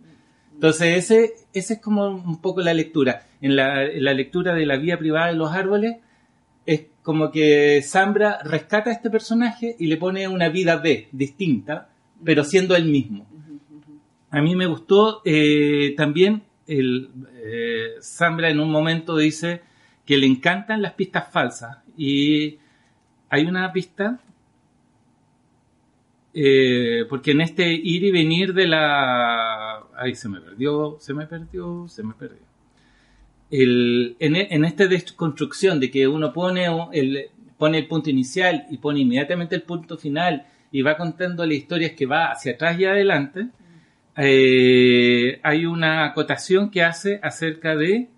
Entonces, 0.53 0.97
ese, 0.97 1.33
ese 1.53 1.75
es 1.75 1.81
como 1.81 2.07
un 2.07 2.41
poco 2.41 2.61
la 2.61 2.73
lectura. 2.73 3.23
En 3.41 3.55
la, 3.55 3.85
en 3.85 4.03
la 4.03 4.13
lectura 4.13 4.53
de 4.53 4.65
la 4.65 4.77
vía 4.77 4.97
privada 4.97 5.27
de 5.27 5.35
los 5.35 5.51
árboles, 5.51 5.97
es 6.65 6.85
como 7.01 7.31
que 7.31 7.81
Zambra 7.81 8.39
rescata 8.43 8.89
a 8.89 8.93
este 8.93 9.09
personaje 9.09 9.75
y 9.79 9.87
le 9.87 9.97
pone 9.97 10.27
una 10.27 10.49
vida 10.49 10.77
B, 10.77 11.09
distinta, 11.11 11.89
pero 12.23 12.43
siendo 12.43 12.75
él 12.75 12.85
mismo. 12.85 13.27
A 14.31 14.41
mí 14.41 14.55
me 14.55 14.67
gustó 14.67 15.21
eh, 15.25 15.93
también 15.97 16.43
el 16.67 17.09
eh, 17.35 17.95
Zambra 18.01 18.49
en 18.49 18.59
un 18.59 18.71
momento 18.71 19.17
dice 19.17 19.61
que 20.05 20.17
le 20.17 20.27
encantan 20.27 20.81
las 20.81 20.93
pistas 20.93 21.31
falsas 21.31 21.77
y 21.97 22.57
hay 23.29 23.45
una 23.45 23.71
pista 23.73 24.19
eh, 26.33 27.05
porque 27.09 27.31
en 27.31 27.41
este 27.41 27.71
ir 27.71 28.03
y 28.03 28.11
venir 28.11 28.53
de 28.53 28.67
la 28.67 29.83
ay 29.97 30.13
se 30.13 30.29
me 30.29 30.39
perdió 30.41 30.97
se 30.99 31.13
me 31.15 31.25
perdió 31.25 31.87
se 31.87 32.03
me 32.03 32.13
perdió 32.13 32.45
el, 33.49 34.15
en, 34.19 34.35
en, 34.35 34.63
esta 34.63 34.85
desconstrucción 34.85 35.79
de 35.79 35.89
que 35.89 36.07
uno 36.07 36.31
pone 36.31 36.67
el, 36.93 37.29
pone 37.57 37.79
el 37.79 37.87
punto 37.87 38.11
inicial 38.11 38.67
y 38.69 38.77
pone 38.77 38.99
inmediatamente 38.99 39.55
el 39.55 39.63
punto 39.63 39.97
final 39.97 40.45
y 40.71 40.81
va 40.81 40.97
contando 40.97 41.45
las 41.45 41.55
historias 41.55 41.91
que 41.91 42.05
va 42.05 42.31
hacia 42.31 42.53
atrás 42.53 42.79
y 42.79 42.85
adelante, 42.85 43.47
eh, 44.17 45.39
hay 45.43 45.65
una 45.65 46.05
acotación 46.05 46.69
que 46.69 46.83
hace 46.83 47.19
acerca 47.23 47.75
de, 47.75 48.09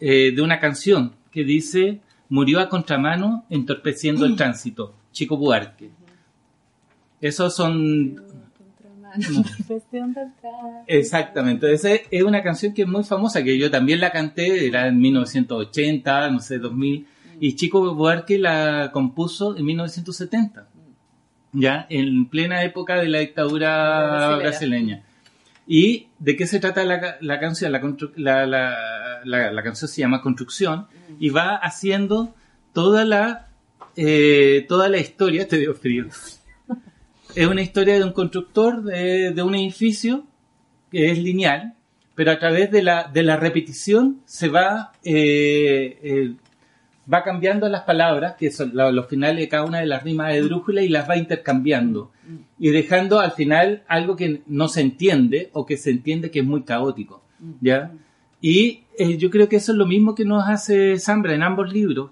eh, 0.00 0.32
de 0.34 0.42
una 0.42 0.60
canción 0.60 1.16
que 1.30 1.44
dice 1.44 2.00
murió 2.28 2.60
a 2.60 2.68
contramano 2.68 3.44
entorpeciendo 3.50 4.24
el 4.26 4.36
tránsito, 4.36 4.94
Chico 5.12 5.36
Buarque. 5.36 5.90
Esos 7.20 7.54
son 7.54 8.22
Exactamente, 10.86 11.72
esa 11.72 11.90
es 12.10 12.22
una 12.22 12.42
canción 12.42 12.74
que 12.74 12.82
es 12.82 12.88
muy 12.88 13.04
famosa, 13.04 13.44
que 13.44 13.58
yo 13.58 13.70
también 13.70 14.00
la 14.00 14.10
canté, 14.10 14.66
era 14.66 14.88
en 14.88 15.00
1980, 15.00 16.30
no 16.30 16.40
sé, 16.40 16.58
2000, 16.58 17.06
y 17.40 17.54
Chico 17.54 17.94
Buarque 17.94 18.38
la 18.38 18.90
compuso 18.92 19.56
en 19.56 19.64
1970, 19.64 20.68
ya, 21.54 21.86
en 21.88 22.26
plena 22.26 22.62
época 22.64 22.96
de 22.96 23.08
la 23.08 23.20
dictadura 23.20 24.36
brasileña. 24.36 25.02
¿Y 25.66 26.08
de 26.18 26.36
qué 26.36 26.46
se 26.46 26.60
trata 26.60 26.84
la, 26.84 27.16
la 27.20 27.40
canción? 27.40 27.72
La, 27.72 27.80
la, 28.46 29.62
canción 29.62 29.88
se 29.88 30.00
llama 30.00 30.20
Construcción 30.20 30.86
y 31.18 31.30
va 31.30 31.56
haciendo 31.56 32.34
toda 32.74 33.04
la, 33.04 33.48
eh, 33.96 34.66
toda 34.68 34.88
la 34.88 34.98
historia, 34.98 35.48
te 35.48 35.58
dio 35.58 35.74
frío, 35.74 36.06
es 37.34 37.46
una 37.46 37.62
historia 37.62 37.94
de 37.94 38.04
un 38.04 38.12
constructor 38.12 38.82
de, 38.82 39.42
un 39.42 39.54
edificio 39.54 40.24
que 40.90 41.10
es 41.10 41.18
lineal, 41.18 41.74
pero 42.14 42.30
a 42.30 42.38
través 42.38 42.70
de 42.70 42.82
la, 42.82 43.10
de 43.12 43.22
la 43.22 43.36
repetición 43.36 44.20
se 44.26 44.48
va, 44.48 44.92
eh, 45.02 45.98
eh, 46.02 46.34
va 47.12 47.22
cambiando 47.22 47.68
las 47.68 47.82
palabras, 47.82 48.34
que 48.34 48.50
son 48.50 48.72
los 48.74 49.06
finales 49.06 49.38
de 49.38 49.48
cada 49.48 49.64
una 49.64 49.80
de 49.80 49.86
las 49.86 50.02
rimas 50.02 50.32
de 50.32 50.40
drújula, 50.42 50.82
y 50.82 50.88
las 50.88 51.08
va 51.08 51.16
intercambiando. 51.16 52.10
Y 52.58 52.70
dejando 52.70 53.20
al 53.20 53.32
final 53.32 53.82
algo 53.88 54.16
que 54.16 54.42
no 54.46 54.68
se 54.68 54.80
entiende 54.80 55.50
o 55.52 55.66
que 55.66 55.76
se 55.76 55.90
entiende 55.90 56.30
que 56.30 56.40
es 56.40 56.44
muy 56.44 56.62
caótico. 56.62 57.22
¿ya? 57.60 57.92
Y 58.40 58.84
eh, 58.98 59.16
yo 59.16 59.30
creo 59.30 59.48
que 59.48 59.56
eso 59.56 59.72
es 59.72 59.78
lo 59.78 59.86
mismo 59.86 60.14
que 60.14 60.24
nos 60.24 60.48
hace 60.48 60.98
Sambra 60.98 61.34
en 61.34 61.42
ambos 61.42 61.72
libros, 61.72 62.10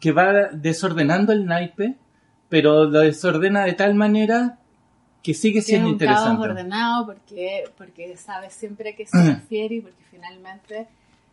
que 0.00 0.12
va 0.12 0.48
desordenando 0.52 1.32
el 1.32 1.46
naipe, 1.46 1.94
pero 2.48 2.84
lo 2.84 3.00
desordena 3.00 3.64
de 3.64 3.72
tal 3.74 3.94
manera 3.94 4.58
que 5.22 5.34
sigue 5.34 5.62
siendo 5.62 5.86
es 5.86 5.90
un 5.90 5.92
interesante. 5.94 6.36
Caos 6.36 6.50
ordenado 6.50 7.06
porque, 7.06 7.64
porque 7.78 8.16
sabes 8.16 8.52
siempre 8.52 8.90
a 8.90 8.96
qué 8.96 9.06
se 9.06 9.22
refiere 9.34 9.76
y 9.76 9.80
porque 9.80 10.02
finalmente 10.10 10.88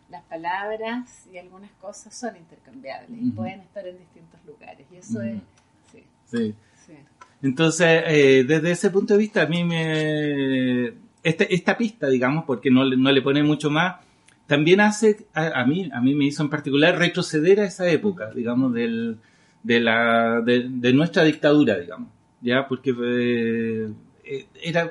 las 0.09 0.23
palabras 0.23 1.27
y 1.31 1.37
algunas 1.37 1.71
cosas 1.81 2.15
son 2.17 2.35
intercambiables 2.35 3.21
y 3.21 3.31
pueden 3.31 3.61
estar 3.61 3.87
en 3.87 3.97
distintos 3.97 4.39
lugares. 4.45 4.85
Y 4.91 4.97
eso 4.97 5.21
es. 5.21 5.39
Sí. 5.91 6.03
sí. 6.85 6.93
Entonces, 7.41 8.03
eh, 8.07 8.43
desde 8.47 8.71
ese 8.71 8.89
punto 8.89 9.13
de 9.13 9.19
vista, 9.19 9.43
a 9.43 9.47
mí 9.47 9.63
me. 9.63 10.93
Este, 11.21 11.53
esta 11.53 11.77
pista, 11.77 12.07
digamos, 12.07 12.45
porque 12.45 12.71
no, 12.71 12.85
no 12.85 13.11
le 13.11 13.21
pone 13.21 13.43
mucho 13.43 13.69
más, 13.69 13.97
también 14.47 14.79
hace, 14.79 15.27
a, 15.33 15.65
mí, 15.65 15.89
a 15.93 15.99
mí 15.99 16.15
me 16.15 16.25
hizo 16.25 16.43
en 16.43 16.49
particular 16.49 16.97
retroceder 16.97 17.59
a 17.59 17.65
esa 17.65 17.89
época, 17.89 18.31
digamos, 18.33 18.73
del, 18.73 19.19
de, 19.63 19.79
la, 19.81 20.41
de 20.41 20.93
nuestra 20.93 21.23
dictadura, 21.23 21.77
digamos 21.77 22.09
ya 22.41 22.67
porque 22.67 22.91
eh, 22.91 23.89
eh, 24.23 24.45
era, 24.61 24.89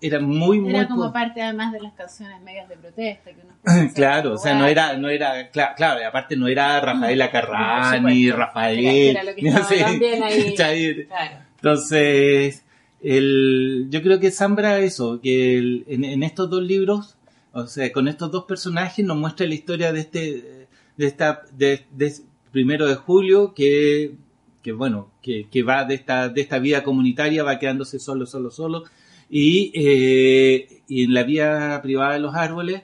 era, 0.00 0.16
era 0.16 0.20
muy 0.20 0.68
era 0.68 0.86
como 0.86 1.12
parte 1.12 1.42
además 1.42 1.72
de 1.72 1.80
las 1.80 1.92
canciones 1.94 2.40
medias 2.42 2.68
de 2.68 2.76
protesta 2.76 3.30
claro 3.94 4.34
o 4.34 4.38
sea 4.38 4.54
no 4.54 4.66
era 4.66 4.96
no 4.96 5.08
era 5.08 5.50
claro, 5.50 6.06
aparte 6.06 6.36
no 6.36 6.48
era 6.48 6.80
Rafaela 6.80 7.30
Carrani 7.30 8.30
Rafael 8.30 8.84
era, 8.84 9.24
lo 9.24 9.34
que 9.34 9.50
ahí, 10.64 11.06
entonces 11.56 12.64
el, 13.00 13.86
yo 13.90 14.02
creo 14.02 14.18
que 14.18 14.30
Zambra 14.30 14.78
eso 14.78 15.20
que 15.20 15.84
en, 15.86 16.22
estos 16.22 16.50
dos 16.50 16.62
libros 16.62 17.16
o 17.52 17.66
sea 17.66 17.92
con 17.92 18.08
estos 18.08 18.30
dos 18.30 18.44
personajes 18.44 19.04
nos 19.04 19.16
muestra 19.16 19.46
la 19.46 19.54
historia 19.54 19.92
de 19.92 20.00
este 20.00 20.66
de 20.96 21.06
esta 21.06 21.42
de, 21.52 21.86
de 21.92 22.12
primero 22.50 22.86
de 22.86 22.94
julio 22.94 23.54
que 23.54 24.14
que 24.62 24.72
bueno, 24.72 25.10
que, 25.22 25.48
que, 25.48 25.62
va 25.62 25.84
de 25.84 25.94
esta, 25.94 26.28
de 26.28 26.40
esta 26.40 26.58
vida 26.58 26.82
comunitaria, 26.82 27.42
va 27.42 27.58
quedándose 27.58 27.98
solo, 27.98 28.26
solo, 28.26 28.50
solo, 28.50 28.84
y, 29.30 29.72
eh, 29.74 30.82
y 30.88 31.04
en 31.04 31.14
la 31.14 31.22
vida 31.22 31.80
privada 31.82 32.14
de 32.14 32.20
los 32.20 32.34
árboles 32.34 32.82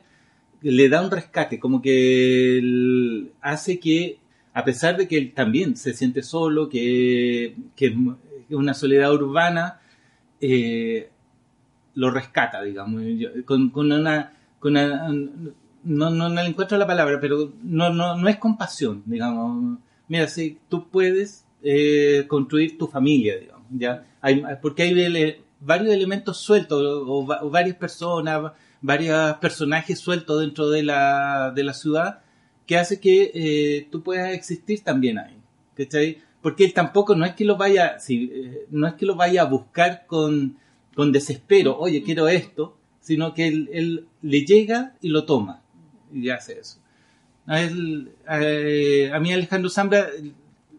le 0.62 0.88
da 0.88 1.03
un 1.03 1.11
rescate, 1.11 1.59
como 1.59 1.82
que 1.82 3.28
hace 3.40 3.78
que, 3.78 4.18
a 4.55 4.64
pesar 4.64 4.97
de 4.97 5.07
que 5.07 5.18
él 5.18 5.32
también 5.34 5.76
se 5.76 5.92
siente 5.92 6.22
solo, 6.22 6.68
que, 6.68 7.55
que 7.76 7.86
es 7.86 7.95
una 8.51 8.72
soledad 8.72 9.12
urbana, 9.12 9.80
eh, 10.40 11.11
lo 11.95 12.11
rescata, 12.11 12.62
digamos, 12.62 13.03
con, 13.45 13.70
con 13.70 13.92
una... 13.92 14.32
Con 14.59 14.72
una 14.72 15.11
no, 15.84 16.09
no, 16.11 16.28
no 16.30 16.42
le 16.42 16.49
encuentro 16.49 16.78
la 16.78 16.86
palabra, 16.86 17.18
pero 17.20 17.53
no, 17.62 17.90
no, 17.90 18.16
no 18.16 18.28
es 18.28 18.36
compasión, 18.36 19.03
digamos. 19.05 19.78
Mira, 20.09 20.26
si 20.28 20.59
tú 20.68 20.88
puedes, 20.88 21.45
eh, 21.62 22.26
construir 22.28 22.76
tu 22.76 22.86
familia, 22.86 23.38
digamos, 23.38 23.66
¿ya? 23.70 24.07
Hay, 24.20 24.42
porque 24.61 24.82
hay 24.82 25.43
varios 25.64 25.94
elementos 25.94 26.38
sueltos, 26.38 26.80
o, 26.82 27.26
varias 27.50 27.76
personas, 27.76 28.52
varios 28.80 29.36
personajes 29.38 29.98
sueltos 29.98 30.40
dentro 30.40 30.70
de 30.70 30.82
la, 30.82 31.52
de 31.54 31.64
la 31.64 31.74
ciudad, 31.74 32.20
que 32.66 32.78
hace 32.78 33.00
que 33.00 33.30
eh, 33.34 33.88
tú 33.90 34.02
puedas 34.02 34.32
existir 34.32 34.82
también 34.82 35.18
ahí. 35.18 35.36
¿cachai? 35.76 36.18
Porque 36.40 36.64
él 36.64 36.74
tampoco, 36.74 37.14
no 37.14 37.24
es 37.24 37.34
que 37.34 37.44
lo 37.44 37.56
vaya, 37.56 37.98
si, 37.98 38.30
eh, 38.32 38.66
no 38.70 38.86
es 38.86 38.94
que 38.94 39.06
lo 39.06 39.16
vaya 39.16 39.42
a 39.42 39.46
buscar 39.46 40.06
con, 40.06 40.56
con 40.94 41.12
desespero, 41.12 41.78
oye, 41.78 42.02
quiero 42.02 42.28
esto, 42.28 42.76
sino 43.00 43.34
que 43.34 43.48
él, 43.48 43.70
él 43.72 44.06
le 44.22 44.44
llega 44.44 44.94
y 45.00 45.08
lo 45.08 45.24
toma 45.24 45.62
y 46.12 46.30
hace 46.30 46.58
eso. 46.60 46.78
A, 47.46 47.60
él, 47.60 48.12
eh, 48.28 49.12
mí 49.20 49.32
Alejandro 49.32 49.68
Zambra 49.68 50.08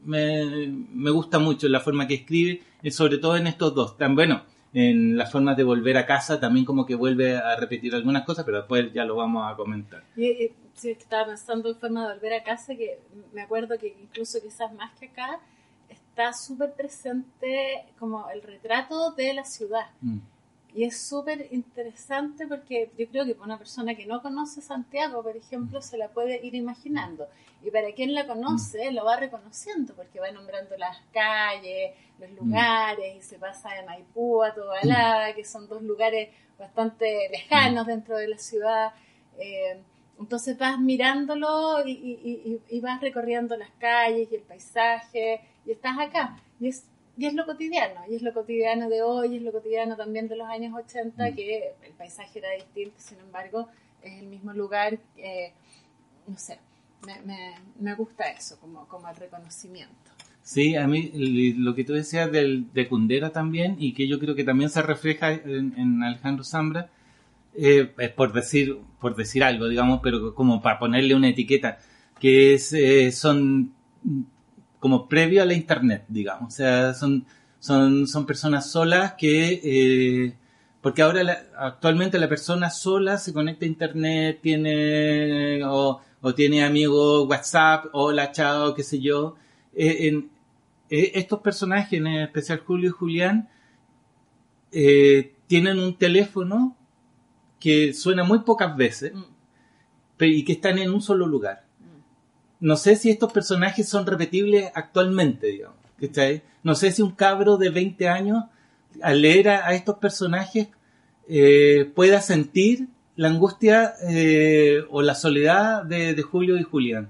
me, 0.03 0.67
me, 0.67 1.11
gusta 1.11 1.39
mucho 1.39 1.67
la 1.67 1.79
forma 1.79 2.07
que 2.07 2.15
escribe, 2.15 2.61
sobre 2.89 3.17
todo 3.17 3.37
en 3.37 3.47
estos 3.47 3.75
dos. 3.75 3.97
Tan 3.97 4.15
bueno, 4.15 4.43
en 4.75 5.15
las 5.15 5.31
formas 5.31 5.55
de 5.55 5.63
volver 5.63 5.97
a 5.97 6.05
casa 6.05 6.37
también 6.37 6.65
como 6.65 6.85
que 6.85 6.95
vuelve 6.95 7.37
a 7.37 7.55
repetir 7.55 7.95
algunas 7.95 8.25
cosas, 8.25 8.43
pero 8.43 8.57
después 8.57 8.91
ya 8.91 9.05
lo 9.05 9.15
vamos 9.15 9.49
a 9.49 9.55
comentar. 9.55 10.03
Y, 10.17 10.51
sí, 10.73 10.91
estaba 10.91 11.27
pensando 11.27 11.69
en 11.69 11.77
forma 11.77 12.05
de 12.05 12.15
volver 12.15 12.33
a 12.33 12.43
casa, 12.43 12.75
que 12.75 12.99
me 13.31 13.41
acuerdo 13.41 13.77
que 13.79 13.95
incluso 14.03 14.37
quizás 14.43 14.73
más 14.73 14.91
que 14.99 15.05
acá, 15.05 15.39
está 15.87 16.33
súper 16.33 16.73
presente 16.73 17.85
como 17.97 18.29
el 18.29 18.41
retrato 18.41 19.11
de 19.11 19.33
la 19.33 19.45
ciudad. 19.45 19.87
Mm. 20.01 20.17
Y 20.75 20.83
es 20.83 20.99
súper 20.99 21.47
interesante 21.51 22.47
porque 22.47 22.91
yo 22.97 23.07
creo 23.07 23.25
que 23.25 23.33
para 23.33 23.45
una 23.45 23.57
persona 23.57 23.95
que 23.95 24.05
no 24.05 24.21
conoce 24.21 24.61
Santiago, 24.61 25.23
por 25.23 25.37
ejemplo, 25.37 25.81
se 25.81 25.97
la 25.97 26.09
puede 26.09 26.45
ir 26.45 26.53
imaginando. 26.53 27.29
Y 27.63 27.71
para 27.71 27.93
quien 27.93 28.13
la 28.13 28.27
conoce, 28.27 28.91
lo 28.91 29.05
va 29.05 29.15
reconociendo 29.15 29.93
porque 29.95 30.19
va 30.19 30.29
nombrando 30.31 30.75
las 30.77 30.97
calles, 31.13 31.93
los 32.19 32.29
lugares, 32.31 33.15
y 33.15 33.21
se 33.21 33.39
pasa 33.39 33.69
de 33.73 33.85
Maipú 33.85 34.43
a 34.43 34.53
Tobalá, 34.53 35.33
que 35.33 35.45
son 35.45 35.69
dos 35.69 35.81
lugares 35.81 36.27
bastante 36.59 37.29
lejanos 37.31 37.87
dentro 37.87 38.17
de 38.17 38.27
la 38.27 38.37
ciudad. 38.37 38.93
Eh, 39.39 39.79
entonces 40.19 40.57
vas 40.57 40.77
mirándolo 40.77 41.87
y, 41.87 41.91
y, 41.91 42.59
y, 42.69 42.77
y, 42.77 42.79
vas 42.81 42.99
recorriendo 42.99 43.55
las 43.55 43.71
calles 43.79 44.29
y 44.29 44.35
el 44.35 44.41
paisaje 44.41 45.39
y 45.65 45.71
estás 45.71 45.97
acá. 45.99 46.37
Y 46.59 46.67
es 46.67 46.85
y 47.17 47.25
es 47.25 47.33
lo 47.33 47.45
cotidiano, 47.45 48.01
y 48.09 48.15
es 48.15 48.21
lo 48.21 48.33
cotidiano 48.33 48.89
de 48.89 49.01
hoy, 49.01 49.33
y 49.33 49.37
es 49.37 49.43
lo 49.43 49.51
cotidiano 49.51 49.95
también 49.95 50.27
de 50.27 50.35
los 50.35 50.47
años 50.47 50.73
80, 50.73 51.31
mm. 51.31 51.35
que 51.35 51.73
el 51.85 51.93
paisaje 51.93 52.39
era 52.39 52.51
distinto, 52.51 52.95
sin 52.97 53.19
embargo, 53.19 53.67
es 54.01 54.19
el 54.19 54.27
mismo 54.27 54.53
lugar, 54.53 54.97
eh, 55.17 55.51
no 56.27 56.37
sé, 56.37 56.59
me, 57.05 57.21
me, 57.21 57.53
me, 57.79 57.95
gusta 57.95 58.29
eso, 58.29 58.59
como, 58.59 58.87
como 58.87 59.07
el 59.09 59.15
reconocimiento. 59.15 59.93
Sí, 60.41 60.75
a 60.75 60.87
mí 60.87 61.11
lo 61.57 61.73
que 61.73 61.83
tú 61.83 61.93
decías 61.93 62.31
del, 62.31 62.71
de 62.73 62.87
Kundera 62.87 63.31
también, 63.31 63.77
y 63.79 63.93
que 63.93 64.07
yo 64.07 64.19
creo 64.19 64.35
que 64.35 64.43
también 64.43 64.69
se 64.69 64.81
refleja 64.81 65.31
en, 65.31 65.73
en 65.77 66.03
Alejandro 66.03 66.43
Zambra, 66.43 66.89
eh, 67.57 67.93
es 67.97 68.09
por 68.11 68.33
decir, 68.33 68.77
por 68.99 69.15
decir 69.15 69.43
algo, 69.43 69.67
digamos, 69.67 70.01
pero 70.03 70.35
como 70.35 70.61
para 70.61 70.77
ponerle 70.77 71.15
una 71.15 71.29
etiqueta, 71.29 71.79
que 72.19 72.53
es, 72.53 72.73
eh, 72.73 73.11
son 73.11 73.73
como 74.85 75.09
previo 75.09 75.41
a 75.41 75.45
la 75.45 75.55
internet, 75.55 76.05
digamos. 76.07 76.53
O 76.53 76.55
sea, 76.55 76.93
son, 76.93 77.25
son, 77.57 78.05
son 78.05 78.27
personas 78.27 78.69
solas 78.69 79.13
que, 79.13 79.59
eh, 79.63 80.35
porque 80.79 81.01
ahora 81.01 81.47
actualmente 81.57 82.19
la 82.19 82.29
persona 82.29 82.69
sola 82.69 83.17
se 83.17 83.33
conecta 83.33 83.65
a 83.65 83.67
internet, 83.67 84.41
tiene, 84.43 85.63
o, 85.65 86.01
o 86.21 86.35
tiene 86.35 86.63
amigos 86.63 87.27
WhatsApp, 87.27 87.85
hola, 87.93 88.31
chao, 88.31 88.75
qué 88.75 88.83
sé 88.83 88.99
yo. 88.99 89.37
Eh, 89.73 90.07
en, 90.07 90.29
eh, 90.91 91.13
estos 91.15 91.39
personajes, 91.39 91.93
en 91.93 92.05
especial 92.05 92.59
Julio 92.59 92.89
y 92.89 92.93
Julián, 92.93 93.49
tienen 95.47 95.79
un 95.79 95.97
teléfono 95.97 96.77
que 97.59 97.91
suena 97.91 98.23
muy 98.23 98.41
pocas 98.41 98.77
veces 98.77 99.15
mm. 99.15 100.23
y 100.25 100.45
que 100.45 100.51
están 100.51 100.77
en 100.77 100.93
un 100.93 101.01
solo 101.01 101.25
lugar 101.25 101.64
no 102.59 102.77
sé 102.77 102.95
si 102.95 103.09
estos 103.09 103.31
personajes 103.31 103.87
son 103.87 104.05
repetibles 104.05 104.71
actualmente, 104.73 105.47
digamos. 105.47 105.77
No 106.63 106.75
sé 106.75 106.91
si 106.91 107.01
un 107.01 107.11
cabro 107.11 107.57
de 107.57 107.69
20 107.69 108.07
años, 108.09 108.43
al 109.01 109.21
leer 109.21 109.49
a, 109.49 109.73
estos 109.73 109.97
personajes, 109.97 110.67
eh, 111.27 111.91
pueda 111.95 112.21
sentir 112.21 112.87
la 113.15 113.29
angustia 113.29 113.93
eh, 114.09 114.83
o 114.89 115.01
la 115.01 115.15
soledad 115.15 115.83
de, 115.83 116.21
Julio 116.21 116.57
y 116.57 116.63
Julián. 116.63 117.09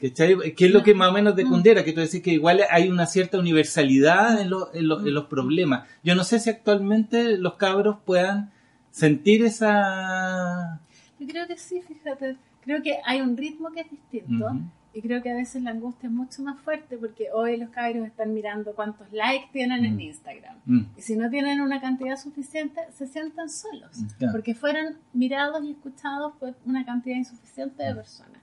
¿Cachai? 0.00 0.54
Que 0.54 0.66
es 0.66 0.72
lo 0.72 0.82
que 0.82 0.94
más 0.94 1.10
o 1.10 1.12
menos 1.12 1.36
de 1.36 1.44
Cundera, 1.44 1.84
que 1.84 1.92
tú 1.92 2.00
decís 2.00 2.22
que 2.22 2.32
igual 2.32 2.60
hay 2.70 2.88
una 2.88 3.06
cierta 3.06 3.38
universalidad 3.38 4.40
en, 4.40 4.50
en, 4.74 4.90
en 4.90 5.14
los 5.14 5.26
problemas. 5.26 5.88
Yo 6.02 6.16
no 6.16 6.24
sé 6.24 6.40
si 6.40 6.50
actualmente 6.50 7.36
los 7.38 7.54
cabros 7.54 7.98
puedan 8.04 8.50
sentir 8.90 9.44
esa... 9.44 10.80
Yo 11.22 11.32
creo 11.32 11.46
que 11.46 11.56
sí, 11.56 11.80
fíjate 11.82 12.36
creo 12.62 12.82
que 12.82 12.98
hay 13.04 13.20
un 13.20 13.36
ritmo 13.36 13.70
que 13.70 13.80
es 13.80 13.90
distinto. 13.90 14.50
Y 14.94 15.00
creo 15.00 15.22
que 15.22 15.30
a 15.30 15.34
veces 15.34 15.62
la 15.62 15.70
angustia 15.70 16.06
es 16.06 16.12
mucho 16.12 16.42
más 16.42 16.60
fuerte 16.60 16.98
porque 16.98 17.28
hoy 17.32 17.56
los 17.56 17.70
cabros 17.70 18.06
están 18.06 18.34
mirando 18.34 18.74
cuántos 18.74 19.10
likes 19.10 19.48
tienen 19.50 19.86
en 19.86 19.98
Instagram. 19.98 20.56
Y 20.96 21.00
si 21.00 21.16
no 21.16 21.30
tienen 21.30 21.62
una 21.62 21.80
cantidad 21.80 22.16
suficiente, 22.16 22.80
se 22.92 23.06
sienten 23.06 23.48
solos. 23.48 23.96
Porque 24.30 24.54
fueron 24.54 24.96
mirados 25.14 25.64
y 25.64 25.70
escuchados 25.70 26.34
por 26.36 26.54
una 26.66 26.84
cantidad 26.84 27.16
insuficiente 27.16 27.82
de 27.82 27.94
personas. 27.94 28.40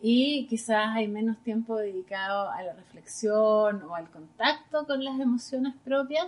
Y 0.00 0.46
quizás 0.46 0.88
hay 0.94 1.08
menos 1.08 1.38
tiempo 1.38 1.76
dedicado 1.76 2.50
a 2.50 2.62
la 2.62 2.72
reflexión 2.72 3.82
o 3.82 3.94
al 3.94 4.08
contacto 4.10 4.86
con 4.86 5.04
las 5.04 5.18
emociones 5.20 5.74
propias, 5.84 6.26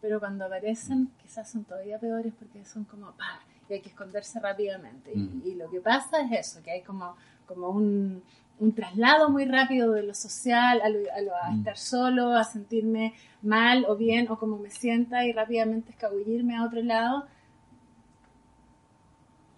pero 0.00 0.20
cuando 0.20 0.44
aparecen 0.44 1.08
quizás 1.22 1.50
son 1.50 1.64
todavía 1.64 1.98
peores 1.98 2.32
porque 2.38 2.64
son 2.64 2.84
como, 2.84 3.12
¡pah! 3.12 3.40
Y 3.68 3.74
hay 3.74 3.80
que 3.80 3.88
esconderse 3.88 4.40
rápidamente. 4.40 5.12
Y, 5.12 5.54
lo 5.54 5.70
que 5.70 5.80
pasa 5.80 6.20
es 6.22 6.48
eso, 6.48 6.62
que 6.62 6.70
hay 6.70 6.82
como, 6.82 7.16
como 7.46 7.70
un, 7.70 8.22
un 8.58 8.74
traslado 8.74 9.30
muy 9.30 9.44
rápido 9.44 9.92
de 9.92 10.02
lo 10.02 10.14
social 10.14 10.80
a, 10.82 10.88
lo, 10.88 11.34
a, 11.34 11.48
a 11.48 11.54
estar 11.54 11.76
solo, 11.76 12.32
a 12.32 12.44
sentirme 12.44 13.14
mal 13.42 13.84
o 13.88 13.96
bien 13.96 14.30
o 14.30 14.38
como 14.38 14.58
me 14.58 14.70
sienta 14.70 15.24
y 15.24 15.32
rápidamente 15.32 15.90
escabullirme 15.90 16.56
a 16.56 16.64
otro 16.64 16.82
lado. 16.82 17.26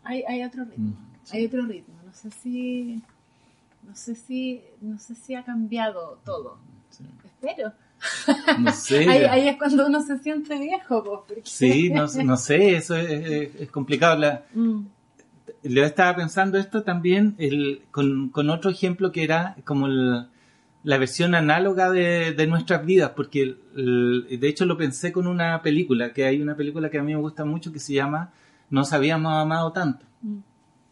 Hay, 0.04 0.22
hay 0.22 0.44
otro 0.44 0.64
ritmo, 0.64 0.96
hay 1.32 1.46
otro 1.46 1.66
ritmo. 1.66 1.94
No 2.04 2.12
sé 2.12 2.30
si, 2.30 3.02
no 3.82 3.94
sé 3.96 4.14
si, 4.14 4.62
no 4.80 4.98
sé 4.98 5.14
si 5.14 5.34
ha 5.34 5.44
cambiado 5.44 6.20
todo. 6.24 6.58
Espero. 7.24 7.72
No 8.58 8.72
sé. 8.72 9.08
ahí, 9.08 9.48
es 9.48 9.56
cuando 9.56 9.86
uno 9.86 10.00
se 10.02 10.18
siente 10.18 10.58
viejo, 10.58 11.26
Sí, 11.42 11.90
no, 11.90 12.06
no, 12.24 12.36
sé, 12.36 12.76
eso 12.76 12.96
es, 12.96 13.54
es 13.60 13.70
complicado. 13.70 14.18
La, 14.18 14.44
mm. 14.54 14.80
Le 15.62 15.84
estaba 15.84 16.14
pensando 16.16 16.58
esto 16.58 16.82
también 16.82 17.34
el, 17.38 17.82
con, 17.90 18.28
con, 18.28 18.50
otro 18.50 18.70
ejemplo 18.70 19.10
que 19.10 19.24
era 19.24 19.56
como 19.64 19.86
el, 19.86 20.26
la 20.86 20.98
versión 20.98 21.34
análoga 21.34 21.90
de, 21.90 22.32
de 22.32 22.46
nuestras 22.46 22.86
vidas, 22.86 23.10
porque 23.16 23.56
el, 23.74 24.26
de 24.30 24.48
hecho 24.48 24.66
lo 24.66 24.76
pensé 24.76 25.10
con 25.10 25.26
una 25.26 25.60
película, 25.62 26.12
que 26.12 26.24
hay 26.24 26.40
una 26.40 26.56
película 26.56 26.90
que 26.90 26.98
a 26.98 27.02
mí 27.02 27.12
me 27.12 27.20
gusta 27.20 27.44
mucho 27.44 27.72
que 27.72 27.80
se 27.80 27.94
llama 27.94 28.32
No 28.70 28.84
sabíamos 28.84 29.32
amado 29.32 29.72
tanto, 29.72 30.06
mm. 30.22 30.36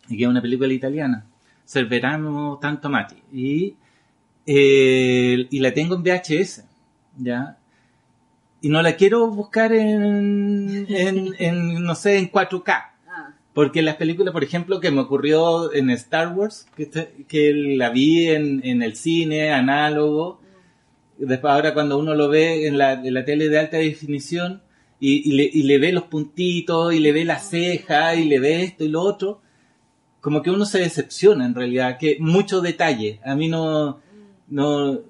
y 0.09 0.17
que 0.17 0.25
es 0.25 0.29
una 0.29 0.43
película 0.43 0.73
italiana, 0.73 1.27
Cerverano 1.65 2.59
tanto 2.61 2.91
Mati, 2.91 3.23
y, 3.33 3.77
eh, 4.47 5.47
y 5.49 5.61
la 5.61 5.73
tengo 5.73 5.95
en 5.95 6.03
VHS 6.03 6.65
¿ya? 7.19 7.59
Y 8.61 8.69
no 8.71 8.81
la 8.81 8.97
quiero 8.97 9.29
buscar 9.29 9.73
en, 9.73 10.87
en, 10.89 11.85
no 11.85 11.95
sé, 11.95 12.19
en 12.19 12.31
4K. 12.31 12.65
Ah. 13.09 13.35
Porque 13.53 13.83
las 13.83 13.97
películas, 13.97 14.33
por 14.33 14.43
ejemplo, 14.43 14.81
que 14.81 14.91
me 14.91 15.03
ocurrió 15.03 15.73
en 15.75 15.91
Star 15.91 16.35
Wars, 16.35 16.67
que, 16.77 16.89
que 17.29 17.53
la 17.77 17.91
vi 17.91 18.29
en, 18.29 18.65
en 18.65 18.83
el 18.83 18.97
cine, 18.97 19.53
análogo, 19.53 20.41
mm. 21.19 21.27
después 21.27 21.53
ahora 21.53 21.75
cuando 21.75 21.99
uno 21.99 22.15
lo 22.15 22.29
ve 22.29 22.67
en 22.67 22.79
la, 22.79 22.95
en 22.95 23.12
la 23.12 23.25
tele 23.25 23.49
de 23.49 23.59
alta 23.59 23.77
definición, 23.77 24.62
y, 25.01 25.29
y, 25.29 25.33
le, 25.33 25.51
y, 25.53 25.65
le, 25.65 25.79
ve 25.79 25.93
los 25.93 26.05
puntitos, 26.05 26.95
y 26.95 27.01
le 27.01 27.12
ve 27.12 27.25
la 27.25 27.39
ceja, 27.39 28.15
y 28.15 28.25
le 28.25 28.39
ve 28.39 28.62
esto 28.62 28.85
y 28.85 28.89
lo 28.89 29.03
otro, 29.03 29.43
como 30.23 30.41
que 30.41 30.51
uno 30.51 30.65
se 30.65 30.79
decepciona 30.79 31.45
en 31.45 31.55
realidad, 31.55 31.99
que 31.99 32.17
mucho 32.19 32.62
detalle. 32.62 33.21
A 33.27 33.35
mí 33.35 33.49
no, 33.49 34.01
no, 34.49 35.01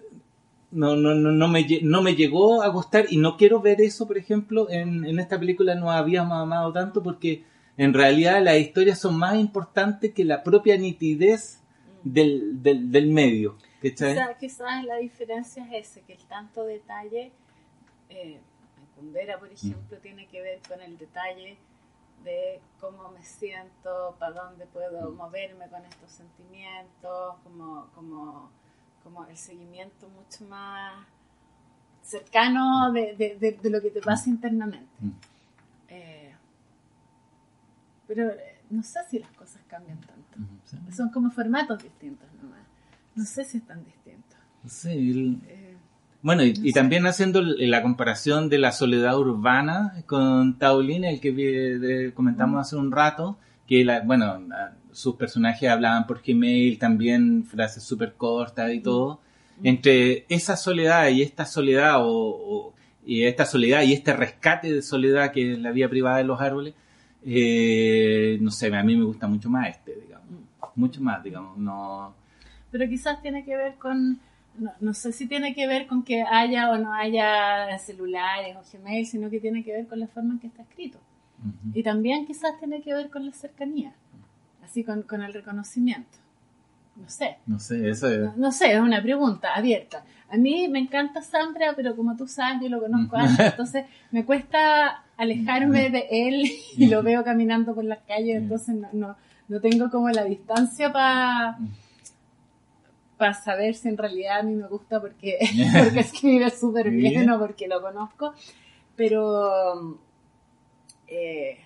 no, 0.75 0.97
no, 0.97 1.14
no, 1.14 1.33
no, 1.33 1.49
me, 1.49 1.66
no 1.83 2.03
me 2.03 2.14
llegó 2.14 2.62
a 2.62 2.68
gustar 2.68 3.07
y 3.09 3.16
no 3.16 3.37
quiero 3.37 3.61
ver 3.61 3.81
eso, 3.81 4.07
por 4.07 4.18
ejemplo, 4.18 4.68
en, 4.70 5.05
en 5.05 5.18
esta 5.18 5.39
película 5.39 5.75
no 5.75 5.91
habíamos 5.91 6.37
amado 6.37 6.72
tanto 6.72 7.03
porque 7.03 7.45
en 7.77 7.95
realidad 7.95 8.43
las 8.43 8.59
historias 8.59 8.99
son 8.99 9.16
más 9.16 9.37
importantes 9.37 10.12
que 10.12 10.25
la 10.25 10.43
propia 10.43 10.77
nitidez 10.77 11.61
del, 12.03 12.62
del, 12.62 12.91
del 12.91 13.09
medio. 13.09 13.57
Quizás, 13.81 14.37
quizás 14.39 14.85
la 14.85 14.97
diferencia 14.97 15.66
es 15.72 15.91
ese, 15.91 16.03
que 16.03 16.14
el 16.14 16.25
tanto 16.25 16.64
detalle, 16.64 17.33
eh, 18.09 18.41
Kundera, 18.97 19.39
por 19.39 19.51
ejemplo, 19.51 19.99
tiene 19.99 20.27
que 20.27 20.41
ver 20.41 20.61
con 20.68 20.81
el 20.81 20.97
detalle 20.97 21.59
de 22.25 22.61
cómo 22.81 23.11
me 23.11 23.22
siento, 23.22 24.16
para 24.18 24.45
dónde 24.45 24.66
puedo 24.66 25.11
moverme 25.12 25.68
con 25.68 25.85
estos 25.85 26.11
sentimientos, 26.11 27.35
como, 27.43 27.89
como 27.95 28.51
como 29.05 29.25
el 29.27 29.37
seguimiento 29.37 30.09
mucho 30.09 30.45
más 30.49 30.93
cercano 32.03 32.93
de, 32.93 33.15
de, 33.17 33.71
lo 33.71 33.81
que 33.81 33.91
te 33.91 34.01
pasa 34.01 34.29
internamente. 34.29 34.89
Mm. 35.01 35.11
Eh, 35.89 36.33
pero 38.07 38.29
eh, 38.31 38.59
no 38.71 38.83
sé 38.83 39.01
si 39.09 39.19
las 39.19 39.31
cosas 39.33 39.63
cambian 39.69 39.99
tanto. 40.01 40.39
Son 40.95 41.11
como 41.11 41.31
formatos 41.31 41.83
distintos 41.83 42.29
nomás. 42.43 42.61
No 43.15 43.25
sé 43.25 43.45
si 43.45 43.59
es 43.59 43.67
tan 43.67 43.85
distinto. 43.85 44.37
Sí, 44.67 44.89
el- 44.91 45.41
Eh, 45.47 45.77
Bueno, 46.23 46.43
y, 46.43 46.55
No 46.55 46.65
y 46.65 46.73
sé. 46.73 46.81
también 46.81 47.07
haciendo 47.07 47.43
la 47.43 47.83
comparación 47.83 48.49
de 48.49 48.59
la 48.59 48.73
soledad 48.73 49.19
urbana 49.19 50.03
con 50.07 50.59
Taolín, 50.59 51.05
el 51.05 51.21
que 51.21 52.13
comentamos 52.15 52.61
hace 52.63 52.77
un 52.77 52.91
rato, 52.91 53.37
que 53.67 53.85
la, 53.85 54.01
bueno, 54.01 54.41
sus 54.95 55.17
personajes 55.17 55.69
hablaban 55.69 56.07
por 56.07 56.23
Gmail, 56.23 56.79
también 56.79 57.45
frases 57.45 57.83
súper 57.83 58.15
cortas 58.15 58.73
y 58.73 58.81
todo. 58.81 59.21
Entre 59.63 60.25
esa 60.29 60.57
soledad 60.57 61.09
y 61.11 61.23
esta 61.23 61.45
soledad, 61.47 62.05
o, 62.05 62.09
o- 62.11 62.75
y 63.07 63.25
esta 63.25 63.45
soledad 63.45 63.83
y 63.83 63.93
este 63.93 64.15
rescate 64.15 64.73
de 64.73 64.81
soledad 64.83 65.31
que 65.31 65.53
es 65.53 65.59
la 65.59 65.71
vía 65.73 65.89
privada 65.91 66.17
de 66.19 66.25
los 66.25 66.41
árboles, 66.41 66.75
eh, 67.27 68.39
no 68.41 68.51
sé, 68.51 68.75
a 68.75 68.83
mí 68.83 68.97
me 68.97 69.05
gusta 69.05 69.27
mucho 69.27 69.49
más 69.51 69.69
este, 69.69 69.95
digamos. 70.01 70.25
Mucho 70.77 71.01
más, 71.01 71.23
digamos. 71.23 71.57
No, 71.59 72.15
pero 72.71 72.89
quizás 72.89 73.21
tiene 73.23 73.45
que 73.45 73.57
ver 73.57 73.75
con, 73.75 74.19
no, 74.59 74.73
no 74.81 74.95
sé 74.95 75.13
si 75.13 75.27
tiene 75.27 75.55
que 75.55 75.67
ver 75.69 75.87
con 75.87 76.03
que 76.03 76.23
haya 76.23 76.71
o 76.71 76.79
no 76.79 76.93
haya 76.93 77.79
celulares 77.79 78.57
o 78.57 78.63
Gmail, 78.79 79.07
sino 79.07 79.31
que 79.31 79.39
tiene 79.41 79.63
que 79.63 79.73
ver 79.73 79.87
con 79.87 80.01
la 80.01 80.09
forma 80.09 80.35
en 80.35 80.41
que 80.41 80.47
está 80.49 80.63
escrito. 80.63 80.99
Y 81.75 81.83
también 81.83 82.27
quizás 82.27 82.59
tiene 82.59 82.81
que 82.81 82.95
ver 82.95 83.11
con 83.11 83.27
la 83.27 83.33
cercanía, 83.33 83.93
así 84.75 84.83
con, 84.83 85.03
con 85.03 85.22
el 85.22 85.33
reconocimiento. 85.33 86.18
No 86.97 87.09
sé, 87.09 87.39
no 87.47 87.59
sé, 87.61 87.91
eso 87.91 88.09
es... 88.09 88.20
no, 88.20 88.35
no 88.37 88.53
sé, 88.53 88.72
es 88.72 88.81
una 88.81 89.01
pregunta 89.01 89.55
abierta. 89.55 90.05
A 90.31 90.37
mí 90.37 90.68
me 90.68 90.81
encanta 90.81 91.22
Sandra, 91.22 91.75
pero 91.77 91.95
como 91.95 92.16
tú 92.16 92.27
sabes, 92.27 92.61
yo 92.62 92.68
lo 92.68 92.81
conozco 92.81 93.16
antes, 93.16 93.53
entonces 93.53 93.85
me 94.11 94.25
cuesta 94.25 95.05
alejarme 95.16 95.91
de 95.91 96.07
él 96.11 96.51
y 96.77 96.87
lo 96.87 97.03
veo 97.03 97.22
caminando 97.22 97.75
por 97.75 97.85
las 97.85 98.01
calles, 98.01 98.37
entonces 98.37 98.75
no, 98.75 98.89
no, 98.93 99.16
no 99.49 99.61
tengo 99.61 99.91
como 99.91 100.09
la 100.11 100.25
distancia 100.25 100.93
para 100.93 101.59
para 103.16 103.33
saber 103.33 103.77
si 103.77 103.89
en 103.89 103.97
realidad 103.97 104.41
a 104.41 104.43
mí 104.43 104.55
me 104.55 104.66
gusta 104.66 105.01
porque, 105.01 105.39
porque 105.85 106.01
escribe 106.01 106.51
súper 106.51 106.91
bien 106.91 107.12
Bien. 107.12 107.31
o 107.31 107.39
porque 107.39 107.68
lo 107.68 107.81
conozco. 107.81 108.35
Pero 108.97 109.99
eh, 111.07 111.64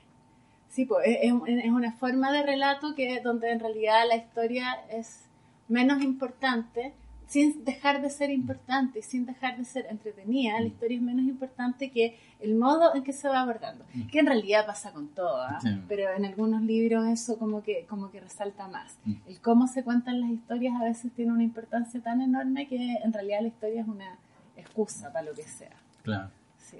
sí, 0.69 0.85
pues, 0.87 1.07
es, 1.07 1.33
es- 1.47 1.71
una 1.73 1.93
forma 1.93 2.33
de 2.33 2.43
relato 2.43 2.95
que 2.95 3.21
donde 3.21 3.51
en 3.53 3.61
realidad 3.61 4.03
la 4.09 4.17
historia 4.17 4.75
es 4.91 5.25
menos 5.69 6.03
importante, 6.03 6.95
sin 7.27 7.63
dejar 7.67 8.01
de 8.01 8.09
ser 8.09 8.31
importante 8.31 9.03
sin 9.03 9.27
dejar 9.27 9.59
de 9.59 9.65
ser 9.67 9.85
entretenida, 9.91 10.59
la 10.61 10.67
historia 10.67 10.97
es 10.97 11.03
menos 11.03 11.27
importante 11.27 11.91
que 11.91 12.19
el 12.41 12.55
modo 12.55 12.95
en 12.95 13.03
que 13.05 13.13
se 13.13 13.29
va 13.29 13.41
abordando, 13.43 13.85
que 14.11 14.21
en 14.21 14.27
realidad 14.27 14.65
pasa 14.65 14.93
con 14.93 15.09
todo, 15.09 15.43
¿ah? 15.43 15.59
Sí. 15.61 15.69
pero 15.89 16.09
en 16.17 16.25
algunos 16.25 16.63
libros 16.63 17.07
eso 17.07 17.39
como 17.39 17.63
que, 17.63 17.85
como 17.87 18.11
que 18.11 18.21
resalta 18.21 18.67
más. 18.69 18.97
Mm. 19.05 19.13
El 19.27 19.41
cómo 19.43 19.67
se 19.67 19.85
cuentan 19.85 20.23
las 20.23 20.31
historias 20.31 20.73
a 20.81 20.85
veces 20.85 21.13
tiene 21.13 21.33
una 21.33 21.43
importancia 21.43 22.01
tan 22.01 22.23
enorme 22.23 22.67
que 22.67 22.95
en 23.05 23.13
realidad 23.13 23.41
la 23.43 23.49
historia 23.49 23.83
es 23.83 23.89
una 23.89 24.17
excusa 24.57 25.13
para 25.13 25.27
lo 25.27 25.35
que 25.35 25.43
sea. 25.43 25.77
Claro. 26.05 26.31
Sí. 26.57 26.79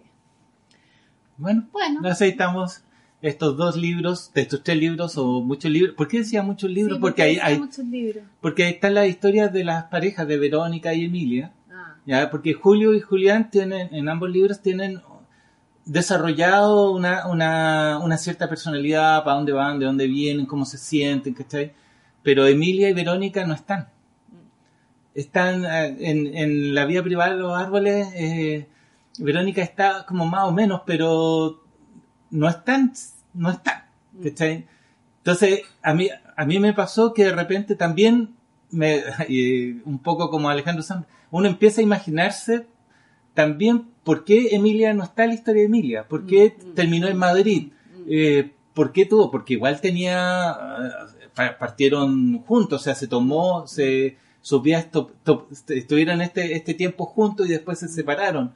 Bueno, 1.37 1.67
Bueno. 1.73 2.01
nos 2.01 2.13
aceitamos 2.13 2.83
estos 3.21 3.57
dos 3.57 3.77
libros, 3.77 4.33
de 4.35 4.43
estos 4.43 4.63
tres 4.63 4.79
libros 4.79 5.17
o 5.19 5.41
muchos 5.41 5.71
libros. 5.71 5.95
¿Por 5.97 6.07
qué 6.09 6.19
decía 6.19 6.43
muchos 6.43 6.71
libros? 6.71 6.97
Sí, 6.99 7.01
porque 7.01 7.23
hay, 7.23 7.39
hay- 7.39 7.59
muchos 7.59 7.85
libros. 7.85 8.25
porque 8.41 8.65
ahí 8.65 8.73
están 8.75 8.95
las 8.95 9.09
historias 9.09 9.53
de 9.53 9.65
las 9.65 9.85
parejas 9.85 10.27
de 10.29 10.39
Verónica 10.39 10.95
y 10.95 11.05
Emilia. 11.07 11.53
Ah, 11.71 11.97
¿ya? 12.07 12.31
Porque 12.31 12.53
Julio 12.55 12.95
y 12.95 13.01
Julián 13.01 13.51
tienen, 13.51 13.93
en 13.95 14.09
ambos 14.09 14.31
libros 14.31 14.61
tienen 14.63 15.01
desarrollado 15.85 16.93
una, 16.93 17.27
una, 17.29 17.99
una 18.03 18.19
cierta 18.19 18.49
personalidad, 18.49 19.25
para 19.25 19.37
dónde 19.37 19.53
van, 19.53 19.79
de 19.79 19.87
dónde 19.87 20.07
vienen, 20.07 20.47
cómo 20.47 20.65
se 20.65 20.79
sienten, 20.79 21.35
¿cachai? 21.35 21.73
Pero 22.23 22.47
Emilia 22.47 22.89
y 22.91 22.93
Verónica 22.93 23.47
no 23.47 23.55
están. 23.55 23.89
Están 25.15 25.65
eh, 25.65 25.97
en, 26.01 26.37
en 26.37 26.75
la 26.75 26.85
vía 26.85 27.03
privada 27.03 27.33
de 27.35 27.39
los 27.41 27.57
árboles, 27.59 28.07
eh, 28.15 28.69
Verónica 29.19 29.63
está 29.63 30.05
como 30.07 30.27
más 30.27 30.45
o 30.45 30.53
menos, 30.53 30.83
pero 30.87 31.65
no 32.31 32.49
están, 32.49 32.93
no 33.35 33.51
están, 33.51 33.85
¿cachai? 34.23 34.67
Entonces, 35.19 35.63
a 35.83 35.95
mí, 35.95 36.09
a 36.37 36.45
mí 36.45 36.59
me 36.59 36.73
pasó 36.73 37.13
que 37.13 37.25
de 37.25 37.33
repente 37.33 37.75
también, 37.75 38.35
me, 38.71 39.03
un 39.85 39.99
poco 40.03 40.31
como 40.31 40.49
Alejandro 40.49 40.83
Sanz, 40.83 41.07
uno 41.31 41.49
empieza 41.49 41.81
a 41.81 41.85
imaginarse 41.85 42.67
también 43.35 43.87
por 44.05 44.25
qué 44.25 44.49
Emilia 44.55 44.95
no 44.95 45.05
está 45.05 45.25
en 45.25 45.31
la 45.31 45.35
historia 45.35 45.61
de 45.63 45.67
Emilia, 45.67 46.09
por 46.09 46.27
qué 46.27 46.57
Mm, 46.59 46.69
mm, 46.71 46.75
terminó 46.75 47.09
en 47.09 47.17
Madrid, 47.19 47.73
mm. 47.99 48.03
eh, 48.09 48.53
por 48.75 48.93
qué 48.93 49.05
tuvo, 49.07 49.31
porque 49.31 49.55
igual 49.55 49.81
tenía, 49.81 50.57
eh, 51.21 51.29
pa- 51.35 51.59
partieron 51.59 52.39
juntos, 52.45 52.81
o 52.81 52.85
sea, 52.85 52.95
se 52.95 53.07
tomó, 53.07 53.67
se, 53.67 54.17
sus 54.41 54.63
vidas 54.63 54.87
estuvieron 55.69 56.23
este, 56.23 56.55
este 56.55 56.75
tiempo 56.75 57.05
juntos 57.05 57.47
y 57.47 57.51
después 57.51 57.79
se 57.81 57.89
separaron. 57.89 58.53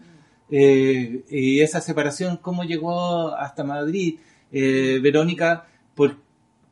Eh, 0.55 1.25
y 1.31 1.61
esa 1.61 1.81
separación, 1.81 2.37
¿cómo 2.37 2.63
llegó 2.65 3.35
hasta 3.35 3.65
Madrid? 3.65 4.19
Eh, 4.53 5.01
Verónica, 5.03 5.65
¿por, 5.95 6.19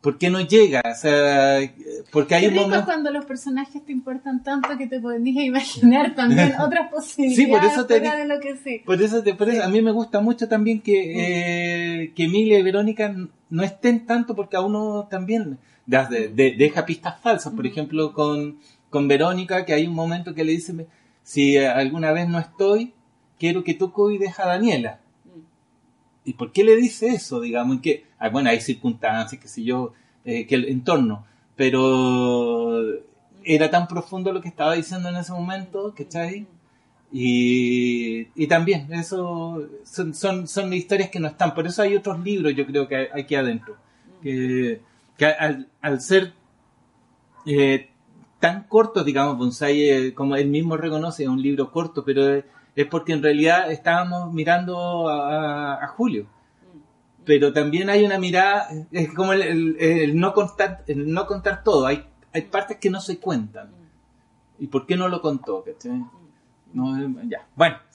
¿por 0.03 0.19
qué 0.19 0.29
no 0.29 0.39
llega? 0.43 0.83
O 0.85 0.95
sea, 0.95 1.61
porque 2.13 2.35
hay 2.35 2.43
Qué 2.43 2.49
un 2.49 2.53
rico 2.53 2.65
es 2.65 2.69
momento... 2.69 2.85
cuando 2.85 3.11
los 3.11 3.25
personajes 3.25 3.83
te 3.87 3.93
importan 3.93 4.43
tanto 4.43 4.77
que 4.77 4.87
te 4.87 5.01
podés 5.01 5.23
imaginar 5.27 6.15
también 6.15 6.53
otras 6.61 6.91
posibilidades 6.93 7.37
Sí, 7.47 7.47
por 7.51 7.65
eso 7.65 7.87
te 7.87 8.01
fuera 8.01 8.17
de 8.17 8.27
lo 8.27 8.39
que 8.39 8.57
sí. 8.59 8.83
Por 8.85 9.01
eso, 9.01 9.23
te- 9.23 9.33
por 9.35 9.49
eso 9.49 9.65
a 9.65 9.69
mí 9.69 9.81
me 9.81 9.93
gusta 9.93 10.21
mucho 10.21 10.47
también 10.47 10.83
que, 10.83 12.03
eh, 12.03 12.13
que 12.15 12.25
Emilia 12.25 12.59
y 12.59 12.63
Verónica 12.63 13.15
no 13.49 13.63
estén 13.63 14.05
tanto 14.05 14.37
porque 14.37 14.57
a 14.59 14.61
uno 14.61 15.09
también 15.11 15.57
de- 15.87 16.29
de- 16.29 16.55
deja 16.59 16.85
pistas 16.85 17.19
falsas. 17.23 17.55
Por 17.55 17.67
ejemplo, 17.67 18.13
con, 18.13 18.59
con 18.91 19.09
Verónica, 19.09 19.65
que 19.65 19.73
hay 19.73 19.87
un 19.87 19.95
momento 19.95 20.35
que 20.35 20.45
le 20.45 20.53
dice, 20.53 20.87
si 21.23 21.57
alguna 21.57 22.13
vez 22.13 22.29
no 22.29 22.39
estoy, 22.39 22.93
quiero 23.41 23.65
que 23.65 23.75
tú 23.75 23.93
cuides 23.93 24.39
a 24.39 24.47
Daniela. 24.47 25.01
¿Y 26.25 26.35
por 26.35 26.53
qué 26.53 26.63
le 26.63 26.77
dice 26.77 27.09
eso? 27.09 27.41
Digamos, 27.41 27.77
en 27.77 27.83
que, 27.83 28.05
ah, 28.19 28.29
bueno, 28.29 28.51
hay 28.51 28.61
circunstancias, 28.61 29.41
que 29.41 29.49
sé 29.49 29.65
yo, 29.65 29.95
eh, 30.25 30.47
que 30.47 30.55
el 30.55 30.67
entorno, 30.67 31.25
pero 31.57 32.81
era 33.43 33.71
tan 33.71 33.89
profundo 33.89 34.33
lo 34.33 34.43
que 34.43 34.49
estaba 34.49 34.75
diciendo 34.75 35.09
en 35.09 35.17
ese 35.17 35.33
momento, 35.33 35.95
¿cachai? 35.97 36.47
Y, 37.11 38.29
y 38.41 38.47
también, 38.47 38.93
eso 38.93 39.67
son, 39.83 40.15
son, 40.15 40.47
son 40.47 40.73
historias 40.75 41.09
que 41.09 41.19
no 41.19 41.29
están, 41.29 41.55
por 41.55 41.67
eso 41.67 41.83
hay 41.83 41.97
otros 41.97 42.21
libros, 42.21 42.55
yo 42.55 42.67
creo 42.67 42.87
que 42.87 42.97
hay 42.97 43.07
aquí 43.23 43.35
adentro, 43.35 43.77
que, 44.23 44.81
que 45.17 45.27
al, 45.27 45.69
al 45.81 46.01
ser 46.01 46.35
eh, 47.47 47.89
tan 48.39 48.65
cortos, 48.65 49.05
digamos, 49.05 49.39
Bonsai, 49.39 49.81
eh, 49.89 50.15
como 50.15 50.37
él 50.37 50.49
mismo 50.49 50.77
reconoce, 50.77 51.25
es 51.25 51.29
un 51.29 51.43
libro 51.43 51.73
corto, 51.73 52.05
pero 52.05 52.43
es, 52.77 52.87
porque 52.87 53.13
en 53.13 53.23
realidad 53.23 53.71
estábamos 53.71 54.33
mirando 54.33 55.09
a, 55.09 55.83
a 55.83 55.87
Julio 55.89 56.27
pero 57.23 57.53
también 57.53 57.91
hay 57.91 58.05
una 58.05 58.19
mirada, 58.19 58.69
es 58.91 59.13
como 59.13 59.33
el, 59.35 59.43
el- 59.43 59.77
el 59.79 60.19
no 60.19 60.33
contar, 60.33 60.83
el 60.89 61.13
no 61.13 61.27
contar 61.27 61.63
todo, 61.63 61.87
hay, 61.87 62.05
hay 62.33 62.43
partes 62.43 62.79
que 62.79 62.91
no 62.91 63.01
se 63.01 63.19
cuentan. 63.21 63.71
¿Y 64.59 64.67
por 64.67 64.85
qué 64.87 64.97
no 64.97 65.07
lo 65.09 65.21
contó? 65.21 65.63
cachai? 65.63 66.03
No, 66.73 66.99
eh, 66.99 67.09
ya, 67.29 67.47
bueno, 67.55 67.77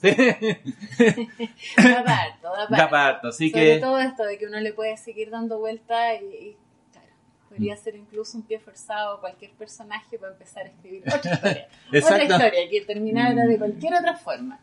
Da 1.76 2.04
parto, 2.04 2.48
da 2.48 2.68
parto. 2.68 2.76
da 2.76 2.90
parto, 2.90 3.28
así 3.28 3.50
Sobre 3.50 3.74
que 3.74 3.78
todo 3.80 3.98
esto 3.98 4.24
de 4.24 4.38
que 4.38 4.46
uno 4.46 4.60
le 4.60 4.72
puede 4.72 4.96
seguir 4.96 5.28
dando 5.30 5.58
vuelta 5.58 6.14
y, 6.14 6.24
y, 6.24 6.56
podría 7.56 7.74
Mm. 7.74 7.78
ser 7.78 7.96
incluso 7.96 8.36
un 8.36 8.42
pie 8.44 8.58
forzado 8.60 9.20
cualquier 9.20 9.50
personaje 9.52 10.18
para 10.18 10.32
empezar 10.32 10.64
a 10.66 10.68
escribir 10.68 11.02
otra 11.06 11.32
historia. 11.34 11.68
otra 12.02 12.22
historia 12.24 12.70
que 12.70 12.80
terminara 12.86 13.44
de 13.46 13.58
cualquier 13.58 13.94
otra 13.94 14.16
forma. 14.16 14.58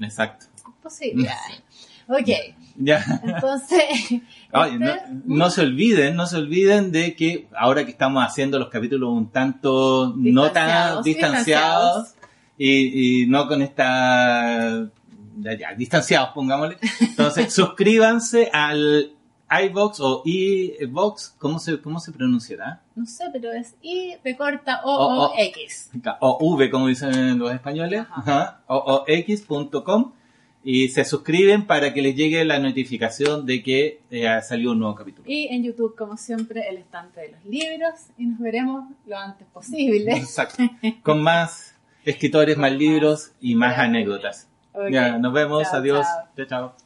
exacto. 0.00 0.46
Posibilidades. 0.82 1.62
Ok, 2.06 2.28
Ya. 2.76 3.02
entonces. 3.24 3.80
No, 4.52 4.64
este- 4.66 5.00
no 5.24 5.48
se 5.50 5.62
olviden, 5.62 6.14
no 6.16 6.26
se 6.26 6.36
olviden 6.36 6.92
de 6.92 7.16
que 7.16 7.48
ahora 7.56 7.86
que 7.86 7.90
estamos 7.92 8.22
haciendo 8.22 8.58
los 8.58 8.68
capítulos 8.68 9.08
un 9.10 9.30
tanto 9.30 10.12
no 10.14 10.52
tan 10.52 11.02
Distanciados, 11.02 11.04
distanciados 11.04 12.14
y, 12.58 13.22
y 13.22 13.26
no 13.26 13.48
con 13.48 13.62
esta 13.62 14.86
ya, 15.38 15.54
ya, 15.58 15.74
distanciados, 15.74 16.28
pongámosle. 16.34 16.76
Entonces, 17.00 17.52
suscríbanse 17.54 18.50
al 18.52 19.13
iBox 19.50 20.00
o 20.00 20.22
iBox, 20.24 21.34
¿cómo 21.38 21.58
se, 21.58 21.80
cómo 21.80 22.00
se 22.00 22.12
pronunciará? 22.12 22.82
No 22.94 23.06
sé, 23.06 23.24
pero 23.32 23.52
es 23.52 23.74
I, 23.82 24.14
P 24.22 24.36
corta, 24.36 24.80
O, 24.84 25.26
O. 25.26 25.32
X. 25.36 25.90
O 26.20 26.54
V, 26.54 26.70
como 26.70 26.88
dicen 26.88 27.38
los 27.38 27.52
españoles, 27.52 28.00
Ajá. 28.10 28.20
ajá, 28.20 28.60
o, 28.66 29.04
x.com 29.06 30.12
y 30.66 30.88
se 30.88 31.04
suscriben 31.04 31.66
para 31.66 31.92
que 31.92 32.00
les 32.00 32.16
llegue 32.16 32.42
la 32.46 32.58
notificación 32.58 33.44
de 33.44 33.62
que 33.62 34.00
eh, 34.10 34.26
ha 34.26 34.40
salido 34.40 34.72
un 34.72 34.78
nuevo 34.78 34.94
capítulo. 34.94 35.30
Y 35.30 35.46
en 35.48 35.62
YouTube, 35.62 35.94
como 35.94 36.16
siempre, 36.16 36.66
el 36.70 36.78
estante 36.78 37.20
de 37.20 37.28
los 37.32 37.44
libros. 37.44 37.92
Y 38.16 38.24
nos 38.24 38.38
veremos 38.38 38.84
lo 39.06 39.18
antes 39.18 39.46
posible. 39.52 40.12
Exacto. 40.16 40.62
Con 41.02 41.22
más 41.22 41.74
escritores, 42.06 42.56
más 42.56 42.72
libros 42.72 43.32
y 43.42 43.54
más 43.56 43.78
anécdotas. 43.78 44.48
Ya, 44.90 45.18
nos 45.18 45.34
vemos. 45.34 45.64
Chao, 45.64 45.80
Adiós. 45.80 46.06
chao. 46.34 46.46
chao. 46.46 46.83